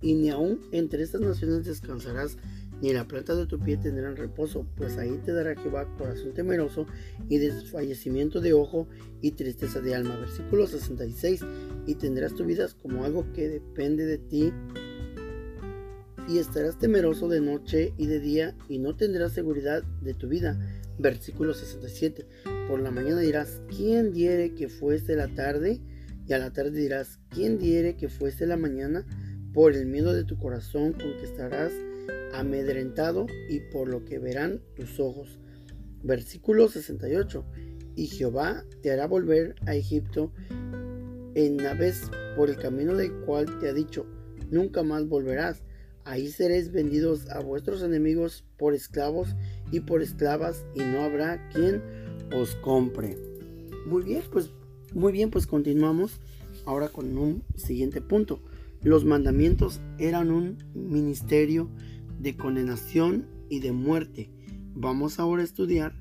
Y 0.00 0.14
ni 0.14 0.30
aun 0.30 0.60
entre 0.72 1.02
estas 1.02 1.20
naciones 1.20 1.64
descansarás, 1.64 2.38
ni 2.80 2.92
la 2.92 3.06
planta 3.06 3.34
de 3.34 3.46
tu 3.46 3.58
pie 3.58 3.76
tendrán 3.76 4.16
reposo, 4.16 4.66
pues 4.76 4.96
ahí 4.96 5.20
te 5.24 5.32
dará 5.32 5.54
Jehová 5.54 5.86
corazón 5.98 6.32
temeroso 6.32 6.86
y 7.28 7.38
desfallecimiento 7.38 8.40
de 8.40 8.54
ojo 8.54 8.88
y 9.20 9.32
tristeza 9.32 9.80
de 9.80 9.94
alma. 9.94 10.16
Versículo 10.16 10.66
66. 10.66 11.44
Y 11.86 11.94
tendrás 11.96 12.34
tu 12.34 12.44
vida 12.44 12.66
como 12.82 13.04
algo 13.04 13.30
que 13.32 13.48
depende 13.48 14.06
de 14.06 14.18
ti 14.18 14.52
y 16.28 16.38
estarás 16.38 16.78
temeroso 16.78 17.28
de 17.28 17.40
noche 17.40 17.92
y 17.96 18.06
de 18.06 18.20
día 18.20 18.56
y 18.68 18.78
no 18.78 18.96
tendrás 18.96 19.32
seguridad 19.32 19.82
de 20.00 20.14
tu 20.14 20.28
vida. 20.28 20.58
Versículo 20.98 21.54
67. 21.54 22.26
Por 22.68 22.80
la 22.80 22.90
mañana 22.90 23.20
dirás, 23.20 23.60
¿quién 23.68 24.12
diere 24.12 24.54
que 24.54 24.68
fuese 24.68 25.16
la 25.16 25.28
tarde? 25.34 25.80
Y 26.26 26.32
a 26.32 26.38
la 26.38 26.52
tarde 26.52 26.78
dirás, 26.78 27.18
¿quién 27.30 27.58
diere 27.58 27.96
que 27.96 28.08
fuese 28.08 28.46
la 28.46 28.56
mañana? 28.56 29.04
Por 29.52 29.74
el 29.74 29.86
miedo 29.86 30.14
de 30.14 30.24
tu 30.24 30.38
corazón 30.38 30.92
con 30.92 31.16
que 31.16 31.24
estarás 31.24 31.72
amedrentado 32.32 33.26
y 33.48 33.60
por 33.72 33.88
lo 33.88 34.04
que 34.04 34.18
verán 34.18 34.60
tus 34.74 35.00
ojos. 35.00 35.38
Versículo 36.02 36.68
68. 36.68 37.44
Y 37.96 38.06
Jehová 38.06 38.64
te 38.82 38.90
hará 38.90 39.06
volver 39.06 39.56
a 39.66 39.74
Egipto 39.74 40.32
en 41.34 41.56
naves 41.56 42.10
por 42.36 42.48
el 42.50 42.56
camino 42.56 42.94
del 42.96 43.12
cual 43.24 43.58
te 43.58 43.68
ha 43.68 43.72
dicho, 43.72 44.06
nunca 44.50 44.82
más 44.82 45.06
volverás. 45.06 45.62
Ahí 46.04 46.28
seréis 46.28 46.72
vendidos 46.72 47.28
a 47.30 47.40
vuestros 47.40 47.82
enemigos 47.82 48.44
por 48.56 48.74
esclavos 48.74 49.28
y 49.70 49.80
por 49.80 50.02
esclavas 50.02 50.64
y 50.74 50.80
no 50.80 51.02
habrá 51.02 51.48
quien 51.50 51.82
os 52.34 52.54
compre. 52.56 53.16
Muy 53.86 54.02
bien, 54.02 54.22
pues 54.30 54.50
muy 54.94 55.12
bien, 55.12 55.30
pues 55.30 55.46
continuamos 55.46 56.20
ahora 56.64 56.88
con 56.88 57.16
un 57.16 57.44
siguiente 57.54 58.00
punto. 58.00 58.40
Los 58.82 59.04
mandamientos 59.04 59.80
eran 59.98 60.30
un 60.30 60.58
ministerio 60.74 61.68
de 62.20 62.36
condenación 62.36 63.26
y 63.48 63.60
de 63.60 63.72
muerte. 63.72 64.30
Vamos 64.74 65.18
ahora 65.18 65.40
a 65.40 65.44
estudiar 65.44 65.94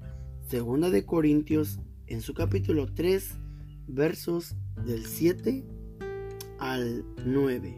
Segunda 0.47 0.89
de 0.89 1.05
Corintios 1.05 1.79
en 2.07 2.19
su 2.21 2.33
capítulo 2.33 2.93
3, 2.93 3.35
versos 3.87 4.57
del 4.85 5.05
7 5.05 5.63
al 6.59 7.05
9. 7.25 7.77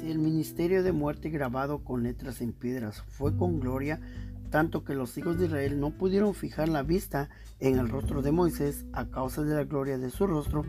Si 0.00 0.10
el 0.10 0.18
ministerio 0.18 0.82
de 0.82 0.92
muerte 0.92 1.28
grabado 1.28 1.84
con 1.84 2.02
letras 2.02 2.40
en 2.40 2.54
piedras 2.54 3.04
fue 3.08 3.36
con 3.36 3.60
gloria, 3.60 4.00
tanto 4.48 4.82
que 4.82 4.94
los 4.94 5.18
hijos 5.18 5.38
de 5.38 5.44
Israel 5.44 5.78
no 5.78 5.90
pudieron 5.90 6.32
fijar 6.32 6.70
la 6.70 6.82
vista 6.82 7.28
en 7.60 7.78
el 7.78 7.90
rostro 7.90 8.22
de 8.22 8.32
Moisés 8.32 8.86
a 8.94 9.10
causa 9.10 9.42
de 9.42 9.54
la 9.54 9.64
gloria 9.64 9.98
de 9.98 10.08
su 10.08 10.26
rostro, 10.26 10.64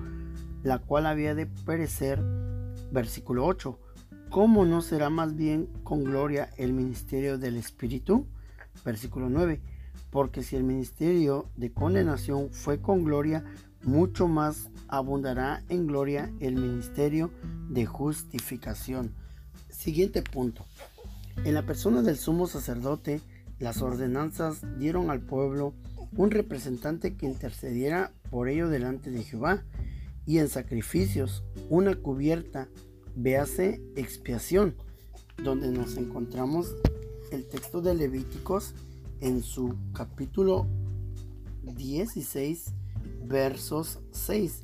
la 0.61 0.79
cual 0.79 1.05
había 1.05 1.35
de 1.35 1.45
perecer. 1.45 2.21
Versículo 2.91 3.45
8 3.45 3.79
¿Cómo 4.29 4.65
no 4.65 4.81
será 4.81 5.09
más 5.09 5.35
bien 5.35 5.67
con 5.83 6.03
gloria 6.03 6.49
el 6.57 6.73
ministerio 6.73 7.37
del 7.37 7.55
Espíritu? 7.55 8.25
Versículo 8.83 9.29
9. 9.29 9.61
Porque 10.09 10.43
si 10.43 10.55
el 10.55 10.63
ministerio 10.63 11.49
de 11.55 11.71
condenación 11.71 12.49
fue 12.51 12.81
con 12.81 13.03
gloria, 13.03 13.45
mucho 13.83 14.27
más 14.27 14.69
abundará 14.87 15.63
en 15.69 15.87
gloria 15.87 16.31
el 16.39 16.55
ministerio 16.55 17.31
de 17.69 17.85
justificación. 17.85 19.13
Siguiente 19.69 20.21
punto. 20.21 20.65
En 21.43 21.53
la 21.53 21.65
persona 21.65 22.01
del 22.01 22.17
sumo 22.17 22.47
sacerdote, 22.47 23.21
las 23.59 23.81
ordenanzas 23.81 24.61
dieron 24.79 25.09
al 25.09 25.21
pueblo 25.21 25.73
un 26.17 26.31
representante 26.31 27.15
que 27.15 27.25
intercediera 27.25 28.11
por 28.29 28.49
ello 28.49 28.69
delante 28.69 29.11
de 29.11 29.23
Jehová, 29.23 29.63
y 30.25 30.39
en 30.39 30.49
sacrificios 30.49 31.43
una 31.69 31.95
cubierta 31.95 32.67
véase 33.15 33.81
expiación. 33.95 34.75
donde 35.43 35.69
nos 35.69 35.97
encontramos 35.97 36.75
el 37.29 37.45
texto 37.45 37.81
de 37.81 37.93
Levíticos 37.93 38.73
en 39.19 39.43
su 39.43 39.75
capítulo 39.93 40.65
16, 41.63 42.73
versos 43.25 43.99
6. 44.11 44.63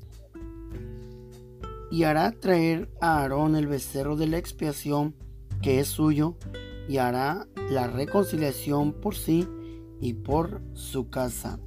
Y 1.91 2.03
hará 2.03 2.31
traer 2.31 2.89
a 3.01 3.19
Aarón 3.19 3.57
el 3.57 3.67
becerro 3.67 4.15
de 4.15 4.27
la 4.27 4.37
expiación 4.37 5.13
que 5.61 5.79
es 5.79 5.87
suyo, 5.87 6.37
y 6.87 6.97
hará 6.97 7.47
la 7.69 7.87
reconciliación 7.87 8.93
por 8.93 9.15
sí 9.15 9.47
y 9.99 10.13
por 10.13 10.61
su 10.73 11.09
casa. 11.09 11.59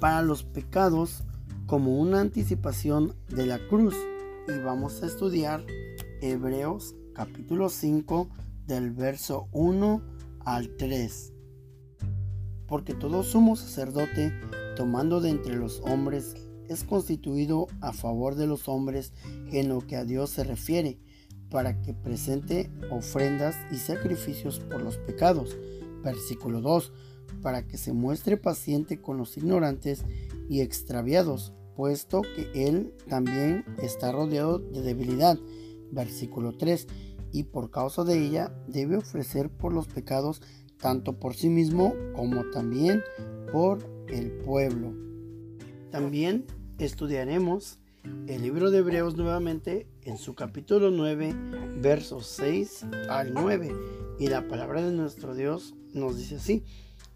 Para 0.00 0.22
los 0.22 0.42
pecados 0.42 1.22
como 1.66 2.00
una 2.00 2.20
anticipación 2.20 3.14
de 3.28 3.46
la 3.46 3.58
cruz. 3.68 3.94
Y 4.48 4.58
vamos 4.64 5.02
a 5.02 5.06
estudiar 5.06 5.64
Hebreos 6.22 6.94
capítulo 7.14 7.68
5 7.68 8.28
del 8.66 8.90
verso 8.90 9.48
1 9.52 10.02
al 10.40 10.76
3. 10.76 11.32
Porque 12.66 12.94
todo 12.94 13.22
sumo 13.22 13.54
sacerdote, 13.54 14.32
tomando 14.76 15.20
de 15.20 15.30
entre 15.30 15.56
los 15.56 15.80
hombres, 15.80 16.34
es 16.68 16.84
constituido 16.84 17.66
a 17.80 17.92
favor 17.92 18.34
de 18.34 18.46
los 18.46 18.66
hombres 18.68 19.12
en 19.52 19.68
lo 19.68 19.86
que 19.86 19.96
a 19.96 20.04
Dios 20.04 20.30
se 20.30 20.44
refiere, 20.44 20.98
para 21.50 21.82
que 21.82 21.92
presente 21.92 22.70
ofrendas 22.90 23.56
y 23.70 23.76
sacrificios 23.76 24.58
por 24.58 24.82
los 24.82 24.96
pecados. 24.96 25.58
Versículo 26.02 26.60
2. 26.60 26.92
Para 27.42 27.66
que 27.66 27.76
se 27.76 27.92
muestre 27.92 28.36
paciente 28.36 29.00
con 29.00 29.18
los 29.18 29.36
ignorantes 29.36 30.04
y 30.48 30.60
extraviados, 30.60 31.52
puesto 31.74 32.22
que 32.22 32.50
Él 32.54 32.94
también 33.08 33.64
está 33.82 34.12
rodeado 34.12 34.58
de 34.58 34.82
debilidad. 34.82 35.38
Versículo 35.92 36.56
3 36.56 36.86
y 37.32 37.44
por 37.44 37.70
causa 37.70 38.04
de 38.04 38.18
ella 38.18 38.52
debe 38.66 38.96
ofrecer 38.96 39.50
por 39.50 39.72
los 39.72 39.86
pecados 39.86 40.42
tanto 40.78 41.18
por 41.18 41.34
sí 41.34 41.48
mismo 41.48 41.94
como 42.14 42.44
también 42.50 43.02
por 43.52 43.78
el 44.08 44.32
pueblo. 44.32 44.92
También 45.90 46.46
estudiaremos 46.78 47.78
el 48.26 48.42
libro 48.42 48.70
de 48.70 48.78
Hebreos 48.78 49.16
nuevamente 49.16 49.86
en 50.02 50.16
su 50.16 50.34
capítulo 50.34 50.90
9, 50.90 51.34
versos 51.80 52.26
6 52.28 52.86
al 53.08 53.34
9. 53.34 53.74
Y 54.18 54.28
la 54.28 54.48
palabra 54.48 54.82
de 54.82 54.92
nuestro 54.92 55.34
Dios 55.34 55.74
nos 55.92 56.16
dice 56.16 56.36
así. 56.36 56.64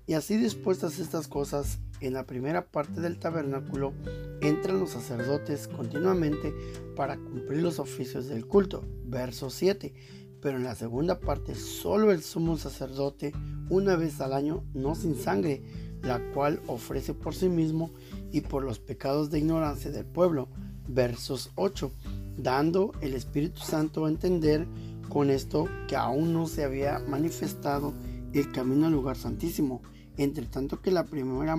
Y 0.06 0.14
así 0.14 0.36
dispuestas 0.36 0.98
estas 0.98 1.28
cosas, 1.28 1.78
en 2.06 2.14
la 2.14 2.26
primera 2.26 2.66
parte 2.66 3.00
del 3.00 3.18
tabernáculo 3.18 3.92
entran 4.40 4.80
los 4.80 4.90
sacerdotes 4.90 5.68
continuamente 5.68 6.54
para 6.96 7.16
cumplir 7.16 7.62
los 7.62 7.78
oficios 7.78 8.28
del 8.28 8.46
culto. 8.46 8.84
Verso 9.04 9.50
7. 9.50 9.94
Pero 10.40 10.58
en 10.58 10.64
la 10.64 10.74
segunda 10.74 11.20
parte 11.20 11.54
solo 11.54 12.12
el 12.12 12.22
sumo 12.22 12.58
sacerdote 12.58 13.32
una 13.70 13.96
vez 13.96 14.20
al 14.20 14.34
año, 14.34 14.62
no 14.74 14.94
sin 14.94 15.16
sangre, 15.16 15.62
la 16.02 16.20
cual 16.32 16.60
ofrece 16.66 17.14
por 17.14 17.34
sí 17.34 17.48
mismo 17.48 17.90
y 18.30 18.42
por 18.42 18.62
los 18.62 18.78
pecados 18.78 19.30
de 19.30 19.38
ignorancia 19.38 19.90
del 19.90 20.04
pueblo. 20.04 20.48
Versos 20.86 21.50
8. 21.54 21.90
Dando 22.36 22.92
el 23.00 23.14
Espíritu 23.14 23.60
Santo 23.60 24.04
a 24.04 24.10
entender 24.10 24.66
con 25.08 25.30
esto 25.30 25.68
que 25.88 25.96
aún 25.96 26.34
no 26.34 26.46
se 26.46 26.64
había 26.64 26.98
manifestado 26.98 27.94
el 28.34 28.52
camino 28.52 28.86
al 28.86 28.92
lugar 28.92 29.16
santísimo 29.16 29.80
entre 30.16 30.46
tanto 30.46 30.80
que 30.80 30.90
la 30.90 31.04
primera 31.06 31.56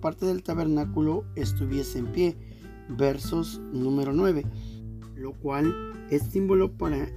parte 0.00 0.26
del 0.26 0.42
tabernáculo 0.42 1.24
estuviese 1.34 1.98
en 1.98 2.12
pie, 2.12 2.36
versos 2.88 3.60
número 3.72 4.12
9, 4.12 4.44
lo 5.16 5.32
cual 5.32 6.06
es 6.10 6.22
símbolo 6.24 6.72
para, 6.72 7.08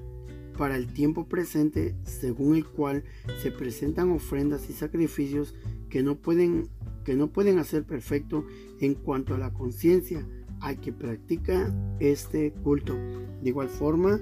para 0.57 0.77
el 0.77 0.87
tiempo 0.87 1.27
presente 1.27 1.95
según 2.03 2.55
el 2.55 2.65
cual 2.65 3.03
se 3.41 3.51
presentan 3.51 4.11
ofrendas 4.11 4.69
y 4.69 4.73
sacrificios 4.73 5.55
que 5.89 6.03
no 6.03 6.15
pueden, 6.15 6.69
que 7.03 7.15
no 7.15 7.27
pueden 7.31 7.59
hacer 7.59 7.83
perfecto 7.83 8.45
en 8.79 8.93
cuanto 8.95 9.35
a 9.35 9.37
la 9.37 9.53
conciencia 9.53 10.25
al 10.61 10.79
que 10.79 10.93
practica 10.93 11.73
este 11.99 12.53
culto. 12.63 12.95
De 12.95 13.49
igual 13.49 13.69
forma, 13.69 14.19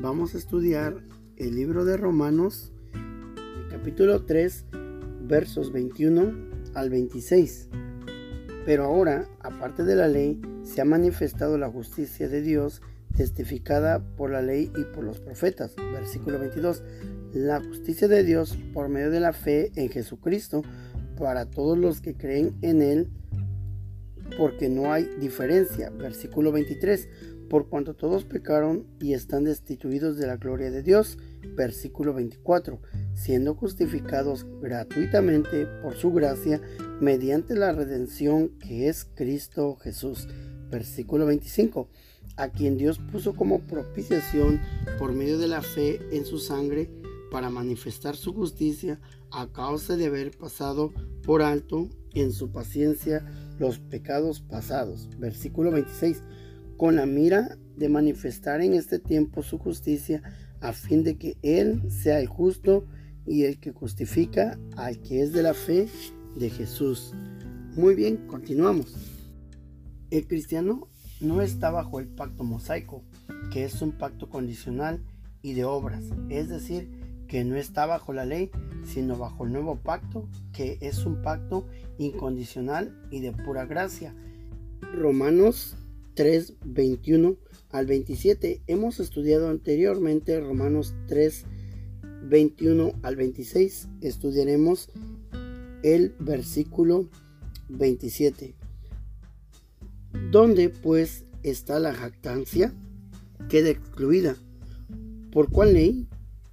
vamos 0.00 0.34
a 0.34 0.38
estudiar 0.38 1.04
el 1.36 1.56
libro 1.56 1.84
de 1.84 1.96
Romanos 1.96 2.72
capítulo 3.72 4.26
3, 4.26 4.66
versos 5.22 5.72
21 5.72 6.30
al 6.74 6.90
26. 6.90 7.70
Pero 8.66 8.84
ahora, 8.84 9.26
aparte 9.40 9.82
de 9.82 9.96
la 9.96 10.08
ley, 10.08 10.40
se 10.62 10.82
ha 10.82 10.84
manifestado 10.84 11.56
la 11.56 11.70
justicia 11.70 12.28
de 12.28 12.42
Dios 12.42 12.82
testificada 13.16 14.04
por 14.16 14.30
la 14.30 14.42
ley 14.42 14.70
y 14.76 14.84
por 14.94 15.04
los 15.04 15.20
profetas. 15.20 15.74
Versículo 15.90 16.38
22. 16.38 16.82
La 17.32 17.60
justicia 17.60 18.08
de 18.08 18.22
Dios 18.24 18.58
por 18.74 18.90
medio 18.90 19.10
de 19.10 19.20
la 19.20 19.32
fe 19.32 19.72
en 19.74 19.88
Jesucristo 19.88 20.62
para 21.18 21.46
todos 21.46 21.78
los 21.78 22.02
que 22.02 22.14
creen 22.14 22.54
en 22.60 22.82
Él, 22.82 23.08
porque 24.36 24.68
no 24.68 24.92
hay 24.92 25.08
diferencia. 25.18 25.88
Versículo 25.88 26.52
23. 26.52 27.08
Por 27.48 27.70
cuanto 27.70 27.94
todos 27.94 28.24
pecaron 28.24 28.86
y 29.00 29.14
están 29.14 29.44
destituidos 29.44 30.18
de 30.18 30.26
la 30.26 30.36
gloria 30.36 30.70
de 30.70 30.82
Dios. 30.82 31.18
Versículo 31.56 32.12
24 32.12 32.78
siendo 33.14 33.54
justificados 33.54 34.46
gratuitamente 34.60 35.66
por 35.82 35.94
su 35.94 36.12
gracia 36.12 36.60
mediante 37.00 37.54
la 37.54 37.72
redención 37.72 38.50
que 38.58 38.88
es 38.88 39.06
Cristo 39.14 39.76
Jesús. 39.76 40.28
Versículo 40.70 41.26
25. 41.26 41.88
A 42.36 42.48
quien 42.48 42.78
Dios 42.78 42.98
puso 42.98 43.34
como 43.34 43.60
propiciación 43.60 44.60
por 44.98 45.12
medio 45.12 45.38
de 45.38 45.48
la 45.48 45.62
fe 45.62 46.00
en 46.12 46.24
su 46.24 46.38
sangre 46.38 46.90
para 47.30 47.50
manifestar 47.50 48.16
su 48.16 48.32
justicia 48.32 49.00
a 49.30 49.50
causa 49.52 49.96
de 49.96 50.06
haber 50.06 50.30
pasado 50.36 50.92
por 51.24 51.42
alto 51.42 51.88
en 52.14 52.32
su 52.32 52.50
paciencia 52.50 53.24
los 53.58 53.78
pecados 53.78 54.40
pasados. 54.40 55.08
Versículo 55.18 55.70
26. 55.70 56.22
Con 56.76 56.96
la 56.96 57.06
mira 57.06 57.58
de 57.76 57.88
manifestar 57.88 58.60
en 58.60 58.74
este 58.74 58.98
tiempo 58.98 59.42
su 59.42 59.58
justicia 59.58 60.22
a 60.60 60.72
fin 60.72 61.04
de 61.04 61.16
que 61.16 61.36
Él 61.42 61.82
sea 61.90 62.20
el 62.20 62.28
justo 62.28 62.86
y 63.26 63.44
el 63.44 63.58
que 63.58 63.72
justifica 63.72 64.58
al 64.76 65.00
que 65.00 65.22
es 65.22 65.32
de 65.32 65.42
la 65.42 65.54
fe 65.54 65.88
de 66.36 66.50
Jesús. 66.50 67.12
Muy 67.74 67.94
bien, 67.94 68.26
continuamos. 68.26 68.94
El 70.10 70.26
cristiano 70.26 70.88
no 71.20 71.40
está 71.40 71.70
bajo 71.70 72.00
el 72.00 72.08
pacto 72.08 72.44
mosaico, 72.44 73.02
que 73.52 73.64
es 73.64 73.80
un 73.80 73.92
pacto 73.92 74.28
condicional 74.28 75.02
y 75.40 75.54
de 75.54 75.64
obras, 75.64 76.04
es 76.28 76.48
decir, 76.48 76.90
que 77.28 77.44
no 77.44 77.56
está 77.56 77.86
bajo 77.86 78.12
la 78.12 78.26
ley, 78.26 78.50
sino 78.84 79.16
bajo 79.16 79.44
el 79.44 79.52
nuevo 79.52 79.76
pacto, 79.76 80.28
que 80.52 80.76
es 80.82 81.06
un 81.06 81.22
pacto 81.22 81.66
incondicional 81.98 82.94
y 83.10 83.20
de 83.20 83.32
pura 83.32 83.64
gracia. 83.64 84.14
Romanos 84.94 85.76
3, 86.14 86.56
21 86.66 87.36
al 87.70 87.86
27. 87.86 88.62
Hemos 88.66 89.00
estudiado 89.00 89.48
anteriormente 89.48 90.40
Romanos 90.40 90.94
3, 91.08 91.46
21 92.28 92.92
al 93.02 93.16
26 93.16 93.88
estudiaremos 94.00 94.88
el 95.82 96.14
versículo 96.18 97.08
27. 97.68 98.54
¿Dónde 100.30 100.68
pues 100.68 101.24
está 101.42 101.80
la 101.80 101.92
jactancia? 101.92 102.72
Queda 103.48 103.70
excluida. 103.70 104.36
¿Por 105.32 105.50
cuál 105.50 105.74
ley? 105.74 106.06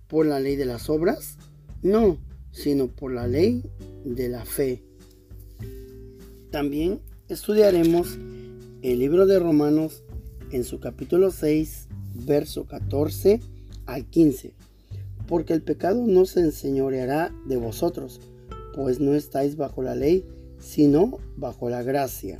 ¿Por 0.07 0.25
la 0.25 0.39
ley 0.39 0.55
de 0.55 0.65
las 0.65 0.89
obras? 0.89 1.37
No, 1.83 2.17
sino 2.51 2.87
por 2.87 3.11
la 3.11 3.27
ley 3.27 3.63
de 4.05 4.29
la 4.29 4.45
fe. 4.45 4.83
También 6.51 6.99
estudiaremos 7.27 8.17
el 8.81 8.99
libro 8.99 9.27
de 9.27 9.37
Romanos 9.37 10.03
en 10.51 10.63
su 10.63 10.79
capítulo 10.79 11.29
6, 11.31 11.87
verso 12.25 12.65
14 12.65 13.39
al 13.85 14.05
15 14.05 14.53
porque 15.29 15.53
el 15.53 15.61
pecado 15.61 16.07
no 16.07 16.25
se 16.25 16.39
enseñoreará 16.39 17.31
de 17.45 17.55
vosotros, 17.55 18.19
pues 18.73 18.99
no 18.99 19.13
estáis 19.13 19.57
bajo 19.57 19.83
la 19.83 19.93
ley, 19.93 20.25
sino 20.57 21.19
bajo 21.37 21.69
la 21.69 21.83
gracia. 21.83 22.39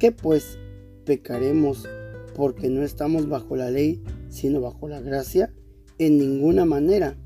¿Qué 0.00 0.10
pues 0.10 0.58
pecaremos 1.04 1.88
porque 2.34 2.70
no 2.70 2.82
estamos 2.82 3.28
bajo 3.28 3.54
la 3.54 3.70
ley, 3.70 4.02
sino 4.30 4.60
bajo 4.60 4.88
la 4.88 5.00
gracia? 5.00 5.54
En 5.98 6.18
ninguna 6.18 6.64
manera. 6.64 7.16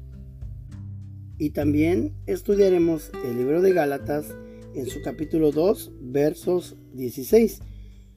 Y 1.38 1.51
también 1.51 2.14
estudiaremos 2.26 3.11
el 3.24 3.38
libro 3.38 3.62
de 3.62 3.72
Gálatas 3.72 4.26
en 4.74 4.86
su 4.86 5.01
capítulo 5.01 5.53
2, 5.53 5.90
versos 6.03 6.76
16, 6.93 7.61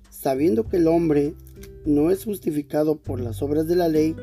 sabiendo 0.09 0.67
que 0.67 0.77
el 0.77 0.87
hombre 0.87 1.35
no 1.85 2.11
es 2.11 2.25
justificado 2.25 2.97
por 2.97 3.21
las 3.21 3.41
obras 3.41 3.65
de 3.65 3.77
la 3.77 3.87
ley, 3.87 4.13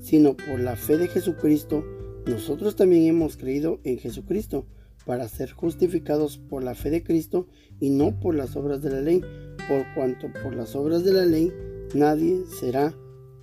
sino 0.00 0.36
por 0.36 0.58
la 0.58 0.74
fe 0.74 0.98
de 0.98 1.06
Jesucristo, 1.06 1.84
nosotros 2.26 2.76
también 2.76 3.04
hemos 3.04 3.36
creído 3.36 3.80
en 3.84 3.98
Jesucristo 3.98 4.66
para 5.06 5.28
ser 5.28 5.52
justificados 5.52 6.38
por 6.38 6.62
la 6.62 6.74
fe 6.74 6.90
de 6.90 7.02
Cristo 7.02 7.46
y 7.80 7.90
no 7.90 8.20
por 8.20 8.34
las 8.34 8.56
obras 8.56 8.82
de 8.82 8.90
la 8.90 9.00
ley, 9.00 9.22
por 9.68 9.84
cuanto 9.94 10.30
por 10.42 10.54
las 10.54 10.76
obras 10.76 11.04
de 11.04 11.12
la 11.12 11.24
ley 11.24 11.52
nadie 11.94 12.44
será 12.60 12.94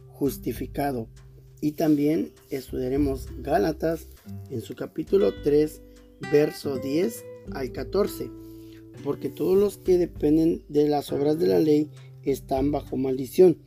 justificado. 0.07 1.07
Y 1.59 1.71
también 1.71 2.31
estudiaremos 2.49 3.27
Gálatas 3.39 4.07
en 4.49 4.61
su 4.61 4.75
capítulo 4.75 5.33
3, 5.43 5.81
verso 6.31 6.77
10 6.77 7.25
al 7.51 7.71
14. 7.71 8.29
Porque 9.03 9.29
todos 9.29 9.57
los 9.57 9.77
que 9.77 9.97
dependen 9.97 10.63
de 10.69 10.87
las 10.87 11.11
obras 11.11 11.39
de 11.39 11.47
la 11.47 11.59
ley 11.59 11.89
están 12.23 12.71
bajo 12.71 12.97
maldición. 12.97 13.57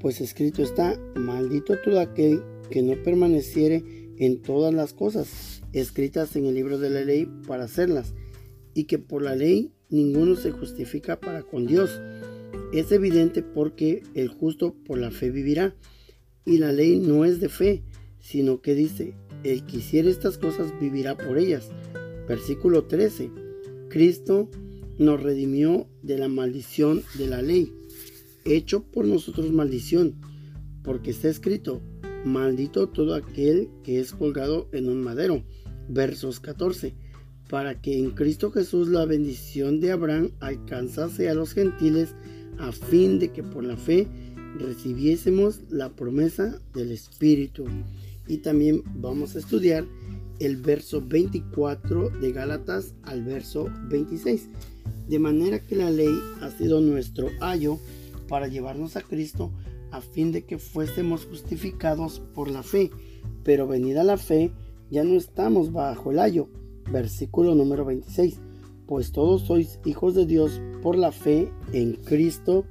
Pues 0.00 0.20
escrito 0.20 0.62
está, 0.62 0.98
maldito 1.16 1.76
todo 1.82 2.00
aquel 2.00 2.42
que 2.70 2.82
no 2.82 3.02
permaneciere 3.02 4.03
en 4.18 4.42
todas 4.42 4.72
las 4.72 4.92
cosas 4.92 5.62
escritas 5.72 6.36
en 6.36 6.46
el 6.46 6.54
libro 6.54 6.78
de 6.78 6.90
la 6.90 7.02
ley 7.02 7.28
para 7.46 7.64
hacerlas, 7.64 8.14
y 8.74 8.84
que 8.84 8.98
por 8.98 9.22
la 9.22 9.36
ley 9.36 9.72
ninguno 9.90 10.36
se 10.36 10.50
justifica 10.50 11.20
para 11.20 11.42
con 11.42 11.66
Dios. 11.66 12.00
Es 12.72 12.92
evidente 12.92 13.42
porque 13.42 14.02
el 14.14 14.28
justo 14.28 14.74
por 14.86 14.98
la 14.98 15.10
fe 15.10 15.30
vivirá, 15.30 15.74
y 16.44 16.58
la 16.58 16.72
ley 16.72 16.98
no 16.98 17.24
es 17.24 17.40
de 17.40 17.48
fe, 17.48 17.82
sino 18.20 18.60
que 18.60 18.74
dice, 18.74 19.14
el 19.42 19.64
que 19.66 19.78
hiciere 19.78 20.10
estas 20.10 20.38
cosas 20.38 20.72
vivirá 20.80 21.16
por 21.16 21.38
ellas. 21.38 21.70
Versículo 22.28 22.84
13. 22.84 23.30
Cristo 23.88 24.50
nos 24.98 25.22
redimió 25.22 25.86
de 26.02 26.18
la 26.18 26.28
maldición 26.28 27.02
de 27.18 27.26
la 27.26 27.42
ley, 27.42 27.72
hecho 28.44 28.82
por 28.84 29.06
nosotros 29.06 29.52
maldición, 29.52 30.14
porque 30.82 31.10
está 31.10 31.28
escrito, 31.28 31.80
maldito 32.24 32.88
todo 32.88 33.14
aquel 33.14 33.68
que 33.82 34.00
es 34.00 34.12
colgado 34.12 34.68
en 34.72 34.88
un 34.88 35.02
madero. 35.02 35.42
Versos 35.88 36.40
14. 36.40 36.94
Para 37.48 37.80
que 37.80 37.98
en 37.98 38.10
Cristo 38.10 38.50
Jesús 38.50 38.88
la 38.88 39.04
bendición 39.04 39.80
de 39.80 39.92
Abraham 39.92 40.30
alcanzase 40.40 41.28
a 41.28 41.34
los 41.34 41.52
gentiles, 41.52 42.14
a 42.58 42.72
fin 42.72 43.18
de 43.18 43.32
que 43.32 43.42
por 43.42 43.64
la 43.64 43.76
fe 43.76 44.08
recibiésemos 44.58 45.60
la 45.70 45.90
promesa 45.90 46.60
del 46.72 46.92
Espíritu. 46.92 47.66
Y 48.26 48.38
también 48.38 48.82
vamos 48.96 49.36
a 49.36 49.38
estudiar 49.38 49.84
el 50.40 50.56
verso 50.56 51.02
24 51.06 52.10
de 52.10 52.32
Gálatas 52.32 52.94
al 53.02 53.22
verso 53.22 53.70
26. 53.88 54.48
De 55.08 55.18
manera 55.18 55.58
que 55.58 55.76
la 55.76 55.90
ley 55.90 56.14
ha 56.40 56.50
sido 56.50 56.80
nuestro 56.80 57.28
ayo 57.40 57.78
para 58.28 58.48
llevarnos 58.48 58.96
a 58.96 59.02
Cristo 59.02 59.52
a 59.94 60.00
fin 60.00 60.32
de 60.32 60.44
que 60.44 60.58
fuésemos 60.58 61.24
justificados 61.24 62.20
por 62.34 62.50
la 62.50 62.64
fe. 62.64 62.90
Pero 63.44 63.68
venida 63.68 64.02
la 64.02 64.16
fe, 64.16 64.50
ya 64.90 65.04
no 65.04 65.14
estamos 65.14 65.72
bajo 65.72 66.10
el 66.10 66.18
ayo. 66.18 66.48
Versículo 66.90 67.54
número 67.54 67.84
26. 67.84 68.40
Pues 68.86 69.12
todos 69.12 69.42
sois 69.42 69.78
hijos 69.84 70.14
de 70.14 70.26
Dios 70.26 70.60
por 70.82 70.96
la 70.96 71.12
fe 71.12 71.50
en 71.72 71.92
Cristo 71.92 72.64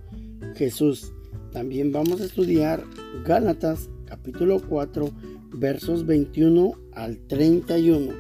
Jesús. 0.56 1.14
También 1.54 1.92
vamos 1.94 2.20
a 2.20 2.26
estudiar 2.26 2.84
Gálatas 3.26 3.90
capítulo 4.06 4.62
4 4.68 5.10
versos 5.54 6.06
21 6.06 6.74
al 6.92 7.20
31. 7.28 8.14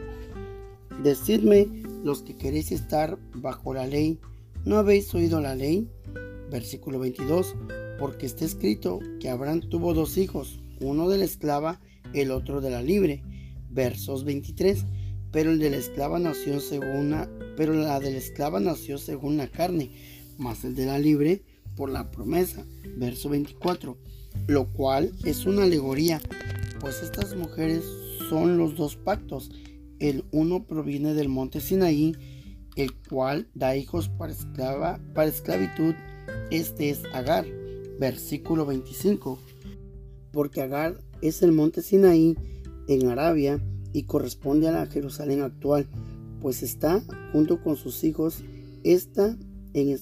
Decidme 1.04 1.68
los 2.04 2.24
que 2.24 2.38
queréis 2.38 2.72
estar 2.72 3.20
bajo 3.36 3.74
la 3.74 3.86
ley, 3.86 4.20
¿no 4.66 4.78
habéis 4.78 5.14
oído 5.14 5.42
la 5.42 5.56
ley? 5.56 5.90
Versículo 6.50 7.00
22, 7.00 7.56
porque 8.04 8.26
está 8.26 8.44
escrito 8.44 9.00
que 9.22 9.30
Abraham 9.30 9.62
tuvo 9.62 9.94
dos 9.94 10.18
hijos, 10.18 10.60
uno 10.82 11.08
de 11.08 11.18
la 11.18 11.24
esclava, 11.24 11.80
el 12.14 12.32
otro 12.32 12.60
de 12.60 12.70
la 12.70 12.82
libre. 12.82 13.24
Versos 13.70 14.26
23, 14.26 14.86
pero 15.32 15.52
el 15.52 15.60
de 15.60 15.70
la 15.70 15.78
esclava 15.78 16.20
nació 16.20 16.60
según 16.60 17.12
la, 17.12 17.30
pero 17.56 17.72
la 17.72 18.02
de 18.02 18.12
la 18.12 18.18
esclava 18.18 18.60
nació 18.60 18.98
según 18.98 19.38
la 19.38 19.48
carne, 19.48 19.90
más 20.38 20.66
el 20.66 20.76
de 20.76 20.86
la 20.86 21.00
libre 21.00 21.44
por 21.78 21.90
la 21.90 22.12
promesa. 22.12 22.66
Verso 22.98 23.30
24, 23.30 23.98
lo 24.48 24.66
cual 24.74 25.14
es 25.24 25.46
una 25.46 25.64
alegoría, 25.64 26.20
pues 26.82 27.02
estas 27.04 27.38
mujeres 27.38 27.86
son 28.30 28.58
los 28.58 28.76
dos 28.76 28.98
pactos. 28.98 29.50
El 30.00 30.26
uno 30.34 30.66
proviene 30.66 31.14
del 31.14 31.30
monte 31.30 31.62
Sinaí, 31.62 32.12
el 32.76 32.94
cual 33.08 33.48
da 33.54 33.78
hijos 33.78 34.10
para, 34.10 34.34
esclava, 34.34 35.00
para 35.14 35.30
esclavitud. 35.30 35.96
Este 36.52 36.90
es 36.90 37.02
Agar. 37.14 37.63
Versículo 38.00 38.66
25. 38.66 39.40
Porque 40.32 40.62
Agar 40.62 41.00
es 41.22 41.44
el 41.44 41.52
monte 41.52 41.82
Sinaí 41.82 42.36
en 42.88 43.08
Arabia 43.08 43.62
y 43.94 44.04
corresponde 44.04 44.68
a 44.68 44.72
la 44.72 44.88
Jerusalén 44.88 45.42
actual, 45.42 45.88
pues 46.42 46.64
está 46.64 47.02
junto 47.32 47.62
con 47.62 47.78
sus 47.78 48.04
hijos, 48.04 48.44
está 48.84 49.38
en, 49.74 49.98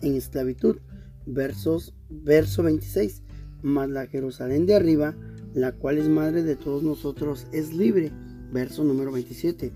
esclavitud. 0.00 0.78
Versos, 1.26 1.94
verso 2.08 2.62
26. 2.62 3.22
Mas 3.60 3.90
la 3.90 4.06
Jerusalén 4.06 4.64
de 4.64 4.76
arriba, 4.76 5.14
la 5.52 5.72
cual 5.72 5.98
es 5.98 6.08
madre 6.08 6.42
de 6.42 6.56
todos 6.56 6.82
nosotros, 6.82 7.46
es 7.52 7.74
libre. 7.74 8.12
Verso 8.50 8.84
número 8.84 9.12
27. 9.12 9.72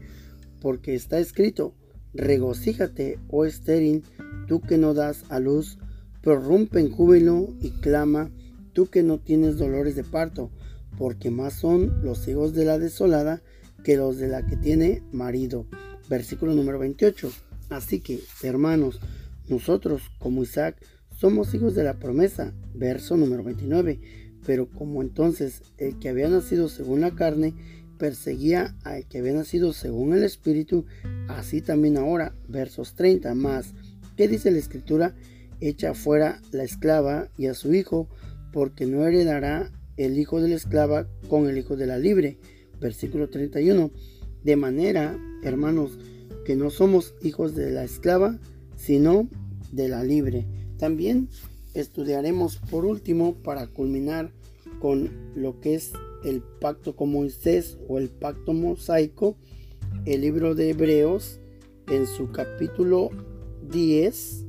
Porque 0.60 0.94
está 0.94 1.18
escrito, 1.18 1.74
regocíjate, 2.14 3.18
oh 3.28 3.44
estéril, 3.44 4.04
tú 4.46 4.60
que 4.60 4.78
no 4.78 4.94
das 4.94 5.24
a 5.28 5.40
luz, 5.40 5.78
prorrumpe 6.22 6.80
en 6.80 6.90
júbilo 6.90 7.48
y 7.60 7.70
clama, 7.70 8.30
tú 8.72 8.86
que 8.86 9.02
no 9.02 9.18
tienes 9.18 9.58
dolores 9.58 9.96
de 9.96 10.04
parto, 10.04 10.50
porque 10.96 11.30
más 11.30 11.54
son 11.54 12.02
los 12.02 12.26
hijos 12.28 12.54
de 12.54 12.64
la 12.64 12.78
desolada 12.78 13.42
que 13.84 13.96
los 13.96 14.16
de 14.18 14.28
la 14.28 14.46
que 14.46 14.56
tiene 14.56 15.02
marido. 15.12 15.66
Versículo 16.08 16.54
número 16.54 16.78
28. 16.78 17.30
Así 17.70 18.00
que, 18.00 18.20
hermanos, 18.42 19.00
nosotros 19.48 20.02
como 20.18 20.42
Isaac 20.42 20.76
somos 21.16 21.54
hijos 21.54 21.74
de 21.74 21.84
la 21.84 21.98
promesa. 21.98 22.52
Verso 22.74 23.16
número 23.16 23.42
29. 23.42 24.00
Pero 24.46 24.68
como 24.68 25.02
entonces 25.02 25.62
el 25.78 25.98
que 25.98 26.08
había 26.08 26.28
nacido 26.28 26.68
según 26.68 27.00
la 27.00 27.12
carne 27.12 27.54
perseguía 27.98 28.76
al 28.82 29.06
que 29.06 29.18
había 29.18 29.32
nacido 29.32 29.72
según 29.72 30.12
el 30.12 30.24
Espíritu, 30.24 30.86
así 31.28 31.60
también 31.60 31.96
ahora, 31.96 32.34
versos 32.48 32.94
30 32.94 33.34
más. 33.34 33.74
¿Qué 34.16 34.26
dice 34.28 34.50
la 34.50 34.58
Escritura? 34.58 35.14
Echa 35.62 35.94
fuera 35.94 36.42
la 36.50 36.64
esclava 36.64 37.30
y 37.38 37.46
a 37.46 37.54
su 37.54 37.72
hijo, 37.72 38.08
porque 38.52 38.84
no 38.84 39.06
heredará 39.06 39.70
el 39.96 40.18
hijo 40.18 40.40
de 40.40 40.48
la 40.48 40.56
esclava 40.56 41.06
con 41.28 41.48
el 41.48 41.56
hijo 41.56 41.76
de 41.76 41.86
la 41.86 41.98
libre. 41.98 42.38
Versículo 42.80 43.30
31. 43.30 43.92
De 44.42 44.56
manera, 44.56 45.16
hermanos, 45.44 46.00
que 46.44 46.56
no 46.56 46.70
somos 46.70 47.14
hijos 47.22 47.54
de 47.54 47.70
la 47.70 47.84
esclava, 47.84 48.40
sino 48.76 49.28
de 49.70 49.88
la 49.88 50.02
libre. 50.02 50.46
También 50.78 51.28
estudiaremos 51.74 52.56
por 52.56 52.84
último, 52.84 53.34
para 53.36 53.68
culminar 53.68 54.32
con 54.80 55.10
lo 55.36 55.60
que 55.60 55.76
es 55.76 55.92
el 56.24 56.42
pacto 56.42 56.96
con 56.96 57.12
Moisés 57.12 57.78
o 57.88 57.98
el 57.98 58.08
pacto 58.08 58.52
mosaico, 58.52 59.36
el 60.06 60.22
libro 60.22 60.56
de 60.56 60.70
Hebreos 60.70 61.38
en 61.86 62.08
su 62.08 62.32
capítulo 62.32 63.10
10, 63.70 64.46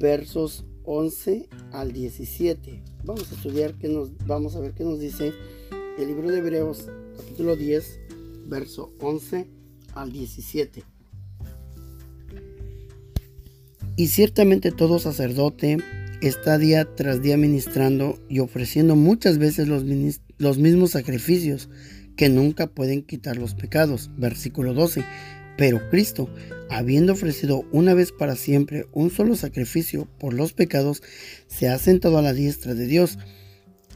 versos 0.00 0.64
11 0.84 1.48
al 1.72 1.92
17. 1.92 2.82
Vamos 3.04 3.30
a 3.30 3.34
estudiar 3.34 3.74
que 3.74 3.88
nos 3.88 4.16
vamos 4.26 4.56
a 4.56 4.60
ver 4.60 4.72
qué 4.72 4.82
nos 4.82 4.98
dice 4.98 5.32
el 5.98 6.06
libro 6.08 6.30
de 6.30 6.38
Hebreos 6.38 6.88
capítulo 7.16 7.54
10, 7.54 8.00
verso 8.46 8.92
11 9.00 9.46
al 9.94 10.10
17. 10.10 10.82
Y 13.96 14.08
ciertamente 14.08 14.72
todo 14.72 14.98
sacerdote 14.98 15.76
está 16.22 16.56
día 16.56 16.94
tras 16.94 17.20
día 17.20 17.36
ministrando 17.36 18.18
y 18.28 18.38
ofreciendo 18.40 18.96
muchas 18.96 19.36
veces 19.36 19.68
los, 19.68 19.84
los 20.38 20.58
mismos 20.58 20.92
sacrificios 20.92 21.68
que 22.16 22.30
nunca 22.30 22.66
pueden 22.66 23.02
quitar 23.02 23.36
los 23.36 23.54
pecados. 23.54 24.10
Versículo 24.16 24.72
12. 24.72 25.04
Pero 25.60 25.90
Cristo, 25.90 26.30
habiendo 26.70 27.12
ofrecido 27.12 27.66
una 27.70 27.92
vez 27.92 28.12
para 28.12 28.34
siempre 28.34 28.86
un 28.92 29.10
solo 29.10 29.36
sacrificio 29.36 30.08
por 30.18 30.32
los 30.32 30.54
pecados, 30.54 31.02
se 31.48 31.68
ha 31.68 31.76
sentado 31.76 32.16
a 32.16 32.22
la 32.22 32.32
diestra 32.32 32.72
de 32.72 32.86
Dios. 32.86 33.18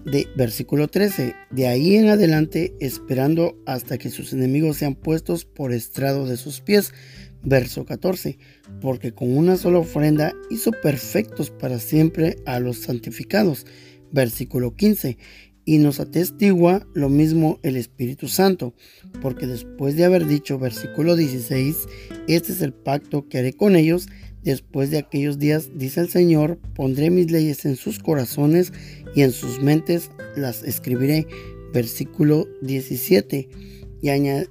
De 0.04 0.28
versículo 0.36 0.88
13, 0.88 1.34
de 1.50 1.66
ahí 1.66 1.96
en 1.96 2.10
adelante 2.10 2.74
esperando 2.80 3.56
hasta 3.64 3.96
que 3.96 4.10
sus 4.10 4.34
enemigos 4.34 4.76
sean 4.76 4.94
puestos 4.94 5.46
por 5.46 5.72
estrado 5.72 6.26
de 6.26 6.36
sus 6.36 6.60
pies. 6.60 6.92
Verso 7.42 7.86
14, 7.86 8.36
porque 8.82 9.14
con 9.14 9.34
una 9.34 9.56
sola 9.56 9.78
ofrenda 9.78 10.34
hizo 10.50 10.70
perfectos 10.70 11.48
para 11.48 11.78
siempre 11.78 12.36
a 12.44 12.60
los 12.60 12.76
santificados. 12.76 13.64
Versículo 14.12 14.76
15, 14.76 15.16
y 15.64 15.78
nos 15.78 16.00
atestigua 16.00 16.86
lo 16.94 17.08
mismo 17.08 17.58
el 17.62 17.76
Espíritu 17.76 18.28
Santo, 18.28 18.74
porque 19.22 19.46
después 19.46 19.96
de 19.96 20.04
haber 20.04 20.26
dicho 20.26 20.58
versículo 20.58 21.16
16, 21.16 21.76
este 22.28 22.52
es 22.52 22.60
el 22.60 22.72
pacto 22.72 23.28
que 23.28 23.38
haré 23.38 23.52
con 23.54 23.76
ellos, 23.76 24.08
después 24.42 24.90
de 24.90 24.98
aquellos 24.98 25.38
días, 25.38 25.70
dice 25.74 26.00
el 26.00 26.08
Señor, 26.08 26.58
pondré 26.74 27.10
mis 27.10 27.30
leyes 27.30 27.64
en 27.64 27.76
sus 27.76 27.98
corazones 27.98 28.72
y 29.14 29.22
en 29.22 29.32
sus 29.32 29.60
mentes 29.60 30.10
las 30.36 30.62
escribiré. 30.62 31.26
Versículo 31.72 32.46
17, 32.62 33.48
y, 34.00 34.08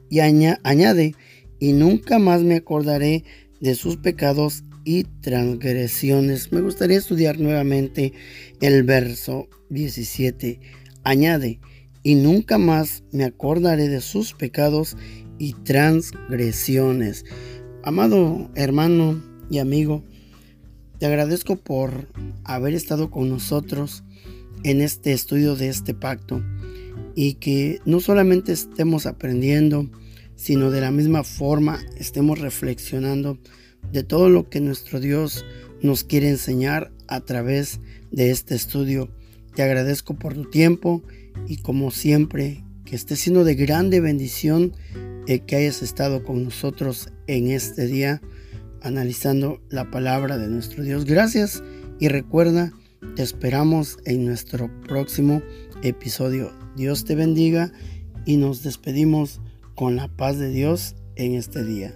y 0.10 0.20
añade, 0.20 1.16
y 1.58 1.72
nunca 1.72 2.20
más 2.20 2.42
me 2.42 2.56
acordaré 2.56 3.24
de 3.62 3.76
sus 3.76 3.96
pecados 3.96 4.66
y 4.84 5.06
transgresiones. 5.22 6.52
Me 6.52 6.60
gustaría 6.60 6.98
estudiar 6.98 7.40
nuevamente 7.40 8.12
el 8.60 8.84
verso 8.84 9.48
17 9.70 10.60
Añade, 11.04 11.60
y 12.02 12.16
nunca 12.16 12.58
más 12.58 13.04
me 13.12 13.24
acordaré 13.24 13.88
de 13.88 14.02
sus 14.02 14.34
pecados 14.34 14.98
y 15.38 15.54
transgresiones. 15.54 17.26
Amado 17.84 18.50
hermano 18.56 19.22
y 19.50 19.60
amigo, 19.60 20.04
te 21.00 21.06
agradezco 21.06 21.58
por 21.58 22.08
haber 22.46 22.74
estado 22.74 23.12
con 23.12 23.30
nosotros 23.30 24.04
en 24.64 24.82
este 24.82 25.12
estudio 25.12 25.56
de 25.56 25.68
este 25.68 25.94
pacto 25.94 26.42
y 27.16 27.34
que 27.36 27.80
no 27.86 28.00
solamente 28.00 28.54
estemos 28.54 29.06
aprendiendo, 29.06 29.90
sino 30.36 30.72
de 30.72 30.82
la 30.82 30.92
misma 30.92 31.24
forma 31.24 31.80
estemos 31.98 32.40
reflexionando 32.40 33.38
de 33.92 34.04
todo 34.04 34.30
lo 34.30 34.50
que 34.50 34.62
nuestro 34.62 35.00
Dios 35.00 35.46
nos 35.82 36.04
quiere 36.04 36.30
enseñar 36.30 36.92
a 37.08 37.20
través 37.22 37.82
de 38.12 38.32
este 38.32 38.56
estudio. 38.56 39.10
Te 39.56 39.64
agradezco 39.64 40.16
por 40.16 40.34
tu 40.34 40.46
tiempo 40.46 41.04
y 41.48 41.58
como 41.58 41.92
siempre 41.92 42.64
que 42.86 42.96
esté 42.96 43.16
siendo 43.16 43.44
de 43.44 43.56
grande 43.56 44.00
bendición 44.00 44.74
el 45.28 45.46
que 45.46 45.56
hayas 45.56 45.82
estado 45.82 46.24
con 46.24 46.44
nosotros 46.44 47.10
en 47.28 47.50
este 47.50 47.88
día 47.88 48.22
analizando 48.82 49.62
la 49.70 49.90
palabra 49.90 50.38
de 50.38 50.50
nuestro 50.50 50.84
Dios. 50.84 51.06
Gracias 51.06 51.64
y 52.00 52.10
recuerda, 52.10 52.72
te 53.16 53.24
esperamos 53.24 53.98
en 54.06 54.26
nuestro 54.26 54.70
próximo 54.82 55.42
episodio. 55.84 56.52
Dios 56.76 57.06
te 57.06 57.16
bendiga 57.16 57.72
y 58.26 58.38
nos 58.38 58.64
despedimos 58.64 59.42
con 59.76 59.96
la 59.96 60.08
paz 60.08 60.38
de 60.38 60.50
Dios 60.50 60.96
en 61.16 61.34
este 61.36 61.64
día. 61.64 61.94